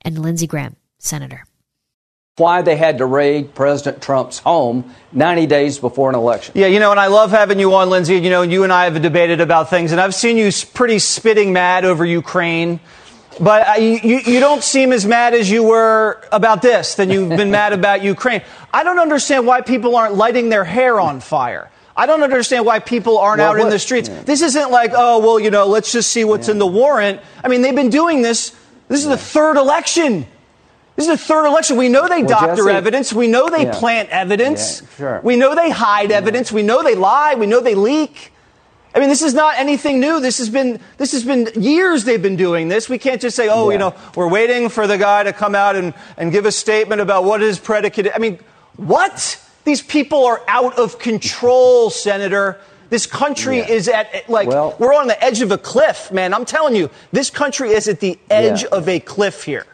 and 0.02 0.18
Lindsey 0.18 0.48
Graham, 0.48 0.78
Senator 0.98 1.46
why 2.40 2.62
they 2.62 2.76
had 2.76 3.00
to 3.00 3.06
raid 3.06 3.54
President 3.54 4.02
Trump's 4.02 4.40
home 4.40 4.94
90 5.12 5.48
days 5.48 5.80
before 5.80 6.10
an 6.10 6.16
election. 6.16 6.54
Yeah, 6.56 6.68
you 6.68 6.80
know, 6.80 6.92
and 6.92 7.00
I 7.00 7.08
love 7.08 7.32
having 7.32 7.60
you 7.60 7.74
on, 7.76 7.90
Lindsey. 7.90 8.16
You 8.16 8.30
know, 8.30 8.42
you 8.42 8.64
and 8.64 8.72
I 8.72 8.86
have 8.86 9.02
debated 9.02 9.42
about 9.42 9.70
things, 9.70 9.92
and 9.92 10.00
I've 10.00 10.16
seen 10.16 10.38
you 10.38 10.52
pretty 10.74 11.00
spitting 11.00 11.54
mad 11.54 11.86
over 11.86 12.06
Ukraine. 12.06 12.80
But 13.40 13.68
uh, 13.68 13.82
you, 13.82 14.20
you 14.20 14.40
don't 14.40 14.64
seem 14.64 14.92
as 14.92 15.06
mad 15.06 15.34
as 15.34 15.50
you 15.50 15.64
were 15.64 16.22
about 16.32 16.62
this 16.62 16.96
than 16.96 17.10
you've 17.10 17.30
been 17.30 17.52
mad 17.52 17.74
about 17.80 18.04
Ukraine. 18.04 18.42
I 18.74 18.84
don't 18.84 19.00
understand 19.00 19.48
why 19.48 19.62
people 19.62 19.96
aren't 19.96 20.16
lighting 20.16 20.50
their 20.50 20.66
hair 20.66 21.00
on 21.00 21.20
fire. 21.20 21.72
I 21.96 22.06
don't 22.06 22.24
understand 22.24 22.66
why 22.66 22.80
people 22.80 23.18
aren't 23.18 23.40
well, 23.40 23.52
out 23.52 23.58
what, 23.58 23.66
in 23.66 23.70
the 23.70 23.80
streets. 23.80 24.10
Yeah. 24.10 24.24
This 24.24 24.42
isn't 24.42 24.72
like, 24.72 24.92
oh, 24.94 25.20
well, 25.20 25.40
you 25.40 25.52
know, 25.52 25.68
let's 25.68 25.92
just 25.92 26.12
see 26.12 26.24
what's 26.24 26.48
yeah. 26.48 26.54
in 26.54 26.60
the 26.60 26.68
warrant. 26.68 27.22
I 27.44 27.48
mean, 27.48 27.62
they've 27.62 27.76
been 27.76 27.90
doing 27.90 28.22
this. 28.22 28.56
This 28.88 29.02
is 29.02 29.06
yeah. 29.06 29.16
the 29.16 29.22
third 29.22 29.58
election 29.58 30.26
this 31.00 31.08
is 31.08 31.20
the 31.20 31.26
third 31.26 31.45
election. 31.45 31.78
We 31.78 31.88
know 31.88 32.08
they 32.08 32.24
well, 32.24 32.39
doctor 32.39 32.64
Jesse, 32.66 32.72
evidence. 32.72 33.14
We 33.14 33.28
know 33.28 33.50
they 33.50 33.64
yeah. 33.64 33.80
plant 33.80 34.10
evidence. 34.10 34.82
Yeah, 34.82 34.88
sure. 34.97 35.22
We 35.24 35.38
know 35.38 35.56
they 35.56 35.70
hide 35.70 36.12
evidence. 36.12 36.52
We 36.52 36.62
know 36.62 36.84
they 36.84 36.95
lie. 36.95 37.36
We 37.36 37.45
know 37.45 37.62
they 37.62 37.76
leak. 37.76 38.34
I 38.93 39.00
mean, 39.00 39.08
this 39.08 39.22
is 39.22 39.34
not 39.34 39.58
anything 39.58 40.00
new. 40.00 40.20
This 40.20 40.39
has 40.39 40.50
been 40.50 40.80
this 40.97 41.12
has 41.14 41.24
been 41.24 41.50
years 41.56 42.04
they've 42.04 42.22
been 42.22 42.36
doing 42.36 42.68
this. 42.68 42.89
We 42.89 42.97
can't 42.97 43.22
just 43.22 43.36
say, 43.36 43.47
oh, 43.47 43.70
yeah. 43.70 43.74
you 43.74 43.80
know, 43.80 43.95
we're 44.16 44.28
waiting 44.28 44.68
for 44.68 44.88
the 44.88 44.97
guy 44.97 45.24
to 45.24 45.32
come 45.32 45.56
out 45.56 45.76
and, 45.76 45.93
and 46.18 46.32
give 46.32 46.45
a 46.45 46.52
statement 46.52 47.00
about 47.00 47.24
what 47.24 47.41
is 47.41 47.60
predicate. 47.60 48.08
I 48.14 48.18
mean, 48.18 48.39
what? 48.76 49.39
These 49.64 49.84
people 49.84 50.26
are 50.26 50.41
out 50.47 50.80
of 50.80 51.00
control, 51.00 51.89
Senator. 51.91 52.60
This 52.89 53.06
country 53.06 53.60
yeah. 53.60 53.70
is 53.70 53.88
at, 53.88 54.28
like, 54.30 54.47
well, 54.47 54.76
we're 54.80 54.95
on 54.95 55.08
the 55.08 55.24
edge 55.24 55.41
of 55.41 55.52
a 55.52 55.58
cliff, 55.58 56.12
man. 56.12 56.34
I'm 56.34 56.45
telling 56.45 56.76
you, 56.76 56.89
this 57.12 57.30
country 57.30 57.70
is 57.70 57.88
at 57.88 58.00
the 58.00 58.18
edge 58.30 58.64
yeah. 58.64 58.70
of 58.72 58.89
a 58.89 59.00
cliff 59.00 59.43
here. 59.43 59.68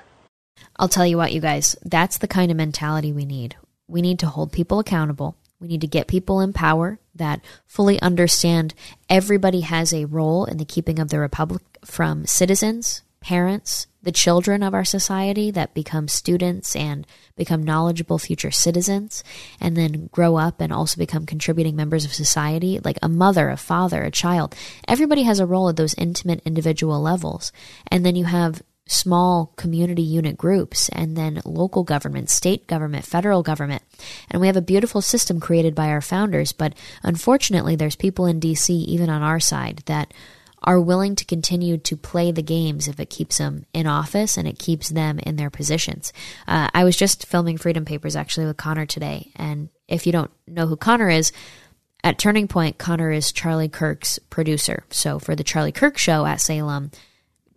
I'll 0.77 0.89
tell 0.89 1.05
you 1.05 1.17
what, 1.17 1.33
you 1.33 1.41
guys, 1.41 1.75
that's 1.83 2.17
the 2.17 2.27
kind 2.27 2.51
of 2.51 2.57
mentality 2.57 3.13
we 3.13 3.25
need. 3.25 3.55
We 3.87 4.01
need 4.01 4.19
to 4.19 4.27
hold 4.27 4.51
people 4.51 4.79
accountable. 4.79 5.37
We 5.59 5.67
need 5.67 5.81
to 5.81 5.87
get 5.87 6.07
people 6.07 6.41
in 6.41 6.53
power 6.53 6.99
that 7.15 7.41
fully 7.65 8.01
understand 8.01 8.73
everybody 9.09 9.61
has 9.61 9.93
a 9.93 10.05
role 10.05 10.45
in 10.45 10.57
the 10.57 10.65
keeping 10.65 10.99
of 10.99 11.09
the 11.09 11.19
republic 11.19 11.61
from 11.85 12.25
citizens, 12.25 13.03
parents, 13.21 13.87
the 14.03 14.11
children 14.11 14.61
of 14.61 14.73
our 14.73 14.85
society 14.85 15.49
that 15.49 15.73
become 15.73 16.07
students 16.07 16.75
and 16.75 17.07
become 17.35 17.63
knowledgeable 17.63 18.19
future 18.19 18.51
citizens 18.51 19.23
and 19.59 19.75
then 19.75 20.07
grow 20.11 20.35
up 20.35 20.61
and 20.61 20.71
also 20.71 20.99
become 20.99 21.25
contributing 21.25 21.75
members 21.75 22.05
of 22.05 22.13
society, 22.13 22.79
like 22.83 22.99
a 23.01 23.09
mother, 23.09 23.49
a 23.49 23.57
father, 23.57 24.03
a 24.03 24.11
child. 24.11 24.55
Everybody 24.87 25.23
has 25.23 25.39
a 25.39 25.47
role 25.47 25.69
at 25.69 25.75
those 25.75 25.95
intimate 25.95 26.41
individual 26.45 27.01
levels. 27.01 27.51
And 27.87 28.05
then 28.05 28.15
you 28.15 28.25
have 28.25 28.61
small 28.87 29.51
community 29.55 30.01
unit 30.01 30.37
groups 30.37 30.89
and 30.89 31.17
then 31.17 31.41
local 31.43 31.83
government, 31.83 32.29
state 32.29 32.67
government, 32.67 33.05
federal 33.05 33.41
government. 33.41 33.81
And 34.29 34.39
we 34.39 34.47
have 34.47 34.57
a 34.57 34.61
beautiful 34.61 35.01
system 35.01 35.39
created 35.39 35.73
by 35.73 35.89
our 35.89 36.01
founders, 36.01 36.51
but 36.51 36.73
unfortunately, 37.01 37.75
there's 37.75 37.95
people 37.95 38.25
in 38.27 38.39
DC, 38.39 38.69
even 38.69 39.09
on 39.09 39.23
our 39.23 39.39
side, 39.39 39.81
that 39.87 40.13
are 40.61 40.79
willing 40.79 41.15
to 41.15 41.25
continue 41.25 41.77
to 41.77 41.95
play 41.95 42.31
the 42.31 42.41
games 42.41 42.87
if 42.87 42.99
it 42.99 43.09
keeps 43.09 43.37
them 43.37 43.65
in 43.73 43.85
office 43.85 44.35
and 44.35 44.47
it 44.47 44.57
keeps 44.57 44.89
them 44.89 45.19
in 45.19 45.35
their 45.35 45.49
positions. 45.49 46.11
Uh, 46.47 46.69
I 46.73 46.83
was 46.83 46.97
just 46.97 47.27
filming 47.27 47.57
Freedom 47.57 47.85
Papers 47.85 48.15
actually 48.15 48.47
with 48.47 48.57
Connor 48.57 48.85
today. 48.85 49.31
And 49.35 49.69
if 49.87 50.05
you 50.05 50.11
don't 50.11 50.31
know 50.47 50.65
who 50.65 50.75
Connor 50.75 51.09
is, 51.09 51.31
at 52.03 52.19
Turning 52.19 52.47
Point, 52.47 52.77
Connor 52.77 53.11
is 53.11 53.31
Charlie 53.31 53.69
Kirk's 53.69 54.19
producer. 54.29 54.83
So 54.91 55.17
for 55.17 55.35
the 55.35 55.43
Charlie 55.43 55.71
Kirk 55.71 55.97
show 55.97 56.25
at 56.25 56.39
Salem, 56.39 56.91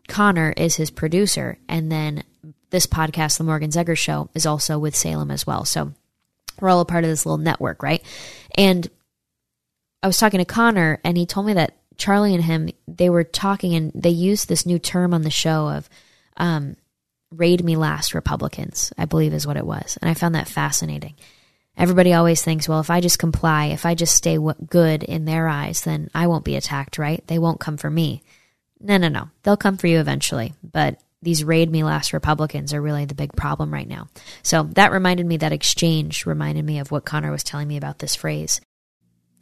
Connor 0.08 0.52
is 0.56 0.76
his 0.76 0.90
producer. 0.90 1.58
And 1.68 1.92
then 1.92 2.24
this 2.70 2.86
podcast, 2.86 3.38
The 3.38 3.44
Morgan 3.44 3.70
Zegers 3.70 3.98
Show, 3.98 4.28
is 4.34 4.46
also 4.46 4.78
with 4.78 4.96
Salem 4.96 5.30
as 5.30 5.46
well. 5.46 5.64
So 5.64 5.92
we're 6.60 6.68
all 6.68 6.80
a 6.80 6.84
part 6.84 7.04
of 7.04 7.10
this 7.10 7.24
little 7.24 7.38
network, 7.38 7.82
right? 7.82 8.02
And 8.56 8.88
I 10.02 10.06
was 10.06 10.18
talking 10.18 10.38
to 10.38 10.44
Connor, 10.44 11.00
and 11.04 11.16
he 11.16 11.26
told 11.26 11.46
me 11.46 11.52
that 11.54 11.76
Charlie 11.96 12.34
and 12.34 12.44
him, 12.44 12.70
they 12.86 13.10
were 13.10 13.24
talking 13.24 13.74
and 13.74 13.92
they 13.94 14.10
used 14.10 14.48
this 14.48 14.64
new 14.64 14.78
term 14.78 15.12
on 15.12 15.22
the 15.22 15.30
show 15.30 15.68
of 15.68 15.88
um, 16.36 16.76
raid 17.30 17.64
me 17.64 17.76
last 17.76 18.14
Republicans, 18.14 18.92
I 18.96 19.04
believe 19.04 19.34
is 19.34 19.46
what 19.46 19.56
it 19.56 19.66
was. 19.66 19.98
And 20.00 20.08
I 20.08 20.14
found 20.14 20.34
that 20.34 20.48
fascinating. 20.48 21.14
Everybody 21.76 22.12
always 22.12 22.42
thinks, 22.42 22.68
well, 22.68 22.80
if 22.80 22.90
I 22.90 23.00
just 23.00 23.18
comply, 23.18 23.66
if 23.66 23.84
I 23.84 23.94
just 23.94 24.14
stay 24.14 24.38
good 24.68 25.02
in 25.02 25.24
their 25.24 25.48
eyes, 25.48 25.82
then 25.82 26.10
I 26.14 26.26
won't 26.26 26.44
be 26.44 26.56
attacked, 26.56 26.98
right? 26.98 27.24
They 27.26 27.38
won't 27.38 27.60
come 27.60 27.76
for 27.76 27.90
me. 27.90 28.22
No, 28.80 28.96
no, 28.96 29.08
no. 29.08 29.30
They'll 29.42 29.56
come 29.56 29.76
for 29.76 29.86
you 29.86 29.98
eventually. 29.98 30.54
But 30.62 31.00
these 31.20 31.44
raid 31.44 31.70
me 31.70 31.82
last 31.82 32.12
Republicans 32.12 32.72
are 32.72 32.80
really 32.80 33.04
the 33.04 33.14
big 33.14 33.32
problem 33.34 33.72
right 33.72 33.88
now. 33.88 34.08
So 34.42 34.64
that 34.74 34.92
reminded 34.92 35.26
me, 35.26 35.36
that 35.38 35.52
exchange 35.52 36.26
reminded 36.26 36.64
me 36.64 36.78
of 36.78 36.90
what 36.90 37.04
Connor 37.04 37.30
was 37.30 37.42
telling 37.42 37.68
me 37.68 37.76
about 37.76 37.98
this 37.98 38.14
phrase. 38.14 38.60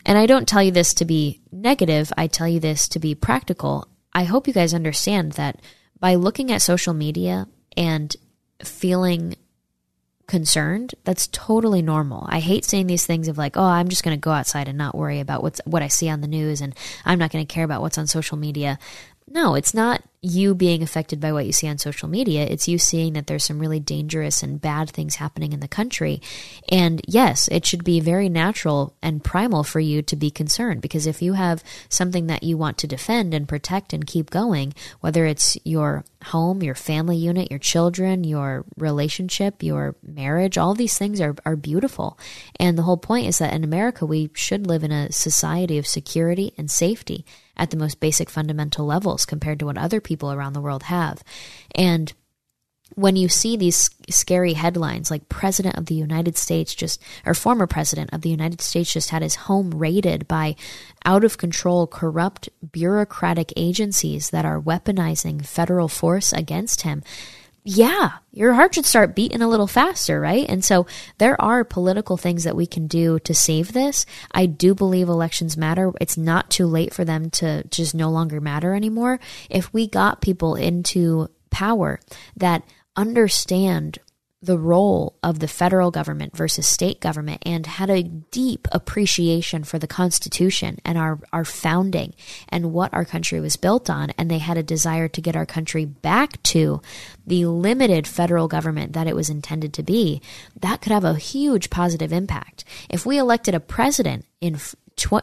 And 0.06 0.16
I 0.16 0.26
don't 0.26 0.48
tell 0.48 0.62
you 0.62 0.70
this 0.70 0.94
to 0.94 1.04
be 1.04 1.40
negative, 1.52 2.12
I 2.16 2.28
tell 2.28 2.48
you 2.48 2.60
this 2.60 2.88
to 2.88 2.98
be 2.98 3.14
practical. 3.14 3.88
I 4.12 4.24
hope 4.24 4.46
you 4.46 4.54
guys 4.54 4.72
understand 4.72 5.32
that 5.32 5.60
by 5.98 6.14
looking 6.14 6.52
at 6.52 6.62
social 6.62 6.94
media 6.94 7.48
and 7.76 8.14
feeling 8.62 9.34
concerned, 10.26 10.94
that's 11.04 11.28
totally 11.28 11.82
normal. 11.82 12.26
I 12.28 12.40
hate 12.40 12.64
saying 12.64 12.86
these 12.86 13.06
things 13.06 13.28
of 13.28 13.36
like, 13.36 13.56
oh, 13.56 13.64
I'm 13.64 13.88
just 13.88 14.02
going 14.02 14.16
to 14.16 14.20
go 14.20 14.30
outside 14.30 14.68
and 14.68 14.78
not 14.78 14.96
worry 14.96 15.20
about 15.20 15.42
what's 15.42 15.60
what 15.64 15.82
I 15.82 15.88
see 15.88 16.08
on 16.08 16.20
the 16.20 16.28
news 16.28 16.60
and 16.60 16.74
I'm 17.04 17.18
not 17.18 17.30
going 17.30 17.46
to 17.46 17.52
care 17.52 17.64
about 17.64 17.82
what's 17.82 17.98
on 17.98 18.06
social 18.06 18.36
media. 18.36 18.78
No, 19.36 19.54
it's 19.54 19.74
not 19.74 20.02
you 20.22 20.54
being 20.54 20.82
affected 20.82 21.20
by 21.20 21.30
what 21.30 21.44
you 21.44 21.52
see 21.52 21.68
on 21.68 21.76
social 21.76 22.08
media. 22.08 22.46
It's 22.46 22.68
you 22.68 22.78
seeing 22.78 23.12
that 23.12 23.26
there's 23.26 23.44
some 23.44 23.58
really 23.58 23.78
dangerous 23.78 24.42
and 24.42 24.58
bad 24.58 24.88
things 24.88 25.16
happening 25.16 25.52
in 25.52 25.60
the 25.60 25.68
country. 25.68 26.22
And 26.70 27.02
yes, 27.06 27.46
it 27.48 27.66
should 27.66 27.84
be 27.84 28.00
very 28.00 28.30
natural 28.30 28.94
and 29.02 29.22
primal 29.22 29.62
for 29.62 29.78
you 29.78 30.00
to 30.00 30.16
be 30.16 30.30
concerned 30.30 30.80
because 30.80 31.06
if 31.06 31.20
you 31.20 31.34
have 31.34 31.62
something 31.90 32.28
that 32.28 32.44
you 32.44 32.56
want 32.56 32.78
to 32.78 32.86
defend 32.86 33.34
and 33.34 33.46
protect 33.46 33.92
and 33.92 34.06
keep 34.06 34.30
going, 34.30 34.72
whether 35.00 35.26
it's 35.26 35.58
your 35.64 36.02
home, 36.26 36.62
your 36.62 36.74
family 36.74 37.16
unit, 37.16 37.50
your 37.50 37.58
children, 37.58 38.24
your 38.24 38.64
relationship, 38.76 39.62
your 39.62 39.96
marriage, 40.02 40.58
all 40.58 40.74
these 40.74 40.98
things 40.98 41.20
are, 41.20 41.34
are 41.44 41.56
beautiful. 41.56 42.18
And 42.58 42.76
the 42.76 42.82
whole 42.82 42.96
point 42.96 43.26
is 43.26 43.38
that 43.38 43.52
in 43.52 43.64
America, 43.64 44.06
we 44.06 44.30
should 44.34 44.66
live 44.66 44.84
in 44.84 44.92
a 44.92 45.12
society 45.12 45.78
of 45.78 45.86
security 45.86 46.52
and 46.58 46.70
safety 46.70 47.24
at 47.56 47.70
the 47.70 47.76
most 47.76 48.00
basic 48.00 48.28
fundamental 48.28 48.86
levels 48.86 49.24
compared 49.24 49.58
to 49.60 49.66
what 49.66 49.78
other 49.78 50.00
people 50.00 50.32
around 50.32 50.52
the 50.52 50.60
world 50.60 50.84
have. 50.84 51.22
And 51.74 52.12
when 52.96 53.14
you 53.14 53.28
see 53.28 53.56
these 53.56 53.90
scary 54.08 54.54
headlines 54.54 55.10
like 55.10 55.28
president 55.28 55.76
of 55.76 55.86
the 55.86 55.94
United 55.94 56.36
States 56.36 56.74
just 56.74 57.00
or 57.24 57.34
former 57.34 57.66
president 57.66 58.10
of 58.12 58.22
the 58.22 58.30
United 58.30 58.60
States 58.60 58.92
just 58.92 59.10
had 59.10 59.22
his 59.22 59.34
home 59.34 59.70
raided 59.70 60.26
by 60.26 60.56
out 61.04 61.22
of 61.22 61.38
control 61.38 61.86
corrupt 61.86 62.48
bureaucratic 62.72 63.52
agencies 63.54 64.30
that 64.30 64.44
are 64.44 64.60
weaponizing 64.60 65.44
federal 65.44 65.88
force 65.88 66.32
against 66.32 66.82
him 66.82 67.02
yeah, 67.68 68.12
your 68.30 68.54
heart 68.54 68.76
should 68.76 68.86
start 68.86 69.16
beating 69.16 69.42
a 69.42 69.48
little 69.48 69.66
faster, 69.66 70.20
right? 70.20 70.48
And 70.48 70.64
so 70.64 70.86
there 71.18 71.38
are 71.42 71.64
political 71.64 72.16
things 72.16 72.44
that 72.44 72.54
we 72.54 72.64
can 72.64 72.86
do 72.86 73.18
to 73.18 73.34
save 73.34 73.72
this. 73.72 74.06
I 74.30 74.46
do 74.46 74.72
believe 74.72 75.08
elections 75.08 75.56
matter. 75.56 75.90
It's 76.00 76.16
not 76.16 76.48
too 76.48 76.66
late 76.66 76.94
for 76.94 77.04
them 77.04 77.28
to 77.30 77.64
just 77.64 77.92
no 77.92 78.08
longer 78.08 78.40
matter 78.40 78.72
anymore. 78.72 79.18
If 79.50 79.74
we 79.74 79.88
got 79.88 80.20
people 80.20 80.54
into 80.54 81.28
power 81.50 81.98
that 82.36 82.62
understand 82.96 83.98
the 84.42 84.58
role 84.58 85.16
of 85.22 85.40
the 85.40 85.48
federal 85.48 85.90
government 85.90 86.36
versus 86.36 86.66
state 86.66 87.00
government 87.00 87.42
and 87.44 87.66
had 87.66 87.88
a 87.88 88.02
deep 88.02 88.68
appreciation 88.70 89.64
for 89.64 89.78
the 89.78 89.86
Constitution 89.86 90.78
and 90.84 90.98
our, 90.98 91.18
our 91.32 91.44
founding 91.44 92.14
and 92.48 92.72
what 92.72 92.92
our 92.92 93.04
country 93.04 93.40
was 93.40 93.56
built 93.56 93.88
on. 93.88 94.10
And 94.18 94.30
they 94.30 94.38
had 94.38 94.58
a 94.58 94.62
desire 94.62 95.08
to 95.08 95.20
get 95.20 95.36
our 95.36 95.46
country 95.46 95.84
back 95.84 96.42
to 96.44 96.80
the 97.26 97.46
limited 97.46 98.06
federal 98.06 98.46
government 98.46 98.92
that 98.92 99.08
it 99.08 99.16
was 99.16 99.30
intended 99.30 99.72
to 99.74 99.82
be. 99.82 100.20
That 100.60 100.80
could 100.80 100.92
have 100.92 101.04
a 101.04 101.14
huge 101.14 101.70
positive 101.70 102.12
impact. 102.12 102.64
If 102.90 103.06
we 103.06 103.18
elected 103.18 103.54
a 103.54 103.60
president 103.60 104.26
in 104.40 104.58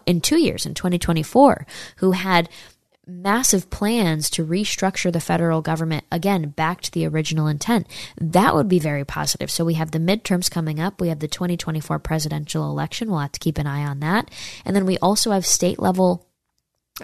in 0.06 0.22
two 0.22 0.38
years 0.38 0.68
in 0.68 0.74
2024 0.76 1.66
who 1.98 2.12
had 2.12 2.48
massive 3.06 3.70
plans 3.70 4.30
to 4.32 4.46
restructure 4.46 5.12
the 5.12 5.20
federal 5.20 5.62
government 5.62 6.06
again 6.12 6.50
back 6.50 6.82
to 6.82 6.92
the 6.92 7.06
original 7.06 7.48
intent. 7.48 7.88
That 8.18 8.56
would 8.56 8.68
be 8.68 8.80
very 8.80 9.04
positive. 9.04 9.52
So 9.52 9.66
we 9.66 9.74
have 9.76 9.92
the 9.92 10.00
midterms 10.00 10.50
coming 10.50 10.80
up. 10.80 11.02
We 11.02 11.10
have 11.10 11.20
the 11.20 11.28
2024 11.28 12.00
presidential 12.00 12.70
election. 12.70 13.10
We'll 13.10 13.20
have 13.20 13.32
to 13.34 13.40
keep 13.40 13.58
an 13.58 13.68
eye 13.68 13.84
on 13.84 14.00
that. 14.00 14.32
And 14.66 14.76
then 14.76 14.86
we 14.86 14.98
also 15.00 15.32
have 15.32 15.46
state 15.46 15.80
level 15.80 16.28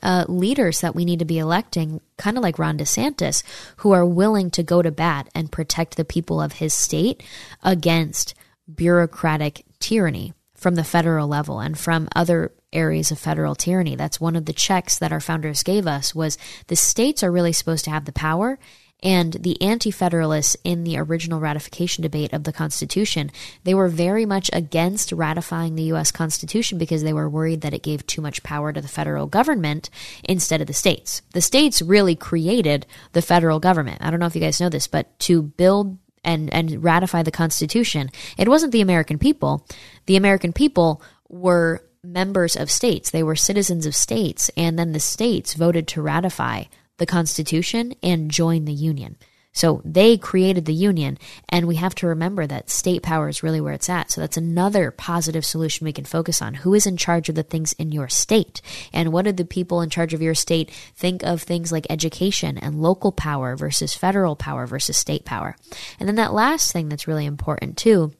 uh, 0.03 0.25
leaders 0.27 0.81
that 0.81 0.95
we 0.95 1.03
need 1.03 1.19
to 1.19 1.25
be 1.25 1.39
electing, 1.39 1.99
kind 2.17 2.37
of 2.37 2.43
like 2.43 2.59
Ron 2.59 2.77
DeSantis, 2.77 3.43
who 3.77 3.91
are 3.91 4.05
willing 4.05 4.51
to 4.51 4.63
go 4.63 4.81
to 4.81 4.91
bat 4.91 5.29
and 5.33 5.51
protect 5.51 5.97
the 5.97 6.05
people 6.05 6.39
of 6.39 6.53
his 6.53 6.73
state 6.73 7.23
against 7.63 8.35
bureaucratic 8.73 9.65
tyranny 9.79 10.33
from 10.59 10.75
the 10.75 10.83
federal 10.83 11.27
level 11.27 11.59
and 11.59 11.77
from 11.77 12.07
other 12.15 12.51
areas 12.71 13.11
of 13.11 13.17
federal 13.17 13.55
tyranny. 13.55 13.95
That's 13.95 14.21
one 14.21 14.35
of 14.35 14.45
the 14.45 14.53
checks 14.53 14.99
that 14.99 15.11
our 15.11 15.19
founders 15.19 15.63
gave 15.63 15.87
us 15.87 16.13
was 16.13 16.37
the 16.67 16.75
states 16.75 17.23
are 17.23 17.31
really 17.31 17.53
supposed 17.53 17.85
to 17.85 17.91
have 17.91 18.05
the 18.05 18.11
power 18.11 18.59
and 19.01 19.33
the 19.33 19.61
anti-federalists 19.61 20.57
in 20.63 20.83
the 20.83 20.97
original 20.97 21.39
ratification 21.39 22.01
debate 22.01 22.33
of 22.33 22.43
the 22.43 22.51
Constitution, 22.51 23.31
they 23.63 23.73
were 23.73 23.87
very 23.87 24.25
much 24.25 24.49
against 24.51 25.11
ratifying 25.11 25.75
the 25.75 25.83
US 25.93 26.11
Constitution 26.11 26.77
because 26.77 27.03
they 27.03 27.13
were 27.13 27.29
worried 27.29 27.61
that 27.61 27.73
it 27.73 27.83
gave 27.83 28.05
too 28.05 28.21
much 28.21 28.43
power 28.43 28.73
to 28.73 28.81
the 28.81 28.87
federal 28.87 29.27
government 29.27 29.89
instead 30.23 30.61
of 30.61 30.67
the 30.67 30.73
states. 30.73 31.21
The 31.33 31.41
states 31.41 31.81
really 31.81 32.15
created 32.15 32.85
the 33.13 33.21
federal 33.21 33.59
government. 33.59 34.01
I 34.01 34.11
don't 34.11 34.19
know 34.19 34.25
if 34.25 34.35
you 34.35 34.41
guys 34.41 34.59
know 34.59 34.69
this, 34.69 34.87
but 34.87 35.17
to 35.19 35.41
build 35.41 35.97
and 36.23 36.53
and 36.53 36.83
ratify 36.83 37.23
the 37.23 37.31
Constitution, 37.31 38.09
it 38.37 38.47
wasn't 38.47 38.71
the 38.71 38.81
American 38.81 39.17
people. 39.17 39.65
The 40.05 40.15
American 40.15 40.53
people 40.53 41.01
were 41.27 41.83
members 42.03 42.55
of 42.55 42.71
states, 42.71 43.09
they 43.09 43.23
were 43.23 43.35
citizens 43.35 43.85
of 43.85 43.95
states, 43.95 44.49
and 44.55 44.79
then 44.79 44.93
the 44.93 44.99
states 44.99 45.53
voted 45.53 45.87
to 45.89 46.01
ratify 46.01 46.63
the 46.97 47.05
Constitution 47.05 47.93
and 48.01 48.31
join 48.31 48.65
the 48.65 48.73
Union. 48.73 49.17
So 49.51 49.81
they 49.83 50.17
created 50.17 50.65
the 50.65 50.73
union, 50.73 51.17
and 51.49 51.67
we 51.67 51.75
have 51.75 51.95
to 51.95 52.07
remember 52.07 52.45
that 52.45 52.69
state 52.69 53.01
power 53.01 53.27
is 53.29 53.41
really 53.41 53.59
where 53.59 53.73
it's 53.73 53.89
at. 53.89 54.11
So 54.11 54.21
that's 54.21 54.37
another 54.37 54.91
positive 54.91 55.43
solution 55.43 55.85
we 55.85 55.93
can 55.93 56.05
focus 56.05 56.41
on. 56.41 56.53
Who 56.53 56.73
is 56.73 56.85
in 56.85 56.97
charge 56.97 57.29
of 57.29 57.35
the 57.35 57.43
things 57.43 57.73
in 57.73 57.91
your 57.91 58.09
state? 58.09 58.61
And 58.93 59.11
what 59.11 59.25
do 59.25 59.31
the 59.31 59.45
people 59.45 59.81
in 59.81 59.89
charge 59.89 60.13
of 60.13 60.21
your 60.21 60.35
state 60.35 60.71
think 60.95 61.23
of 61.23 61.41
things 61.41 61.71
like 61.71 61.87
education 61.89 62.57
and 62.57 62.81
local 62.81 63.11
power 63.11 63.55
versus 63.55 63.95
federal 63.95 64.35
power 64.35 64.67
versus 64.67 64.97
state 64.97 65.25
power? 65.25 65.55
And 65.99 66.07
then 66.07 66.15
that 66.15 66.33
last 66.33 66.71
thing 66.71 66.87
that's 66.87 67.07
really 67.07 67.25
important 67.25 67.75
too 67.75 68.13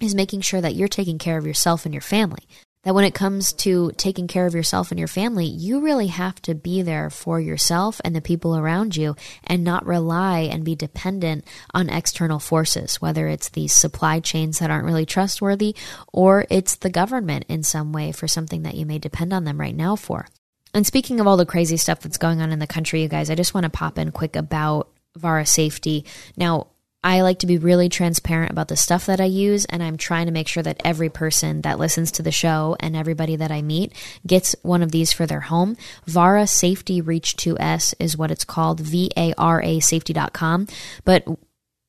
is 0.00 0.14
making 0.14 0.40
sure 0.40 0.60
that 0.60 0.74
you're 0.74 0.88
taking 0.88 1.18
care 1.18 1.38
of 1.38 1.46
yourself 1.46 1.84
and 1.84 1.94
your 1.94 2.00
family 2.00 2.44
that 2.82 2.94
when 2.94 3.04
it 3.04 3.14
comes 3.14 3.52
to 3.52 3.92
taking 3.96 4.26
care 4.26 4.46
of 4.46 4.54
yourself 4.54 4.90
and 4.90 4.98
your 4.98 5.08
family, 5.08 5.46
you 5.46 5.80
really 5.80 6.08
have 6.08 6.40
to 6.42 6.54
be 6.54 6.82
there 6.82 7.10
for 7.10 7.40
yourself 7.40 8.00
and 8.04 8.14
the 8.14 8.20
people 8.20 8.56
around 8.56 8.96
you 8.96 9.14
and 9.44 9.62
not 9.62 9.86
rely 9.86 10.40
and 10.40 10.64
be 10.64 10.74
dependent 10.74 11.44
on 11.72 11.88
external 11.88 12.38
forces, 12.38 13.00
whether 13.00 13.28
it's 13.28 13.50
these 13.50 13.72
supply 13.72 14.18
chains 14.20 14.58
that 14.58 14.70
aren't 14.70 14.86
really 14.86 15.06
trustworthy 15.06 15.76
or 16.12 16.44
it's 16.50 16.76
the 16.76 16.90
government 16.90 17.44
in 17.48 17.62
some 17.62 17.92
way 17.92 18.10
for 18.10 18.26
something 18.26 18.62
that 18.62 18.74
you 18.74 18.84
may 18.84 18.98
depend 18.98 19.32
on 19.32 19.44
them 19.44 19.60
right 19.60 19.76
now 19.76 19.94
for. 19.94 20.26
And 20.74 20.86
speaking 20.86 21.20
of 21.20 21.26
all 21.26 21.36
the 21.36 21.46
crazy 21.46 21.76
stuff 21.76 22.00
that's 22.00 22.18
going 22.18 22.40
on 22.40 22.50
in 22.50 22.58
the 22.58 22.66
country, 22.66 23.02
you 23.02 23.08
guys, 23.08 23.30
I 23.30 23.34
just 23.34 23.54
want 23.54 23.64
to 23.64 23.70
pop 23.70 23.98
in 23.98 24.10
quick 24.10 24.36
about 24.36 24.88
VARA 25.16 25.46
safety. 25.46 26.06
Now, 26.36 26.68
I 27.04 27.22
like 27.22 27.40
to 27.40 27.46
be 27.46 27.58
really 27.58 27.88
transparent 27.88 28.52
about 28.52 28.68
the 28.68 28.76
stuff 28.76 29.06
that 29.06 29.20
I 29.20 29.24
use, 29.24 29.64
and 29.64 29.82
I'm 29.82 29.96
trying 29.96 30.26
to 30.26 30.32
make 30.32 30.46
sure 30.46 30.62
that 30.62 30.80
every 30.84 31.08
person 31.08 31.62
that 31.62 31.78
listens 31.78 32.12
to 32.12 32.22
the 32.22 32.30
show 32.30 32.76
and 32.78 32.94
everybody 32.94 33.34
that 33.36 33.50
I 33.50 33.60
meet 33.60 33.92
gets 34.24 34.54
one 34.62 34.82
of 34.82 34.92
these 34.92 35.12
for 35.12 35.26
their 35.26 35.40
home. 35.40 35.76
Vara 36.06 36.46
Safety 36.46 37.00
Reach 37.00 37.36
2S 37.36 37.94
is 37.98 38.16
what 38.16 38.30
it's 38.30 38.44
called, 38.44 38.78
V 38.80 39.10
A 39.16 39.34
R 39.36 39.60
A 39.62 39.80
safety.com. 39.80 40.68
But 41.04 41.26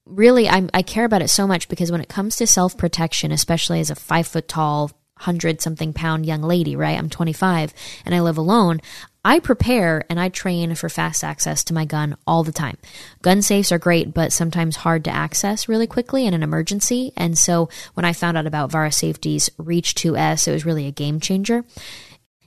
really, 0.05 0.49
I'm, 0.49 0.72
I 0.74 0.82
care 0.82 1.05
about 1.05 1.22
it 1.22 1.30
so 1.30 1.45
much 1.45 1.70
because 1.70 1.91
when 1.91 2.01
it 2.01 2.09
comes 2.09 2.36
to 2.38 2.47
self 2.47 2.76
protection, 2.76 3.32
especially 3.32 3.80
as 3.80 3.91
a 3.91 3.95
five 3.95 4.26
foot 4.26 4.47
tall, 4.47 4.91
hundred 5.20 5.61
something 5.61 5.93
pound 5.93 6.26
young 6.26 6.41
lady, 6.41 6.76
right? 6.76 6.97
I'm 6.97 7.09
25 7.09 7.74
and 8.05 8.16
I 8.16 8.22
live 8.22 8.38
alone. 8.38 8.82
I 9.26 9.40
prepare 9.40 10.04
and 10.10 10.20
I 10.20 10.30
train 10.30 10.76
for 10.76 10.90
fast 10.90 11.24
access 11.24 11.64
to 11.66 11.74
my 11.74 11.86
gun 11.86 12.18
all 12.28 12.44
the 12.44 12.52
time. 12.52 12.78
Gun 13.22 13.42
safes 13.42 13.72
are 13.72 13.80
great, 13.80 14.14
but 14.14 14.34
sometimes 14.34 14.78
hard 14.78 15.06
to 15.06 15.12
access 15.12 15.70
really 15.70 15.88
quickly 15.88 16.26
in 16.26 16.34
an 16.34 16.44
emergency. 16.44 17.14
And 17.16 17.38
so 17.38 17.70
when 17.94 18.06
I 18.06 18.14
found 18.14 18.38
out 18.38 18.48
about 18.48 18.72
Vara 18.72 18.92
Safety's 18.92 19.50
Reach 19.58 19.96
2S, 19.96 20.48
it 20.48 20.52
was 20.52 20.66
really 20.66 20.88
a 20.88 20.92
game 20.92 21.22
changer. 21.22 21.64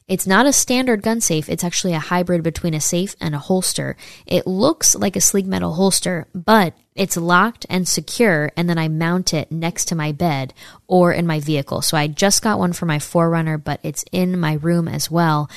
It's 0.07 0.27
not 0.27 0.47
a 0.47 0.53
standard 0.53 1.03
gun 1.03 1.21
safe, 1.21 1.49
it's 1.49 1.65
actually 1.65 1.93
a 1.93 1.99
hybrid 1.99 2.45
between 2.45 2.75
a 2.75 2.81
safe 2.81 3.17
and 3.21 3.35
a 3.35 3.41
holster. 3.41 3.97
It 4.25 4.47
looks 4.47 4.95
like 4.95 5.17
a 5.17 5.21
sleek 5.21 5.47
metal 5.47 5.75
holster, 5.75 6.29
but 6.33 6.75
it's 6.95 7.17
locked 7.17 7.67
and 7.69 7.89
secure, 7.89 8.53
and 8.57 8.71
then 8.71 8.79
I 8.79 8.87
mount 8.87 9.35
it 9.35 9.51
next 9.51 9.87
to 9.87 9.97
my 9.97 10.13
bed 10.13 10.55
or 10.87 11.13
in 11.13 11.27
my 11.27 11.41
vehicle. 11.41 11.83
So 11.83 11.97
I 11.97 12.07
just 12.07 12.41
got 12.41 12.61
one 12.61 12.73
for 12.73 12.87
my 12.87 12.99
4Runner, 12.99 13.63
but 13.63 13.81
it's 13.83 14.05
in 14.13 14.39
my 14.39 14.55
room 14.55 14.87
as 14.87 15.11
well 15.11 15.51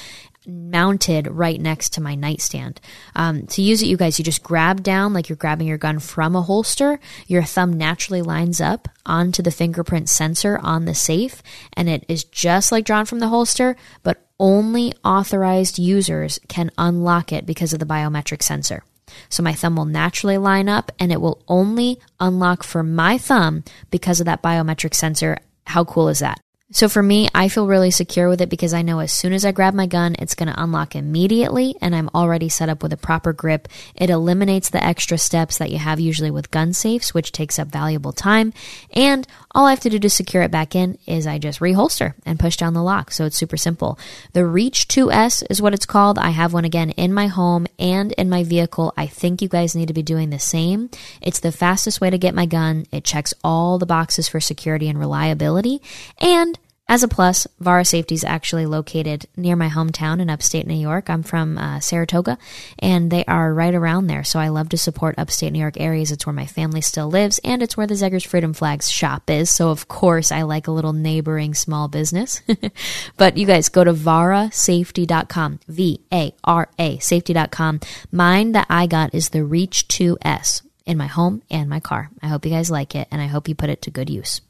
mounted 0.50 1.28
right 1.28 1.60
next 1.60 1.94
to 1.94 2.02
my 2.02 2.16
nightstand. 2.16 2.82
Um, 3.16 3.48
to 3.48 3.62
use 3.62 3.82
it, 3.82 3.88
you 3.88 3.98
guys, 3.98 4.20
you 4.20 4.26
just 4.26 4.44
grab 4.44 4.84
down 4.84 5.14
like 5.14 5.30
you're 5.30 5.36
grabbing 5.36 5.68
your 5.68 5.78
gun 5.78 6.00
from 6.00 6.36
a 6.36 6.42
holster. 6.42 7.00
Your 7.28 7.44
thumb 7.44 7.74
naturally 7.74 8.22
lines 8.22 8.60
up 8.60 8.88
onto 9.06 9.42
the 9.42 9.52
fingerprint 9.52 10.10
sensor 10.10 10.60
on 10.62 10.86
the 10.86 10.96
safe, 10.96 11.42
and 11.74 11.90
it 11.90 12.06
is 12.08 12.24
just 12.24 12.72
like 12.72 12.86
drawn 12.86 13.06
from 13.06 13.20
the 13.20 13.30
holster, 13.30 13.76
but 14.04 14.26
only 14.40 14.94
authorized 15.04 15.78
users 15.80 16.40
can 16.48 16.72
unlock 16.78 17.32
it 17.32 17.46
because 17.46 17.74
of 17.74 17.80
the 17.80 17.86
biometric 17.86 18.42
sensor. 18.42 18.84
So 19.28 19.44
my 19.44 19.54
thumb 19.54 19.76
will 19.76 19.86
naturally 19.86 20.38
line 20.38 20.70
up 20.70 20.92
and 21.00 21.12
it 21.12 21.22
will 21.22 21.44
only 21.48 22.00
unlock 22.20 22.64
for 22.64 22.84
my 22.84 23.18
thumb 23.18 23.64
because 23.92 24.20
of 24.20 24.26
that 24.28 24.42
biometric 24.42 24.94
sensor. 24.94 25.38
How 25.66 25.84
cool 25.84 26.10
is 26.10 26.20
that? 26.20 26.40
So 26.72 26.88
for 26.88 27.02
me, 27.02 27.28
I 27.34 27.50
feel 27.50 27.66
really 27.66 27.90
secure 27.90 28.30
with 28.30 28.42
it 28.42 28.50
because 28.50 28.76
I 28.76 28.84
know 28.84 29.00
as 29.00 29.12
soon 29.12 29.34
as 29.34 29.44
I 29.44 29.52
grab 29.52 29.74
my 29.74 29.88
gun, 29.88 30.16
it's 30.20 30.36
going 30.36 30.54
to 30.54 30.64
unlock 30.64 30.96
immediately 30.96 31.76
and 31.82 31.96
I'm 31.96 32.12
already 32.14 32.48
set 32.48 32.70
up 32.70 32.84
with 32.84 32.94
a 32.94 32.98
proper 32.98 33.34
grip. 33.34 33.68
It 33.96 34.12
eliminates 34.12 34.70
the 34.70 34.84
extra 34.84 35.18
steps 35.18 35.58
that 35.58 35.72
you 35.72 35.80
have 35.80 36.00
usually 36.00 36.30
with 36.30 36.52
gun 36.52 36.74
safes, 36.74 37.12
which 37.12 37.32
takes 37.32 37.58
up 37.58 37.70
valuable 37.70 38.12
time. 38.12 38.54
And 38.94 39.28
all 39.56 39.66
I 39.66 39.72
have 39.72 39.80
to 39.80 39.90
do 39.90 39.98
to 39.98 40.12
secure 40.12 40.44
it 40.44 40.52
back 40.52 40.76
in 40.76 41.00
is 41.08 41.26
I 41.26 41.40
just 41.40 41.60
reholster 41.60 42.14
and 42.24 42.40
push 42.40 42.56
down 42.56 42.76
the 42.76 42.84
lock. 42.84 43.10
So 43.14 43.26
it's 43.26 43.38
super 43.38 43.58
simple. 43.58 43.98
The 44.34 44.46
Reach 44.46 44.88
2S 44.88 45.44
is 45.50 45.64
what 45.64 45.74
it's 45.74 45.88
called. 45.88 46.20
I 46.20 46.30
have 46.30 46.54
one 46.54 46.66
again 46.66 46.92
in 46.92 47.16
my 47.16 47.26
home 47.26 47.66
and 47.80 48.12
in 48.12 48.30
my 48.30 48.44
vehicle. 48.44 48.94
I 48.96 49.08
think 49.08 49.42
you 49.42 49.50
guys 49.50 49.76
need 49.76 49.88
to 49.88 49.94
be 49.96 50.04
doing 50.04 50.30
the 50.30 50.38
same. 50.38 50.92
It's 51.20 51.40
the 51.40 51.52
fastest 51.52 52.00
way 52.00 52.12
to 52.12 52.20
get 52.20 52.36
my 52.36 52.46
gun. 52.46 52.86
It 52.92 53.04
checks 53.04 53.34
all 53.44 53.80
the 53.80 53.88
boxes 53.88 54.30
for 54.30 54.40
security 54.40 54.88
and 54.88 55.00
reliability. 55.00 55.82
And 56.20 56.59
as 56.90 57.04
a 57.04 57.08
plus, 57.08 57.46
Vara 57.60 57.86
Safety 57.86 58.16
is 58.16 58.24
actually 58.24 58.66
located 58.66 59.28
near 59.38 59.56
my 59.56 59.70
hometown 59.70 60.20
in 60.20 60.28
upstate 60.28 60.66
New 60.66 60.74
York. 60.74 61.08
I'm 61.08 61.22
from 61.22 61.56
uh, 61.56 61.80
Saratoga, 61.80 62.40
and 62.80 63.12
they 63.12 63.24
are 63.26 63.54
right 63.54 63.76
around 63.76 64.08
there. 64.08 64.24
So 64.24 64.40
I 64.40 64.48
love 64.48 64.70
to 64.70 64.78
support 64.78 65.14
upstate 65.20 65.54
New 65.54 65.60
York 65.60 65.80
areas. 65.80 66.12
It's 66.12 66.26
where 66.26 66.34
my 66.34 66.48
family 66.48 66.82
still 66.82 67.08
lives, 67.08 67.40
and 67.44 67.62
it's 67.62 67.78
where 67.78 67.86
the 67.86 67.96
Zeger's 67.96 68.24
Freedom 68.24 68.54
Flags 68.54 68.90
shop 68.90 69.30
is. 69.30 69.52
So 69.52 69.70
of 69.70 69.88
course, 69.88 70.32
I 70.32 70.42
like 70.42 70.68
a 70.68 70.72
little 70.72 70.94
neighboring 70.94 71.54
small 71.54 71.90
business. 71.90 72.42
but 73.18 73.38
you 73.38 73.46
guys 73.46 73.70
go 73.70 73.84
to 73.84 73.94
varasafety.com, 73.94 75.60
V 75.68 76.02
A 76.12 76.34
R 76.44 76.70
A 76.80 76.98
safety.com. 76.98 77.82
Mine 78.12 78.54
that 78.54 78.66
I 78.68 78.88
got 78.88 79.14
is 79.14 79.30
the 79.30 79.44
Reach 79.44 79.88
2S 79.90 80.64
in 80.88 80.98
my 80.98 81.06
home 81.06 81.44
and 81.52 81.70
my 81.70 81.80
car. 81.80 82.10
I 82.24 82.30
hope 82.30 82.46
you 82.46 82.52
guys 82.52 82.72
like 82.72 82.96
it, 82.96 83.08
and 83.12 83.22
I 83.22 83.28
hope 83.28 83.48
you 83.48 83.54
put 83.54 83.70
it 83.70 83.84
to 83.84 83.92
good 83.92 84.10
use. 84.10 84.42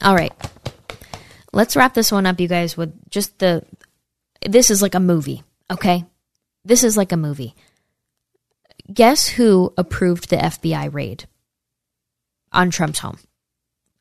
All 0.00 0.14
right 0.14 0.32
let's 1.52 1.76
wrap 1.76 1.94
this 1.94 2.12
one 2.12 2.26
up, 2.26 2.40
you 2.40 2.48
guys, 2.48 2.76
with 2.76 2.92
just 3.10 3.38
the. 3.38 3.64
This 4.48 4.70
is 4.70 4.80
like 4.80 4.94
a 4.94 5.00
movie, 5.00 5.42
okay? 5.70 6.04
This 6.64 6.82
is 6.82 6.96
like 6.96 7.12
a 7.12 7.16
movie. 7.16 7.54
Guess 8.92 9.28
who 9.28 9.72
approved 9.76 10.30
the 10.30 10.36
FBI 10.36 10.92
raid 10.92 11.26
on 12.52 12.70
Trump's 12.70 13.00
home? 13.00 13.18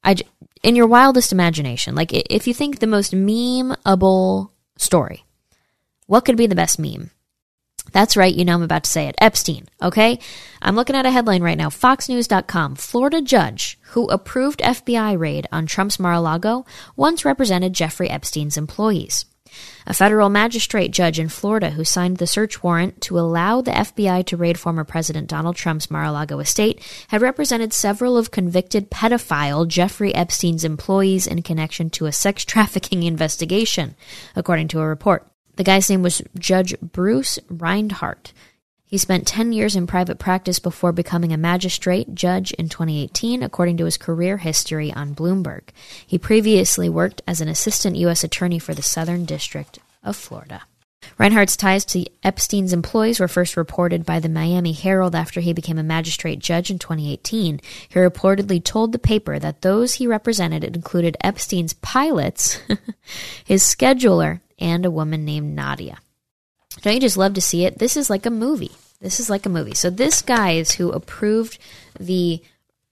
I, 0.03 0.15
in 0.63 0.75
your 0.75 0.87
wildest 0.87 1.31
imagination, 1.31 1.93
like 1.93 2.11
if 2.13 2.47
you 2.47 2.53
think 2.53 2.79
the 2.79 2.87
most 2.87 3.13
memeable 3.13 4.49
story, 4.77 5.25
what 6.07 6.25
could 6.25 6.37
be 6.37 6.47
the 6.47 6.55
best 6.55 6.79
meme? 6.79 7.11
That's 7.91 8.17
right, 8.17 8.33
you 8.33 8.45
know 8.45 8.55
I'm 8.55 8.63
about 8.63 8.83
to 8.83 8.89
say 8.89 9.07
it. 9.07 9.15
Epstein, 9.19 9.67
okay? 9.81 10.19
I'm 10.61 10.75
looking 10.75 10.95
at 10.95 11.05
a 11.05 11.11
headline 11.11 11.41
right 11.41 11.57
now. 11.57 11.69
FoxNews.com. 11.69 12.75
Florida 12.75 13.21
judge 13.21 13.78
who 13.89 14.07
approved 14.09 14.59
FBI 14.59 15.17
raid 15.17 15.47
on 15.51 15.65
Trump's 15.65 15.99
Mar 15.99 16.13
a 16.13 16.21
Lago 16.21 16.65
once 16.95 17.25
represented 17.25 17.73
Jeffrey 17.73 18.09
Epstein's 18.09 18.57
employees. 18.57 19.25
A 19.87 19.93
federal 19.93 20.29
magistrate 20.29 20.91
judge 20.91 21.19
in 21.19 21.29
Florida 21.29 21.71
who 21.71 21.83
signed 21.83 22.17
the 22.17 22.27
search 22.27 22.61
warrant 22.61 23.01
to 23.01 23.17
allow 23.17 23.61
the 23.61 23.71
FBI 23.71 24.25
to 24.27 24.37
raid 24.37 24.59
former 24.59 24.83
President 24.83 25.27
Donald 25.27 25.55
Trump's 25.55 25.89
Mar 25.89 26.03
a 26.03 26.11
Lago 26.11 26.39
estate 26.39 26.85
had 27.07 27.21
represented 27.21 27.73
several 27.73 28.17
of 28.17 28.31
convicted 28.31 28.91
pedophile 28.91 29.67
Jeffrey 29.67 30.13
Epstein's 30.13 30.63
employees 30.63 31.25
in 31.25 31.41
connection 31.41 31.89
to 31.91 32.05
a 32.05 32.11
sex 32.11 32.45
trafficking 32.45 33.03
investigation, 33.03 33.95
according 34.35 34.67
to 34.67 34.79
a 34.79 34.87
report. 34.87 35.27
The 35.55 35.63
guy's 35.63 35.89
name 35.89 36.03
was 36.03 36.21
Judge 36.37 36.73
Bruce 36.79 37.39
Reinhart. 37.49 38.31
He 38.89 38.97
spent 38.97 39.27
10 39.27 39.53
years 39.53 39.75
in 39.75 39.85
private 39.85 40.17
practice 40.17 40.57
before 40.57 40.91
becoming 40.91 41.31
a 41.31 41.37
magistrate 41.37 42.15
judge 42.15 42.53
in 42.53 42.69
2018, 42.69 43.43
according 43.43 43.77
to 43.77 43.85
his 43.85 43.97
career 43.97 44.37
history 44.37 44.91
on 44.91 45.13
Bloomberg. 45.13 45.69
He 46.07 46.17
previously 46.17 46.89
worked 46.89 47.21
as 47.27 47.39
an 47.39 47.49
assistant 47.49 47.97
U.S. 47.97 48.23
attorney 48.23 48.57
for 48.57 48.73
the 48.73 48.81
Southern 48.81 49.25
District 49.25 49.77
of 50.03 50.15
Florida. 50.15 50.63
Reinhart's 51.19 51.55
ties 51.55 51.85
to 51.85 52.03
Epstein's 52.23 52.73
employees 52.73 53.19
were 53.19 53.27
first 53.27 53.55
reported 53.55 54.07
by 54.07 54.19
the 54.19 54.27
Miami 54.27 54.71
Herald 54.71 55.13
after 55.13 55.39
he 55.39 55.53
became 55.53 55.77
a 55.77 55.83
magistrate 55.83 56.39
judge 56.39 56.71
in 56.71 56.79
2018. 56.79 57.61
He 57.89 57.99
reportedly 57.99 58.63
told 58.63 58.91
the 58.91 58.97
paper 58.97 59.37
that 59.37 59.61
those 59.61 59.95
he 59.95 60.07
represented 60.07 60.63
included 60.63 61.15
Epstein's 61.23 61.73
pilots, 61.73 62.59
his 63.45 63.61
scheduler, 63.61 64.41
and 64.57 64.83
a 64.83 64.91
woman 64.91 65.25
named 65.25 65.55
Nadia. 65.55 65.99
Don't 66.81 66.93
you 66.93 66.99
just 66.99 67.17
love 67.17 67.33
to 67.33 67.41
see 67.41 67.65
it? 67.65 67.79
This 67.79 67.97
is 67.97 68.09
like 68.09 68.25
a 68.25 68.31
movie. 68.31 68.71
This 69.01 69.19
is 69.19 69.29
like 69.29 69.45
a 69.45 69.49
movie. 69.49 69.73
So 69.73 69.89
this 69.89 70.21
guy 70.21 70.51
is 70.51 70.73
who 70.73 70.91
approved 70.91 71.57
the 71.99 72.41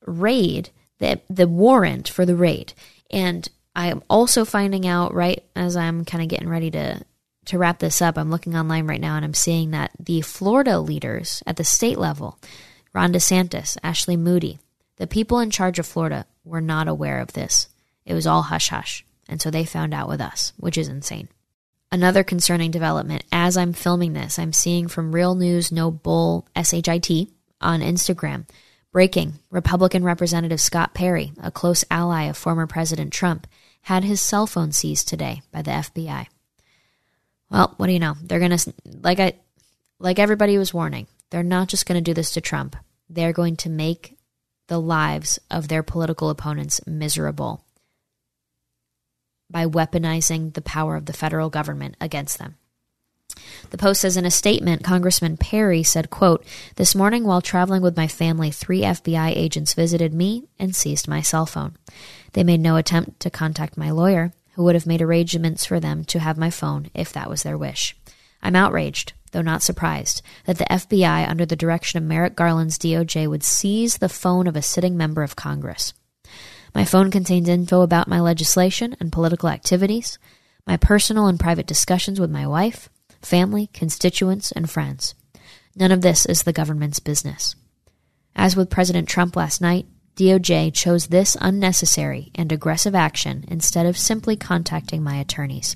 raid, 0.05 0.69
the 0.99 1.19
the 1.29 1.47
warrant 1.47 2.07
for 2.07 2.25
the 2.25 2.35
raid. 2.35 2.73
And 3.11 3.47
I 3.75 3.87
am 3.87 4.01
also 4.09 4.45
finding 4.45 4.87
out 4.87 5.13
right 5.13 5.43
as 5.55 5.75
I'm 5.75 6.05
kind 6.05 6.23
of 6.23 6.29
getting 6.29 6.49
ready 6.49 6.71
to 6.71 7.03
to 7.45 7.57
wrap 7.57 7.79
this 7.79 8.01
up. 8.01 8.17
I'm 8.17 8.31
looking 8.31 8.55
online 8.55 8.87
right 8.87 9.01
now 9.01 9.15
and 9.15 9.23
I'm 9.23 9.33
seeing 9.33 9.71
that 9.71 9.91
the 9.99 10.21
Florida 10.21 10.79
leaders 10.79 11.41
at 11.45 11.55
the 11.55 11.63
state 11.63 11.97
level, 11.97 12.37
Ron 12.93 13.13
DeSantis, 13.13 13.77
Ashley 13.83 14.17
Moody, 14.17 14.59
the 14.97 15.07
people 15.07 15.39
in 15.39 15.49
charge 15.49 15.79
of 15.79 15.85
Florida 15.85 16.25
were 16.43 16.61
not 16.61 16.87
aware 16.87 17.19
of 17.19 17.33
this. 17.33 17.69
It 18.05 18.13
was 18.13 18.27
all 18.27 18.43
hush 18.43 18.69
hush. 18.69 19.05
And 19.29 19.41
so 19.41 19.51
they 19.51 19.65
found 19.65 19.93
out 19.93 20.07
with 20.07 20.21
us, 20.21 20.53
which 20.57 20.77
is 20.77 20.87
insane. 20.87 21.29
Another 21.91 22.23
concerning 22.23 22.71
development 22.71 23.23
as 23.31 23.55
I'm 23.55 23.71
filming 23.71 24.13
this, 24.13 24.37
I'm 24.37 24.51
seeing 24.51 24.87
from 24.87 25.15
Real 25.15 25.35
News 25.35 25.71
No 25.71 25.89
Bull 25.89 26.45
SHIT 26.55 27.29
on 27.61 27.79
Instagram. 27.79 28.45
Breaking 28.91 29.33
Republican 29.51 30.03
Representative 30.03 30.59
Scott 30.59 30.93
Perry, 30.93 31.31
a 31.41 31.51
close 31.51 31.85
ally 31.89 32.23
of 32.23 32.35
former 32.35 32.67
President 32.67 33.13
Trump, 33.13 33.47
had 33.81 34.03
his 34.03 34.21
cell 34.21 34.47
phone 34.47 34.71
seized 34.71 35.07
today 35.07 35.41
by 35.51 35.61
the 35.61 35.71
FBI. 35.71 36.27
Well, 37.49 37.73
what 37.77 37.87
do 37.87 37.93
you 37.93 37.99
know? 37.99 38.15
They're 38.21 38.39
going 38.39 38.57
to 38.57 38.73
like 39.01 39.19
I 39.19 39.33
like 39.99 40.19
everybody 40.19 40.57
was 40.57 40.73
warning. 40.73 41.07
They're 41.29 41.43
not 41.43 41.69
just 41.69 41.85
going 41.85 41.97
to 41.97 42.01
do 42.01 42.13
this 42.13 42.31
to 42.31 42.41
Trump. 42.41 42.75
They're 43.09 43.33
going 43.33 43.55
to 43.57 43.69
make 43.69 44.17
the 44.67 44.79
lives 44.79 45.39
of 45.49 45.67
their 45.67 45.83
political 45.83 46.29
opponents 46.29 46.81
miserable 46.85 47.63
by 49.49 49.65
weaponizing 49.65 50.53
the 50.53 50.61
power 50.61 50.95
of 50.95 51.05
the 51.05 51.13
federal 51.13 51.49
government 51.49 51.95
against 52.01 52.39
them. 52.39 52.55
The 53.69 53.77
Post 53.77 54.01
says 54.01 54.17
in 54.17 54.25
a 54.25 54.31
statement, 54.31 54.83
Congressman 54.83 55.37
Perry 55.37 55.83
said, 55.83 56.09
quote, 56.09 56.45
This 56.75 56.95
morning 56.95 57.23
while 57.23 57.41
traveling 57.41 57.81
with 57.81 57.97
my 57.97 58.07
family, 58.07 58.51
three 58.51 58.81
FBI 58.81 59.35
agents 59.35 59.73
visited 59.73 60.13
me 60.13 60.47
and 60.57 60.75
seized 60.75 61.07
my 61.07 61.21
cell 61.21 61.45
phone. 61.45 61.75
They 62.33 62.43
made 62.43 62.61
no 62.61 62.77
attempt 62.77 63.19
to 63.21 63.29
contact 63.29 63.77
my 63.77 63.91
lawyer, 63.91 64.33
who 64.53 64.63
would 64.63 64.75
have 64.75 64.87
made 64.87 65.01
arrangements 65.01 65.65
for 65.65 65.79
them 65.79 66.03
to 66.05 66.19
have 66.19 66.37
my 66.37 66.49
phone 66.49 66.89
if 66.93 67.13
that 67.13 67.29
was 67.29 67.43
their 67.43 67.57
wish. 67.57 67.95
I'm 68.41 68.55
outraged, 68.55 69.13
though 69.31 69.41
not 69.41 69.61
surprised, 69.61 70.21
that 70.45 70.57
the 70.57 70.65
FBI, 70.65 71.27
under 71.27 71.45
the 71.45 71.55
direction 71.55 71.97
of 71.97 72.03
Merrick 72.03 72.35
Garland's 72.35 72.79
DOJ, 72.79 73.27
would 73.27 73.43
seize 73.43 73.97
the 73.97 74.09
phone 74.09 74.47
of 74.47 74.55
a 74.55 74.61
sitting 74.61 74.97
member 74.97 75.23
of 75.23 75.35
Congress. 75.35 75.93
My 76.77 76.85
phone 76.85 77.09
contains 77.09 77.49
info 77.49 77.81
about 77.81 78.07
my 78.07 78.19
legislation 78.19 78.95
and 78.99 79.11
political 79.11 79.49
activities, 79.49 80.19
my 80.67 80.77
personal 80.77 81.25
and 81.25 81.39
private 81.39 81.65
discussions 81.65 82.19
with 82.19 82.29
my 82.29 82.45
wife, 82.45 82.87
family, 83.19 83.65
constituents, 83.73 84.51
and 84.51 84.69
friends. 84.69 85.15
None 85.75 85.91
of 85.91 86.01
this 86.01 86.27
is 86.27 86.43
the 86.43 86.53
government's 86.53 86.99
business. 86.99 87.55
As 88.35 88.55
with 88.55 88.69
President 88.69 89.09
Trump 89.09 89.35
last 89.35 89.59
night, 89.59 89.87
DOJ 90.17 90.71
chose 90.71 91.07
this 91.07 91.35
unnecessary 91.41 92.31
and 92.35 92.51
aggressive 92.51 92.93
action 92.93 93.45
instead 93.47 93.87
of 93.87 93.97
simply 93.97 94.35
contacting 94.35 95.01
my 95.01 95.15
attorneys. 95.15 95.75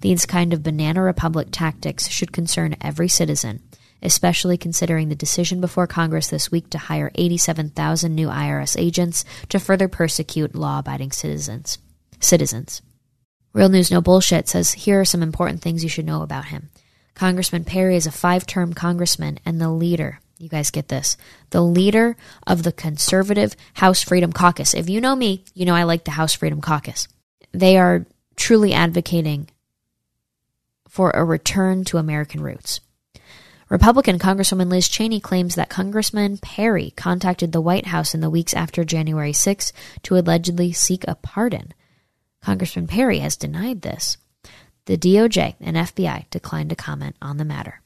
These 0.00 0.26
kind 0.26 0.52
of 0.52 0.64
banana 0.64 1.02
republic 1.02 1.50
tactics 1.52 2.08
should 2.08 2.32
concern 2.32 2.74
every 2.80 3.06
citizen, 3.06 3.62
especially 4.02 4.56
considering 4.56 5.08
the 5.08 5.14
decision 5.14 5.60
before 5.60 5.86
Congress 5.86 6.28
this 6.28 6.50
week 6.50 6.70
to 6.70 6.78
hire 6.78 7.10
87,000 7.14 8.14
new 8.14 8.28
IRS 8.28 8.78
agents 8.78 9.24
to 9.48 9.58
further 9.58 9.88
persecute 9.88 10.54
law-abiding 10.54 11.12
citizens. 11.12 11.78
Citizens. 12.20 12.82
Real 13.52 13.68
News 13.68 13.90
No 13.90 14.00
Bullshit 14.00 14.48
says 14.48 14.72
here 14.72 15.00
are 15.00 15.04
some 15.04 15.22
important 15.22 15.62
things 15.62 15.82
you 15.82 15.90
should 15.90 16.06
know 16.06 16.22
about 16.22 16.46
him. 16.46 16.70
Congressman 17.14 17.64
Perry 17.64 17.96
is 17.96 18.06
a 18.06 18.12
five-term 18.12 18.72
congressman 18.72 19.38
and 19.44 19.60
the 19.60 19.70
leader 19.70 20.20
you 20.42 20.48
guys 20.48 20.70
get 20.70 20.88
this. 20.88 21.16
The 21.50 21.62
leader 21.62 22.16
of 22.46 22.64
the 22.64 22.72
conservative 22.72 23.54
House 23.74 24.02
Freedom 24.02 24.32
Caucus. 24.32 24.74
If 24.74 24.90
you 24.90 25.00
know 25.00 25.14
me, 25.14 25.44
you 25.54 25.64
know 25.64 25.74
I 25.74 25.84
like 25.84 26.04
the 26.04 26.10
House 26.10 26.34
Freedom 26.34 26.60
Caucus. 26.60 27.06
They 27.52 27.78
are 27.78 28.06
truly 28.34 28.72
advocating 28.72 29.48
for 30.88 31.10
a 31.10 31.24
return 31.24 31.84
to 31.84 31.98
American 31.98 32.42
roots. 32.42 32.80
Republican 33.72 34.18
Congresswoman 34.18 34.68
Liz 34.68 34.86
Cheney 34.86 35.18
claims 35.18 35.54
that 35.54 35.70
Congressman 35.70 36.36
Perry 36.36 36.92
contacted 36.94 37.52
the 37.52 37.60
White 37.62 37.86
House 37.86 38.12
in 38.12 38.20
the 38.20 38.28
weeks 38.28 38.52
after 38.52 38.84
January 38.84 39.32
6 39.32 39.72
to 40.02 40.14
allegedly 40.14 40.74
seek 40.74 41.08
a 41.08 41.14
pardon. 41.14 41.72
Congressman 42.42 42.86
Perry 42.86 43.20
has 43.20 43.34
denied 43.34 43.80
this. 43.80 44.18
The 44.84 44.98
DOJ 44.98 45.54
and 45.58 45.78
FBI 45.78 46.28
declined 46.28 46.68
to 46.68 46.76
comment 46.76 47.16
on 47.22 47.38
the 47.38 47.46
matter. 47.46 47.80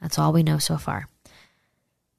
That's 0.00 0.18
all 0.18 0.32
we 0.32 0.42
know 0.42 0.58
so 0.58 0.76
far. 0.76 1.06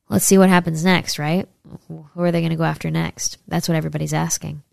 Let's 0.08 0.24
see 0.24 0.38
what 0.38 0.48
happens 0.48 0.86
next, 0.86 1.20
right? 1.20 1.50
Who 1.90 2.06
are 2.16 2.32
they 2.32 2.40
going 2.40 2.52
to 2.52 2.56
go 2.56 2.64
after 2.64 2.90
next? 2.90 3.40
That's 3.46 3.68
what 3.68 3.76
everybody's 3.76 4.14
asking. 4.14 4.64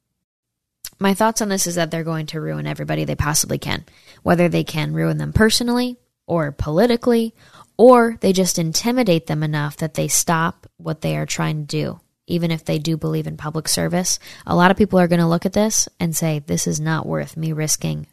My 1.01 1.15
thoughts 1.15 1.43
on 1.43 1.49
this 1.49 1.67
is 1.67 1.75
that 1.75 1.91
they're 1.91 2.05
going 2.05 2.27
to 2.27 2.41
ruin 2.41 2.69
everybody 2.69 3.05
they 3.05 3.17
possibly 3.17 3.59
can, 3.59 3.85
whether 4.23 4.49
they 4.49 4.63
can 4.63 4.93
ruin 4.93 5.19
them 5.19 5.33
personally 5.33 5.97
or 6.27 6.53
politically 6.53 7.35
or 7.77 8.17
they 8.21 8.33
just 8.33 8.59
intimidate 8.59 9.27
them 9.27 9.43
enough 9.43 9.77
that 9.79 9.95
they 9.95 10.09
stop 10.09 10.67
what 10.77 11.01
they 11.01 11.17
are 11.17 11.27
trying 11.27 11.67
to 11.67 11.67
do. 11.67 12.01
Even 12.27 12.51
if 12.51 12.65
they 12.65 12.79
do 12.79 12.97
believe 12.97 13.27
in 13.27 13.37
public 13.37 13.69
service, 13.69 14.19
a 14.47 14.55
lot 14.55 14.71
of 14.71 14.77
people 14.77 14.99
are 14.99 15.09
going 15.09 15.21
to 15.21 15.27
look 15.27 15.45
at 15.45 15.53
this 15.53 15.89
and 15.99 16.17
say, 16.17 16.39
This 16.39 16.67
is 16.67 16.81
not 16.81 17.07
worth 17.07 17.37
me 17.37 17.53
risking 17.53 18.07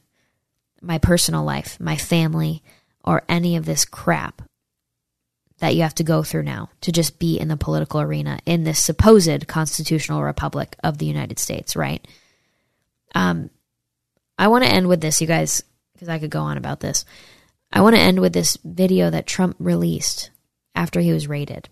my 0.81 0.97
personal 0.97 1.43
life, 1.43 1.79
my 1.79 1.95
family, 1.97 2.63
or 3.03 3.23
any 3.29 3.55
of 3.55 3.65
this 3.65 3.85
crap 3.85 4.41
that 5.59 5.75
you 5.75 5.81
have 5.81 5.95
to 5.95 6.03
go 6.03 6.23
through 6.23 6.43
now 6.43 6.69
to 6.81 6.91
just 6.91 7.19
be 7.19 7.37
in 7.37 7.49
the 7.49 7.57
political 7.57 7.99
arena 7.99 8.39
in 8.45 8.63
this 8.63 8.81
supposed 8.81 9.47
constitutional 9.47 10.23
republic 10.23 10.75
of 10.83 10.97
the 10.97 11.05
United 11.05 11.37
States, 11.37 11.75
right? 11.75 12.05
Um, 13.13 13.49
I 14.37 14.47
want 14.47 14.63
to 14.63 14.71
end 14.71 14.87
with 14.87 15.01
this, 15.01 15.19
you 15.19 15.27
guys, 15.27 15.63
because 15.93 16.07
I 16.07 16.19
could 16.19 16.29
go 16.29 16.41
on 16.41 16.57
about 16.57 16.79
this. 16.79 17.03
I 17.71 17.81
want 17.81 17.95
to 17.95 18.01
end 18.01 18.19
with 18.19 18.33
this 18.33 18.57
video 18.63 19.09
that 19.09 19.27
Trump 19.27 19.55
released 19.59 20.31
after 20.75 20.99
he 20.99 21.13
was 21.13 21.27
raided. 21.27 21.69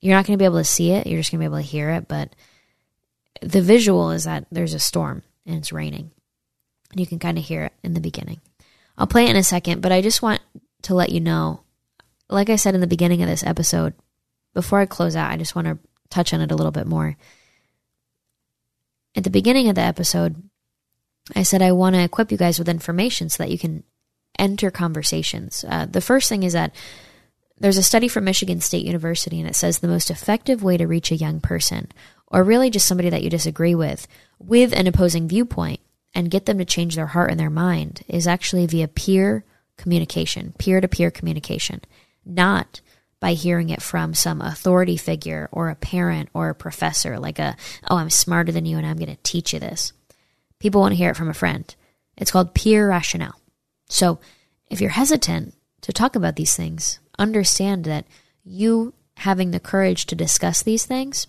You're 0.00 0.14
not 0.14 0.26
going 0.26 0.38
to 0.38 0.42
be 0.42 0.44
able 0.44 0.58
to 0.58 0.64
see 0.64 0.92
it, 0.92 1.06
you're 1.06 1.20
just 1.20 1.30
going 1.30 1.40
to 1.40 1.42
be 1.42 1.52
able 1.52 1.62
to 1.62 1.62
hear 1.62 1.90
it, 1.90 2.06
but 2.06 2.34
the 3.40 3.62
visual 3.62 4.10
is 4.10 4.24
that 4.24 4.46
there's 4.50 4.74
a 4.74 4.78
storm 4.78 5.22
and 5.44 5.56
it's 5.56 5.72
raining. 5.72 6.10
And 6.90 7.00
you 7.00 7.06
can 7.06 7.18
kind 7.18 7.38
of 7.38 7.44
hear 7.44 7.64
it 7.64 7.72
in 7.82 7.94
the 7.94 8.00
beginning. 8.00 8.40
I'll 8.98 9.06
play 9.06 9.26
it 9.26 9.30
in 9.30 9.36
a 9.36 9.42
second, 9.42 9.80
but 9.80 9.92
I 9.92 10.00
just 10.00 10.22
want 10.22 10.40
to 10.82 10.94
let 10.94 11.10
you 11.10 11.20
know 11.20 11.60
like 12.28 12.50
I 12.50 12.56
said 12.56 12.74
in 12.74 12.80
the 12.80 12.86
beginning 12.86 13.22
of 13.22 13.28
this 13.28 13.44
episode, 13.44 13.94
before 14.54 14.80
I 14.80 14.86
close 14.86 15.16
out, 15.16 15.30
I 15.30 15.36
just 15.36 15.54
want 15.54 15.66
to 15.66 15.78
touch 16.10 16.32
on 16.32 16.40
it 16.40 16.50
a 16.50 16.56
little 16.56 16.72
bit 16.72 16.86
more. 16.86 17.16
At 19.14 19.24
the 19.24 19.30
beginning 19.30 19.68
of 19.68 19.74
the 19.74 19.82
episode, 19.82 20.42
I 21.34 21.42
said 21.42 21.62
I 21.62 21.72
want 21.72 21.94
to 21.94 22.02
equip 22.02 22.30
you 22.30 22.38
guys 22.38 22.58
with 22.58 22.68
information 22.68 23.28
so 23.28 23.42
that 23.42 23.50
you 23.50 23.58
can 23.58 23.84
enter 24.38 24.70
conversations. 24.70 25.64
Uh, 25.68 25.86
the 25.86 26.00
first 26.00 26.28
thing 26.28 26.42
is 26.42 26.52
that 26.52 26.74
there's 27.58 27.78
a 27.78 27.82
study 27.82 28.08
from 28.08 28.24
Michigan 28.24 28.60
State 28.60 28.84
University, 28.84 29.40
and 29.40 29.48
it 29.48 29.56
says 29.56 29.78
the 29.78 29.88
most 29.88 30.10
effective 30.10 30.62
way 30.62 30.76
to 30.76 30.86
reach 30.86 31.10
a 31.10 31.16
young 31.16 31.40
person, 31.40 31.90
or 32.28 32.42
really 32.42 32.70
just 32.70 32.86
somebody 32.86 33.08
that 33.10 33.22
you 33.22 33.30
disagree 33.30 33.74
with, 33.74 34.06
with 34.38 34.74
an 34.74 34.86
opposing 34.86 35.26
viewpoint, 35.26 35.80
and 36.14 36.30
get 36.30 36.46
them 36.46 36.58
to 36.58 36.64
change 36.64 36.96
their 36.96 37.06
heart 37.06 37.30
and 37.30 37.40
their 37.40 37.50
mind, 37.50 38.02
is 38.08 38.26
actually 38.26 38.66
via 38.66 38.88
peer 38.88 39.44
communication, 39.76 40.54
peer 40.58 40.80
to 40.80 40.88
peer 40.88 41.10
communication, 41.10 41.80
not 42.24 42.80
by 43.20 43.32
hearing 43.32 43.70
it 43.70 43.80
from 43.80 44.12
some 44.12 44.42
authority 44.42 44.96
figure 44.96 45.48
or 45.50 45.70
a 45.70 45.74
parent 45.74 46.28
or 46.34 46.50
a 46.50 46.54
professor, 46.54 47.18
like 47.18 47.38
a, 47.38 47.56
oh, 47.88 47.96
I'm 47.96 48.10
smarter 48.10 48.52
than 48.52 48.66
you 48.66 48.76
and 48.76 48.86
I'm 48.86 48.98
going 48.98 49.08
to 49.08 49.22
teach 49.22 49.52
you 49.52 49.58
this. 49.58 49.92
People 50.58 50.80
want 50.82 50.92
to 50.92 50.96
hear 50.96 51.10
it 51.10 51.16
from 51.16 51.30
a 51.30 51.34
friend. 51.34 51.74
It's 52.16 52.30
called 52.30 52.54
peer 52.54 52.88
rationale. 52.88 53.40
So 53.88 54.18
if 54.68 54.80
you're 54.80 54.90
hesitant 54.90 55.54
to 55.82 55.92
talk 55.92 56.16
about 56.16 56.36
these 56.36 56.56
things, 56.56 56.98
understand 57.18 57.84
that 57.84 58.06
you 58.44 58.94
having 59.18 59.50
the 59.50 59.60
courage 59.60 60.06
to 60.06 60.14
discuss 60.14 60.62
these 60.62 60.84
things 60.84 61.26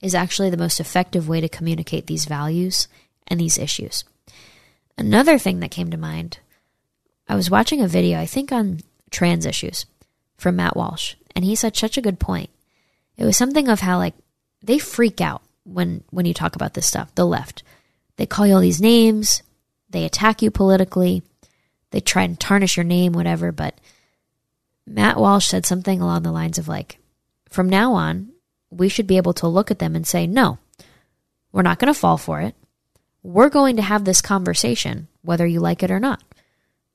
is 0.00 0.14
actually 0.14 0.50
the 0.50 0.56
most 0.56 0.80
effective 0.80 1.28
way 1.28 1.40
to 1.40 1.48
communicate 1.48 2.06
these 2.06 2.24
values 2.24 2.88
and 3.28 3.38
these 3.38 3.58
issues. 3.58 4.04
Another 4.96 5.38
thing 5.38 5.60
that 5.60 5.70
came 5.70 5.90
to 5.90 5.96
mind 5.96 6.38
I 7.28 7.36
was 7.36 7.50
watching 7.50 7.80
a 7.80 7.86
video, 7.86 8.18
I 8.18 8.26
think 8.26 8.50
on 8.50 8.80
trans 9.12 9.46
issues, 9.46 9.86
from 10.36 10.56
Matt 10.56 10.76
Walsh, 10.76 11.14
and 11.36 11.44
he 11.44 11.54
said 11.54 11.76
such 11.76 11.96
a 11.96 12.02
good 12.02 12.18
point. 12.18 12.50
It 13.16 13.24
was 13.24 13.36
something 13.36 13.68
of 13.68 13.80
how 13.80 13.98
like 13.98 14.14
they 14.62 14.78
freak 14.78 15.20
out 15.20 15.42
when 15.64 16.02
when 16.10 16.26
you 16.26 16.34
talk 16.34 16.56
about 16.56 16.74
this 16.74 16.86
stuff, 16.86 17.14
the 17.14 17.24
left. 17.24 17.62
They 18.16 18.26
call 18.26 18.46
you 18.46 18.54
all 18.54 18.60
these 18.60 18.80
names, 18.80 19.42
they 19.88 20.04
attack 20.04 20.42
you 20.42 20.50
politically, 20.50 21.22
they 21.90 22.00
try 22.00 22.22
and 22.22 22.38
tarnish 22.38 22.76
your 22.76 22.84
name, 22.84 23.12
whatever. 23.12 23.52
But 23.52 23.78
Matt 24.86 25.18
Walsh 25.18 25.46
said 25.46 25.66
something 25.66 26.00
along 26.00 26.22
the 26.22 26.32
lines 26.32 26.58
of 26.58 26.68
like, 26.68 26.98
from 27.48 27.68
now 27.68 27.94
on, 27.94 28.30
we 28.70 28.88
should 28.88 29.06
be 29.06 29.16
able 29.16 29.34
to 29.34 29.48
look 29.48 29.70
at 29.70 29.78
them 29.78 29.96
and 29.96 30.06
say, 30.06 30.26
no, 30.26 30.58
we're 31.52 31.62
not 31.62 31.78
going 31.78 31.92
to 31.92 31.98
fall 31.98 32.16
for 32.16 32.40
it. 32.40 32.54
We're 33.22 33.50
going 33.50 33.76
to 33.76 33.82
have 33.82 34.04
this 34.04 34.20
conversation, 34.22 35.08
whether 35.22 35.46
you 35.46 35.60
like 35.60 35.82
it 35.82 35.90
or 35.90 36.00
not. 36.00 36.22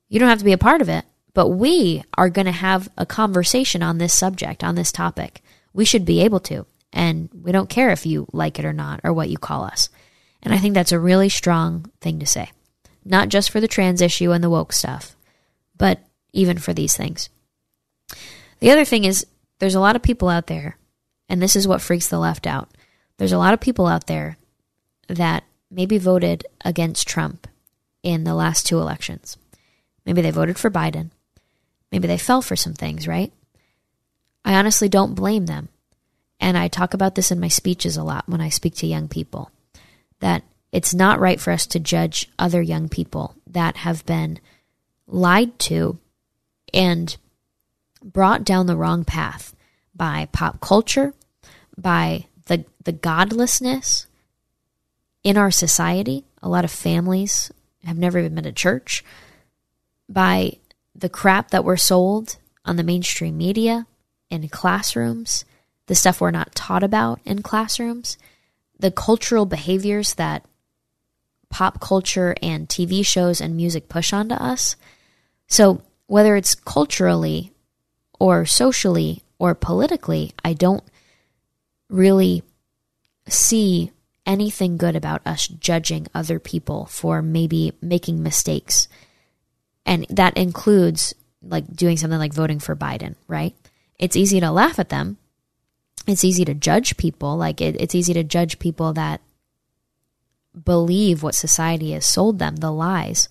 You 0.08 0.20
don't 0.20 0.30
have 0.30 0.39
to 0.39 0.46
be 0.46 0.54
a 0.54 0.58
part 0.58 0.82
of 0.82 0.89
it, 0.89 1.06
but 1.34 1.50
we 1.50 2.04
are 2.18 2.30
going 2.30 2.46
to 2.46 2.52
have 2.52 2.89
a 2.98 3.06
conversation 3.06 3.84
on 3.84 3.98
this 3.98 4.18
subject, 4.18 4.64
on 4.64 4.76
this 4.76 4.91
topic. 4.91 5.41
We 5.74 5.86
should 5.86 6.06
be 6.06 6.22
able 6.22 6.39
to. 6.41 6.66
And 6.93 7.30
we 7.34 7.52
don't 7.52 7.70
care 7.70 7.89
if 7.89 8.06
you 8.06 8.28
like 8.32 8.58
it 8.58 8.66
or 8.66 8.72
not, 8.72 9.02
or 9.04 9.12
what 9.12 9.30
you 9.30 9.38
call 9.38 9.66
us. 9.66 9.89
And 10.41 10.54
I 10.54 10.58
think 10.58 10.74
that's 10.74 10.93
a 10.93 11.00
really 11.00 11.28
strong 11.28 11.91
thing 12.00 12.20
to 12.20 12.26
say 12.26 12.52
not 13.06 13.30
just 13.30 13.51
for 13.51 13.62
the 13.62 13.68
trans 13.68 14.01
issue 14.01 14.32
and 14.32 14.43
the 14.43 14.49
woke 14.49 14.74
stuff, 14.74 15.16
but 15.78 15.99
even 16.34 16.58
for 16.58 16.74
these 16.74 16.97
things. 16.97 17.30
The 18.60 18.72
other 18.72 18.84
thing 18.84 19.06
is, 19.06 19.26
there's 19.60 19.76
a 19.76 19.80
lot 19.80 19.95
of 19.95 20.01
people 20.01 20.28
out 20.28 20.47
there, 20.47 20.78
and 21.30 21.41
this 21.41 21.56
is 21.56 21.68
what 21.68 21.82
freaks 21.82 22.08
the 22.08 22.20
left 22.20 22.47
out. 22.47 22.70
There's 23.18 23.32
a 23.32 23.38
lot 23.38 23.53
of 23.53 23.62
people 23.62 23.88
out 23.88 24.08
there 24.08 24.38
that 25.08 25.43
maybe 25.70 25.97
voted 25.97 26.45
against 26.64 27.08
Trump 27.08 27.47
in 28.03 28.24
the 28.24 28.36
last 28.36 28.66
two 28.66 28.80
elections. 28.80 29.38
Maybe 30.06 30.22
they 30.22 30.32
voted 30.32 30.58
for 30.58 30.70
Biden. 30.70 31.12
Maybe 31.91 32.08
they 32.08 32.18
fell 32.18 32.41
for 32.41 32.56
some 32.56 32.74
things, 32.74 33.08
right? 33.08 33.32
I 34.43 34.56
honestly 34.56 34.89
don't 34.89 35.16
blame 35.16 35.45
them. 35.45 35.70
And 36.39 36.58
I 36.58 36.68
talk 36.68 36.93
about 36.93 37.16
this 37.16 37.32
in 37.32 37.39
my 37.39 37.47
speeches 37.47 37.97
a 37.97 38.03
lot 38.03 38.28
when 38.28 38.41
I 38.41 38.49
speak 38.49 38.76
to 38.76 38.88
young 38.88 39.08
people 39.08 39.51
that 40.20 40.43
it's 40.76 40.94
not 40.94 41.22
right 41.22 41.40
for 41.40 41.52
us 41.52 41.66
to 41.68 41.80
judge 41.80 42.30
other 42.38 42.62
young 42.62 42.90
people 42.90 43.34
that 43.48 43.78
have 43.78 44.06
been 44.06 44.38
lied 45.08 45.58
to 45.58 45.98
and 46.74 47.16
brought 48.04 48.44
down 48.44 48.66
the 48.66 48.76
wrong 48.76 49.06
path 49.06 49.56
by 49.96 50.28
pop 50.34 50.60
culture, 50.60 51.14
by 51.78 52.26
the, 52.48 52.66
the 52.84 52.92
godlessness 52.92 54.06
in 55.24 55.38
our 55.38 55.50
society. 55.50 56.26
A 56.44 56.50
lot 56.50 56.66
of 56.66 56.72
families 56.72 57.54
have 57.86 57.98
never 57.98 58.20
even 58.20 58.36
been 58.36 58.44
to 58.44 58.52
church, 58.52 59.02
by 60.10 60.58
the 60.94 61.08
crap 61.08 61.52
that 61.52 61.64
we're 61.64 61.78
sold 61.78 62.36
on 62.66 62.76
the 62.76 62.84
mainstream 62.84 63.38
media, 63.38 63.88
in 64.30 64.50
classrooms, 64.50 65.46
the 65.88 65.96
stuff 65.96 66.20
we're 66.20 66.32
not 66.32 66.54
taught 66.54 66.84
about 66.84 67.22
in 67.24 67.42
classrooms, 67.42 68.18
the 68.78 68.92
cultural 68.92 69.46
behaviors 69.46 70.16
that 70.16 70.44
pop 71.56 71.80
culture 71.80 72.36
and 72.43 72.68
TV 72.68 73.06
shows 73.06 73.39
and 73.39 73.56
music 73.56 73.88
push 73.88 74.12
onto 74.12 74.36
us. 74.36 74.76
So, 75.47 75.82
whether 76.06 76.36
it's 76.36 76.53
culturally 76.53 77.53
or 78.20 78.45
socially 78.45 79.24
or 79.39 79.56
politically, 79.56 80.34
I 80.43 80.51
don't 80.51 80.84
really 81.89 82.43
see 83.30 83.91
anything 84.26 84.76
good 84.76 84.97
about 84.97 85.26
us 85.26 85.47
judging 85.47 86.08
other 86.14 86.39
people 86.39 86.88
for 86.88 87.22
maybe 87.22 87.72
making 87.82 88.22
mistakes. 88.22 88.89
And 89.86 90.06
that 90.10 90.36
includes 90.36 91.16
like 91.41 91.74
doing 91.74 91.95
something 91.95 92.20
like 92.20 92.34
voting 92.34 92.60
for 92.60 92.76
Biden, 92.76 93.16
right? 93.30 93.56
It's 93.97 94.18
easy 94.18 94.41
to 94.41 94.51
laugh 94.51 94.78
at 94.78 94.89
them. 94.89 95.16
It's 96.06 96.26
easy 96.26 96.43
to 96.43 96.53
judge 96.53 96.97
people. 96.97 97.38
Like 97.38 97.62
it, 97.62 97.80
it's 97.80 97.95
easy 97.95 98.14
to 98.14 98.26
judge 98.26 98.60
people 98.60 98.91
that 98.91 99.22
believe 100.64 101.24
what 101.24 101.36
society 101.36 101.91
has 101.91 102.06
sold 102.06 102.39
them, 102.39 102.58
the 102.58 102.72
lies. 102.72 103.30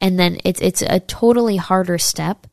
And 0.00 0.18
then 0.18 0.38
it's 0.44 0.60
it's 0.60 0.82
a 0.82 1.00
totally 1.00 1.56
harder 1.56 1.98
step 1.98 2.46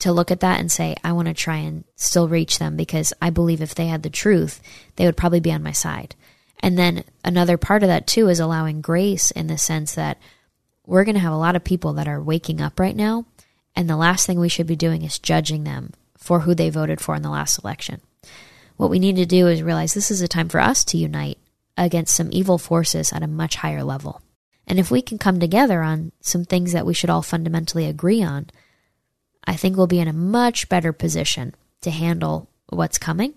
to 0.00 0.12
look 0.12 0.30
at 0.30 0.40
that 0.40 0.60
and 0.60 0.70
say, 0.70 0.96
I 1.02 1.12
want 1.12 1.28
to 1.28 1.34
try 1.34 1.56
and 1.56 1.84
still 1.96 2.28
reach 2.28 2.58
them 2.58 2.76
because 2.76 3.12
I 3.20 3.30
believe 3.30 3.60
if 3.60 3.74
they 3.74 3.86
had 3.86 4.02
the 4.02 4.10
truth, 4.10 4.60
they 4.96 5.06
would 5.06 5.16
probably 5.16 5.40
be 5.40 5.52
on 5.52 5.62
my 5.62 5.72
side. 5.72 6.14
And 6.60 6.78
then 6.78 7.04
another 7.24 7.56
part 7.56 7.82
of 7.82 7.88
that 7.88 8.06
too 8.06 8.28
is 8.28 8.40
allowing 8.40 8.80
grace 8.80 9.30
in 9.30 9.46
the 9.46 9.58
sense 9.58 9.94
that 9.94 10.18
we're 10.86 11.04
going 11.04 11.14
to 11.14 11.20
have 11.20 11.32
a 11.32 11.36
lot 11.36 11.56
of 11.56 11.64
people 11.64 11.92
that 11.94 12.08
are 12.08 12.22
waking 12.22 12.60
up 12.60 12.80
right 12.80 12.96
now. 12.96 13.26
And 13.76 13.88
the 13.88 13.96
last 13.96 14.26
thing 14.26 14.40
we 14.40 14.48
should 14.48 14.66
be 14.66 14.76
doing 14.76 15.02
is 15.02 15.18
judging 15.18 15.64
them 15.64 15.92
for 16.16 16.40
who 16.40 16.54
they 16.54 16.70
voted 16.70 17.00
for 17.00 17.14
in 17.14 17.22
the 17.22 17.30
last 17.30 17.58
election. 17.62 18.00
What 18.76 18.90
we 18.90 18.98
need 18.98 19.16
to 19.16 19.26
do 19.26 19.46
is 19.48 19.62
realize 19.62 19.94
this 19.94 20.10
is 20.10 20.22
a 20.22 20.28
time 20.28 20.48
for 20.48 20.60
us 20.60 20.84
to 20.86 20.96
unite 20.96 21.38
against 21.84 22.14
some 22.14 22.28
evil 22.32 22.58
forces 22.58 23.12
at 23.12 23.22
a 23.22 23.28
much 23.28 23.56
higher 23.56 23.84
level. 23.84 24.20
And 24.66 24.78
if 24.78 24.90
we 24.90 25.00
can 25.00 25.16
come 25.16 25.40
together 25.40 25.82
on 25.82 26.12
some 26.20 26.44
things 26.44 26.72
that 26.72 26.84
we 26.84 26.92
should 26.92 27.08
all 27.08 27.22
fundamentally 27.22 27.86
agree 27.86 28.22
on, 28.22 28.48
I 29.44 29.56
think 29.56 29.76
we'll 29.76 29.86
be 29.86 30.00
in 30.00 30.08
a 30.08 30.12
much 30.12 30.68
better 30.68 30.92
position 30.92 31.54
to 31.80 31.90
handle 31.90 32.50
what's 32.68 32.98
coming 32.98 33.32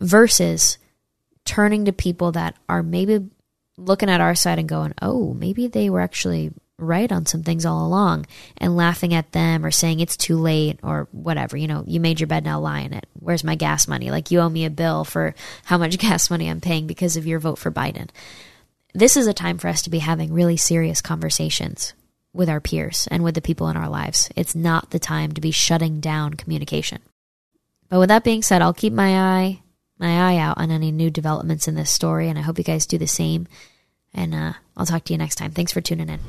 versus 0.00 0.78
turning 1.44 1.84
to 1.84 1.92
people 1.92 2.32
that 2.32 2.56
are 2.68 2.82
maybe 2.82 3.30
looking 3.76 4.10
at 4.10 4.20
our 4.20 4.34
side 4.34 4.58
and 4.58 4.68
going, 4.68 4.92
oh, 5.00 5.32
maybe 5.34 5.68
they 5.68 5.88
were 5.88 6.00
actually 6.00 6.52
right 6.80 7.10
on 7.10 7.26
some 7.26 7.42
things 7.42 7.66
all 7.66 7.86
along 7.86 8.26
and 8.56 8.76
laughing 8.76 9.14
at 9.14 9.32
them 9.32 9.64
or 9.64 9.70
saying 9.70 10.00
it's 10.00 10.16
too 10.16 10.36
late 10.36 10.80
or 10.82 11.08
whatever. 11.12 11.56
You 11.56 11.68
know, 11.68 11.84
you 11.86 12.00
made 12.00 12.20
your 12.20 12.26
bed, 12.26 12.44
now 12.44 12.60
lie 12.60 12.80
in 12.80 12.92
it. 12.92 13.06
Where's 13.18 13.44
my 13.44 13.54
gas 13.54 13.88
money? 13.88 14.10
Like 14.10 14.30
you 14.30 14.40
owe 14.40 14.48
me 14.48 14.64
a 14.64 14.70
bill 14.70 15.04
for 15.04 15.34
how 15.64 15.78
much 15.78 15.98
gas 15.98 16.30
money 16.30 16.48
I'm 16.48 16.60
paying 16.60 16.86
because 16.86 17.16
of 17.16 17.26
your 17.26 17.38
vote 17.38 17.58
for 17.58 17.70
Biden. 17.70 18.08
This 18.92 19.16
is 19.16 19.26
a 19.26 19.34
time 19.34 19.58
for 19.58 19.68
us 19.68 19.82
to 19.82 19.90
be 19.90 20.00
having 20.00 20.32
really 20.32 20.56
serious 20.56 21.00
conversations 21.00 21.92
with 22.32 22.48
our 22.48 22.60
peers 22.60 23.08
and 23.10 23.22
with 23.22 23.34
the 23.34 23.40
people 23.40 23.68
in 23.68 23.76
our 23.76 23.88
lives. 23.88 24.28
It's 24.36 24.54
not 24.54 24.90
the 24.90 24.98
time 24.98 25.32
to 25.32 25.40
be 25.40 25.50
shutting 25.50 26.00
down 26.00 26.34
communication. 26.34 27.00
But 27.88 27.98
with 27.98 28.08
that 28.08 28.24
being 28.24 28.42
said, 28.42 28.62
I'll 28.62 28.72
keep 28.72 28.92
my 28.92 29.18
eye 29.18 29.60
my 30.00 30.32
eye 30.32 30.38
out 30.38 30.56
on 30.56 30.70
any 30.70 30.90
new 30.90 31.10
developments 31.10 31.68
in 31.68 31.74
this 31.74 31.90
story, 31.90 32.28
and 32.28 32.38
I 32.38 32.42
hope 32.42 32.56
you 32.56 32.64
guys 32.64 32.86
do 32.86 32.96
the 32.96 33.06
same. 33.06 33.46
And 34.12 34.34
uh, 34.34 34.52
I'll 34.76 34.86
talk 34.86 35.04
to 35.04 35.12
you 35.12 35.18
next 35.18 35.36
time. 35.36 35.50
Thanks 35.50 35.72
for 35.72 35.80
tuning 35.80 36.08
in. 36.08 36.20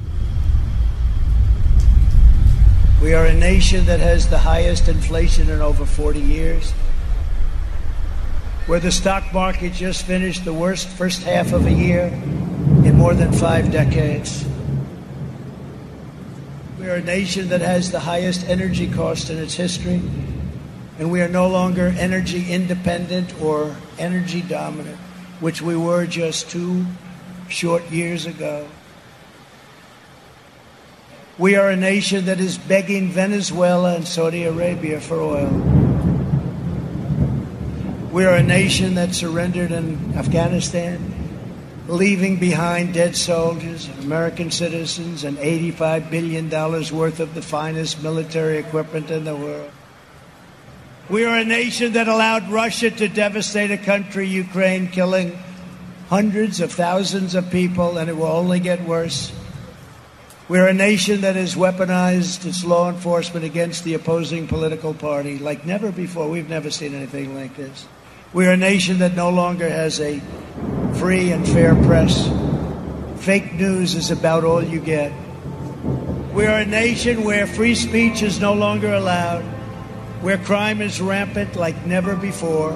We 3.02 3.14
are 3.14 3.26
a 3.26 3.34
nation 3.34 3.86
that 3.86 4.00
has 4.00 4.30
the 4.30 4.38
highest 4.38 4.88
inflation 4.88 5.50
in 5.50 5.62
over 5.62 5.86
40 5.86 6.20
years, 6.20 6.72
where 8.68 8.80
the 8.80 8.92
stock 8.92 9.34
market 9.34 9.74
just 9.74 10.06
finished 10.06 10.46
the 10.46 10.54
worst 10.54 10.88
first 10.88 11.24
half 11.24 11.52
of 11.52 11.66
a 11.66 11.72
year 11.72 12.08
in 12.86 12.96
more 12.96 13.16
than 13.16 13.34
five 13.34 13.72
decades. 13.72 14.46
We 16.80 16.88
are 16.88 16.96
a 16.96 17.04
nation 17.04 17.50
that 17.50 17.62
has 17.62 17.92
the 17.92 18.00
highest 18.00 18.48
energy 18.48 18.88
cost 18.92 19.30
in 19.30 19.40
its 19.40 19.56
history 19.56 20.02
and 21.02 21.10
we 21.10 21.20
are 21.22 21.28
no 21.28 21.48
longer 21.48 21.88
energy 21.98 22.52
independent 22.52 23.34
or 23.42 23.76
energy 23.98 24.42
dominant, 24.44 24.98
which 25.40 25.60
we 25.60 25.76
were 25.76 26.06
just 26.06 26.52
two 26.52 26.86
short 27.52 27.90
years 27.92 28.26
ago. 28.26 28.68
We 31.38 31.56
are 31.56 31.70
a 31.70 31.76
nation 31.76 32.26
that 32.26 32.40
is 32.40 32.58
begging 32.58 33.10
Venezuela 33.10 33.96
and 33.96 34.08
Saudi 34.08 34.44
Arabia 34.44 35.00
for 35.02 35.20
oil. 35.20 35.50
We 38.12 38.26
are 38.26 38.36
a 38.36 38.44
nation 38.44 38.96
that 38.96 39.16
surrendered 39.16 39.72
in 39.72 40.14
Afghanistan, 40.16 41.00
leaving 41.88 42.38
behind 42.38 42.94
dead 42.94 43.16
soldiers, 43.16 43.88
and 43.88 44.04
American 44.04 44.52
citizens, 44.52 45.24
and 45.24 45.38
$85 45.38 46.12
billion 46.12 46.50
worth 46.50 47.20
of 47.20 47.34
the 47.34 47.42
finest 47.42 48.04
military 48.04 48.58
equipment 48.58 49.10
in 49.10 49.24
the 49.24 49.36
world. 49.36 49.72
We 51.10 51.26
are 51.26 51.38
a 51.38 51.46
nation 51.46 51.94
that 51.94 52.08
allowed 52.08 52.50
Russia 52.50 52.92
to 52.92 53.08
devastate 53.08 53.72
a 53.72 53.78
country, 53.78 54.28
Ukraine, 54.28 54.90
killing 54.90 55.38
hundreds 56.12 56.60
of 56.60 56.74
thousands 56.74 57.36
of 57.36 57.50
people, 57.50 57.98
and 57.98 58.10
it 58.10 58.18
will 58.18 58.26
only 58.26 58.60
get 58.60 58.84
worse. 58.84 59.32
We're 60.50 60.68
a 60.68 60.74
nation 60.74 61.22
that 61.22 61.38
has 61.38 61.56
weaponized 61.56 62.46
its 62.46 62.66
law 62.66 62.90
enforcement 62.90 63.46
against 63.46 63.86
the 63.86 63.94
opposing 63.94 64.46
political 64.46 64.94
party 64.94 65.40
like 65.40 65.66
never 65.66 65.90
before. 65.90 66.30
We've 66.30 66.50
never 66.50 66.70
seen 66.70 66.94
anything 66.94 67.34
like 67.34 67.56
this. 67.56 67.88
We're 68.34 68.52
a 68.52 68.58
nation 68.58 69.00
that 69.00 69.16
no 69.16 69.30
longer 69.30 69.70
has 69.70 70.02
a 70.02 70.20
free 70.96 71.32
and 71.32 71.48
fair 71.48 71.76
press. 71.76 72.30
Fake 73.24 73.54
news 73.54 73.96
is 73.96 74.12
about 74.12 74.44
all 74.44 74.62
you 74.62 74.82
get. 74.82 75.14
We 76.34 76.46
are 76.46 76.60
a 76.60 76.66
nation 76.66 77.24
where 77.24 77.48
free 77.48 77.76
speech 77.76 78.22
is 78.22 78.42
no 78.42 78.54
longer 78.54 78.94
allowed 78.94 79.44
where 80.22 80.38
crime 80.38 80.82
is 80.82 81.00
rampant 81.00 81.56
like 81.56 81.86
never 81.86 82.16
before, 82.16 82.74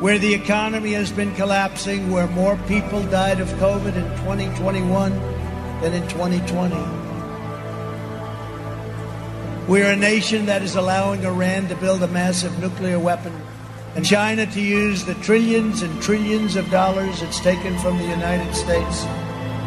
where 0.00 0.18
the 0.18 0.32
economy 0.32 0.92
has 0.92 1.12
been 1.12 1.34
collapsing, 1.34 2.10
where 2.10 2.26
more 2.28 2.56
people 2.66 3.02
died 3.04 3.38
of 3.38 3.48
COVID 3.60 3.94
in 3.94 4.08
2021 4.24 5.12
than 5.82 5.92
in 5.92 6.08
2020. 6.08 6.74
We're 9.68 9.92
a 9.92 9.96
nation 9.96 10.46
that 10.46 10.62
is 10.62 10.74
allowing 10.74 11.24
Iran 11.24 11.68
to 11.68 11.76
build 11.76 12.02
a 12.02 12.08
massive 12.08 12.58
nuclear 12.60 12.98
weapon 12.98 13.38
and 13.94 14.06
China 14.06 14.46
to 14.46 14.60
use 14.60 15.04
the 15.04 15.14
trillions 15.16 15.82
and 15.82 16.00
trillions 16.00 16.56
of 16.56 16.70
dollars 16.70 17.20
it's 17.20 17.38
taken 17.40 17.76
from 17.78 17.98
the 17.98 18.04
United 18.04 18.54
States 18.54 19.02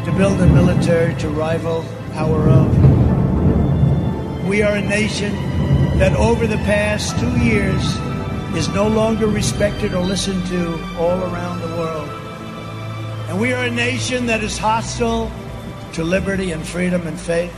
to 0.06 0.12
build 0.18 0.42
a 0.42 0.48
military 0.48 1.14
to 1.22 1.30
rival 1.30 1.86
our 2.14 2.50
own. 2.50 4.48
We 4.48 4.64
are 4.64 4.76
a 4.78 4.82
nation 4.82 5.36
that 6.00 6.16
over 6.16 6.48
the 6.48 6.58
past 6.58 7.20
two 7.20 7.38
years 7.40 7.84
is 8.56 8.70
no 8.70 8.88
longer 8.88 9.28
respected 9.28 9.94
or 9.94 10.04
listened 10.04 10.46
to 10.48 10.74
all 10.98 11.20
around 11.24 11.62
the 11.62 11.68
world. 11.78 12.10
And 13.30 13.40
we 13.40 13.54
are 13.54 13.66
a 13.66 13.72
nation 13.72 14.28
that 14.28 14.44
is 14.44 14.58
hostile 14.58 15.32
to 15.94 16.04
liberty 16.04 16.52
and 16.52 16.66
freedom 16.66 17.08
and 17.08 17.20
faith. 17.20 17.54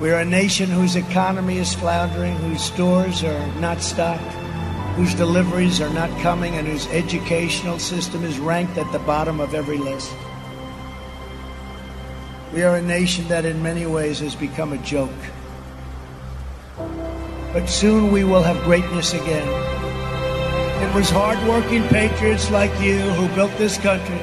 We 0.00 0.10
are 0.10 0.20
a 0.20 0.24
nation 0.24 0.70
whose 0.70 0.96
economy 0.96 1.58
is 1.58 1.74
floundering, 1.74 2.36
whose 2.36 2.62
stores 2.62 3.22
are 3.24 3.46
not 3.60 3.80
stocked, 3.82 4.22
whose 4.96 5.14
deliveries 5.14 5.80
are 5.80 5.92
not 5.92 6.10
coming, 6.20 6.54
and 6.54 6.66
whose 6.66 6.86
educational 6.88 7.78
system 7.78 8.24
is 8.24 8.38
ranked 8.38 8.78
at 8.78 8.90
the 8.92 8.98
bottom 9.00 9.40
of 9.40 9.54
every 9.54 9.78
list. 9.78 10.12
We 12.52 12.62
are 12.62 12.76
a 12.76 12.82
nation 12.82 13.26
that 13.28 13.44
in 13.44 13.62
many 13.62 13.86
ways 13.86 14.20
has 14.20 14.34
become 14.34 14.72
a 14.72 14.78
joke 14.78 15.10
but 17.52 17.68
soon 17.68 18.10
we 18.10 18.24
will 18.24 18.42
have 18.42 18.64
greatness 18.64 19.12
again. 19.12 19.71
It 20.82 20.94
was 20.94 21.08
hardworking 21.10 21.84
patriots 21.88 22.50
like 22.50 22.72
you 22.80 22.98
who 22.98 23.32
built 23.34 23.56
this 23.56 23.78
country, 23.78 24.20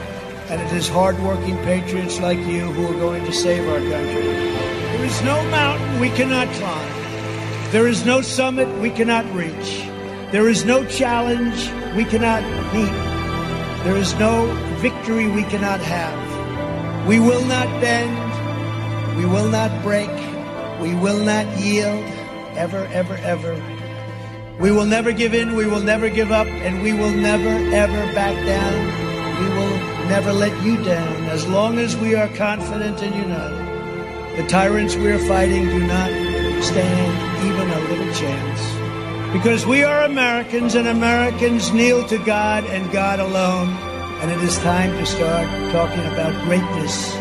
and 0.49 0.61
it 0.61 0.71
is 0.73 0.89
hardworking 0.89 1.55
patriots 1.63 2.19
like 2.19 2.37
you 2.39 2.71
who 2.73 2.85
are 2.85 2.99
going 2.99 3.23
to 3.25 3.31
save 3.31 3.67
our 3.67 3.79
country. 3.79 4.23
There 4.23 5.05
is 5.05 5.21
no 5.23 5.41
mountain 5.49 5.99
we 5.99 6.09
cannot 6.09 6.47
climb. 6.55 7.71
There 7.71 7.87
is 7.87 8.05
no 8.05 8.21
summit 8.21 8.67
we 8.81 8.89
cannot 8.89 9.25
reach. 9.33 9.87
There 10.31 10.49
is 10.49 10.65
no 10.65 10.85
challenge 10.85 11.71
we 11.95 12.03
cannot 12.03 12.43
meet. 12.73 12.91
There 13.85 13.95
is 13.95 14.13
no 14.15 14.53
victory 14.79 15.27
we 15.27 15.43
cannot 15.43 15.79
have. 15.79 17.07
We 17.07 17.19
will 17.19 17.45
not 17.45 17.67
bend. 17.79 19.17
We 19.17 19.25
will 19.25 19.47
not 19.47 19.81
break. 19.81 20.11
We 20.81 20.93
will 20.93 21.23
not 21.23 21.47
yield 21.57 22.03
ever, 22.55 22.85
ever, 22.91 23.15
ever. 23.23 23.78
We 24.59 24.71
will 24.71 24.85
never 24.85 25.13
give 25.13 25.33
in, 25.33 25.55
we 25.55 25.65
will 25.65 25.79
never 25.79 26.09
give 26.09 26.33
up, 26.33 26.47
and 26.47 26.83
we 26.83 26.91
will 26.91 27.11
never, 27.11 27.49
ever 27.73 28.13
back 28.13 28.35
down. 28.45 29.39
We 29.39 29.47
will 29.55 30.09
never 30.09 30.33
let 30.33 30.51
you 30.65 30.75
down 30.83 31.23
as 31.29 31.47
long 31.47 31.79
as 31.79 31.95
we 31.95 32.15
are 32.15 32.27
confident 32.35 33.01
and 33.01 33.15
united. 33.15 34.37
The 34.37 34.47
tyrants 34.49 34.97
we 34.97 35.11
are 35.11 35.27
fighting 35.27 35.63
do 35.63 35.79
not 35.87 36.09
stand 36.61 37.45
even 37.47 37.69
a 37.69 37.79
little 37.87 38.13
chance. 38.13 39.31
Because 39.31 39.65
we 39.65 39.83
are 39.83 40.03
Americans, 40.03 40.75
and 40.75 40.89
Americans 40.89 41.71
kneel 41.71 42.05
to 42.09 42.17
God 42.17 42.65
and 42.65 42.91
God 42.91 43.21
alone. 43.21 43.69
And 44.19 44.29
it 44.29 44.39
is 44.39 44.57
time 44.57 44.91
to 44.97 45.05
start 45.05 45.47
talking 45.71 46.05
about 46.11 46.33
greatness 46.43 47.13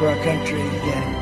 for 0.00 0.08
our 0.08 0.24
country 0.24 0.60
again. 0.60 1.21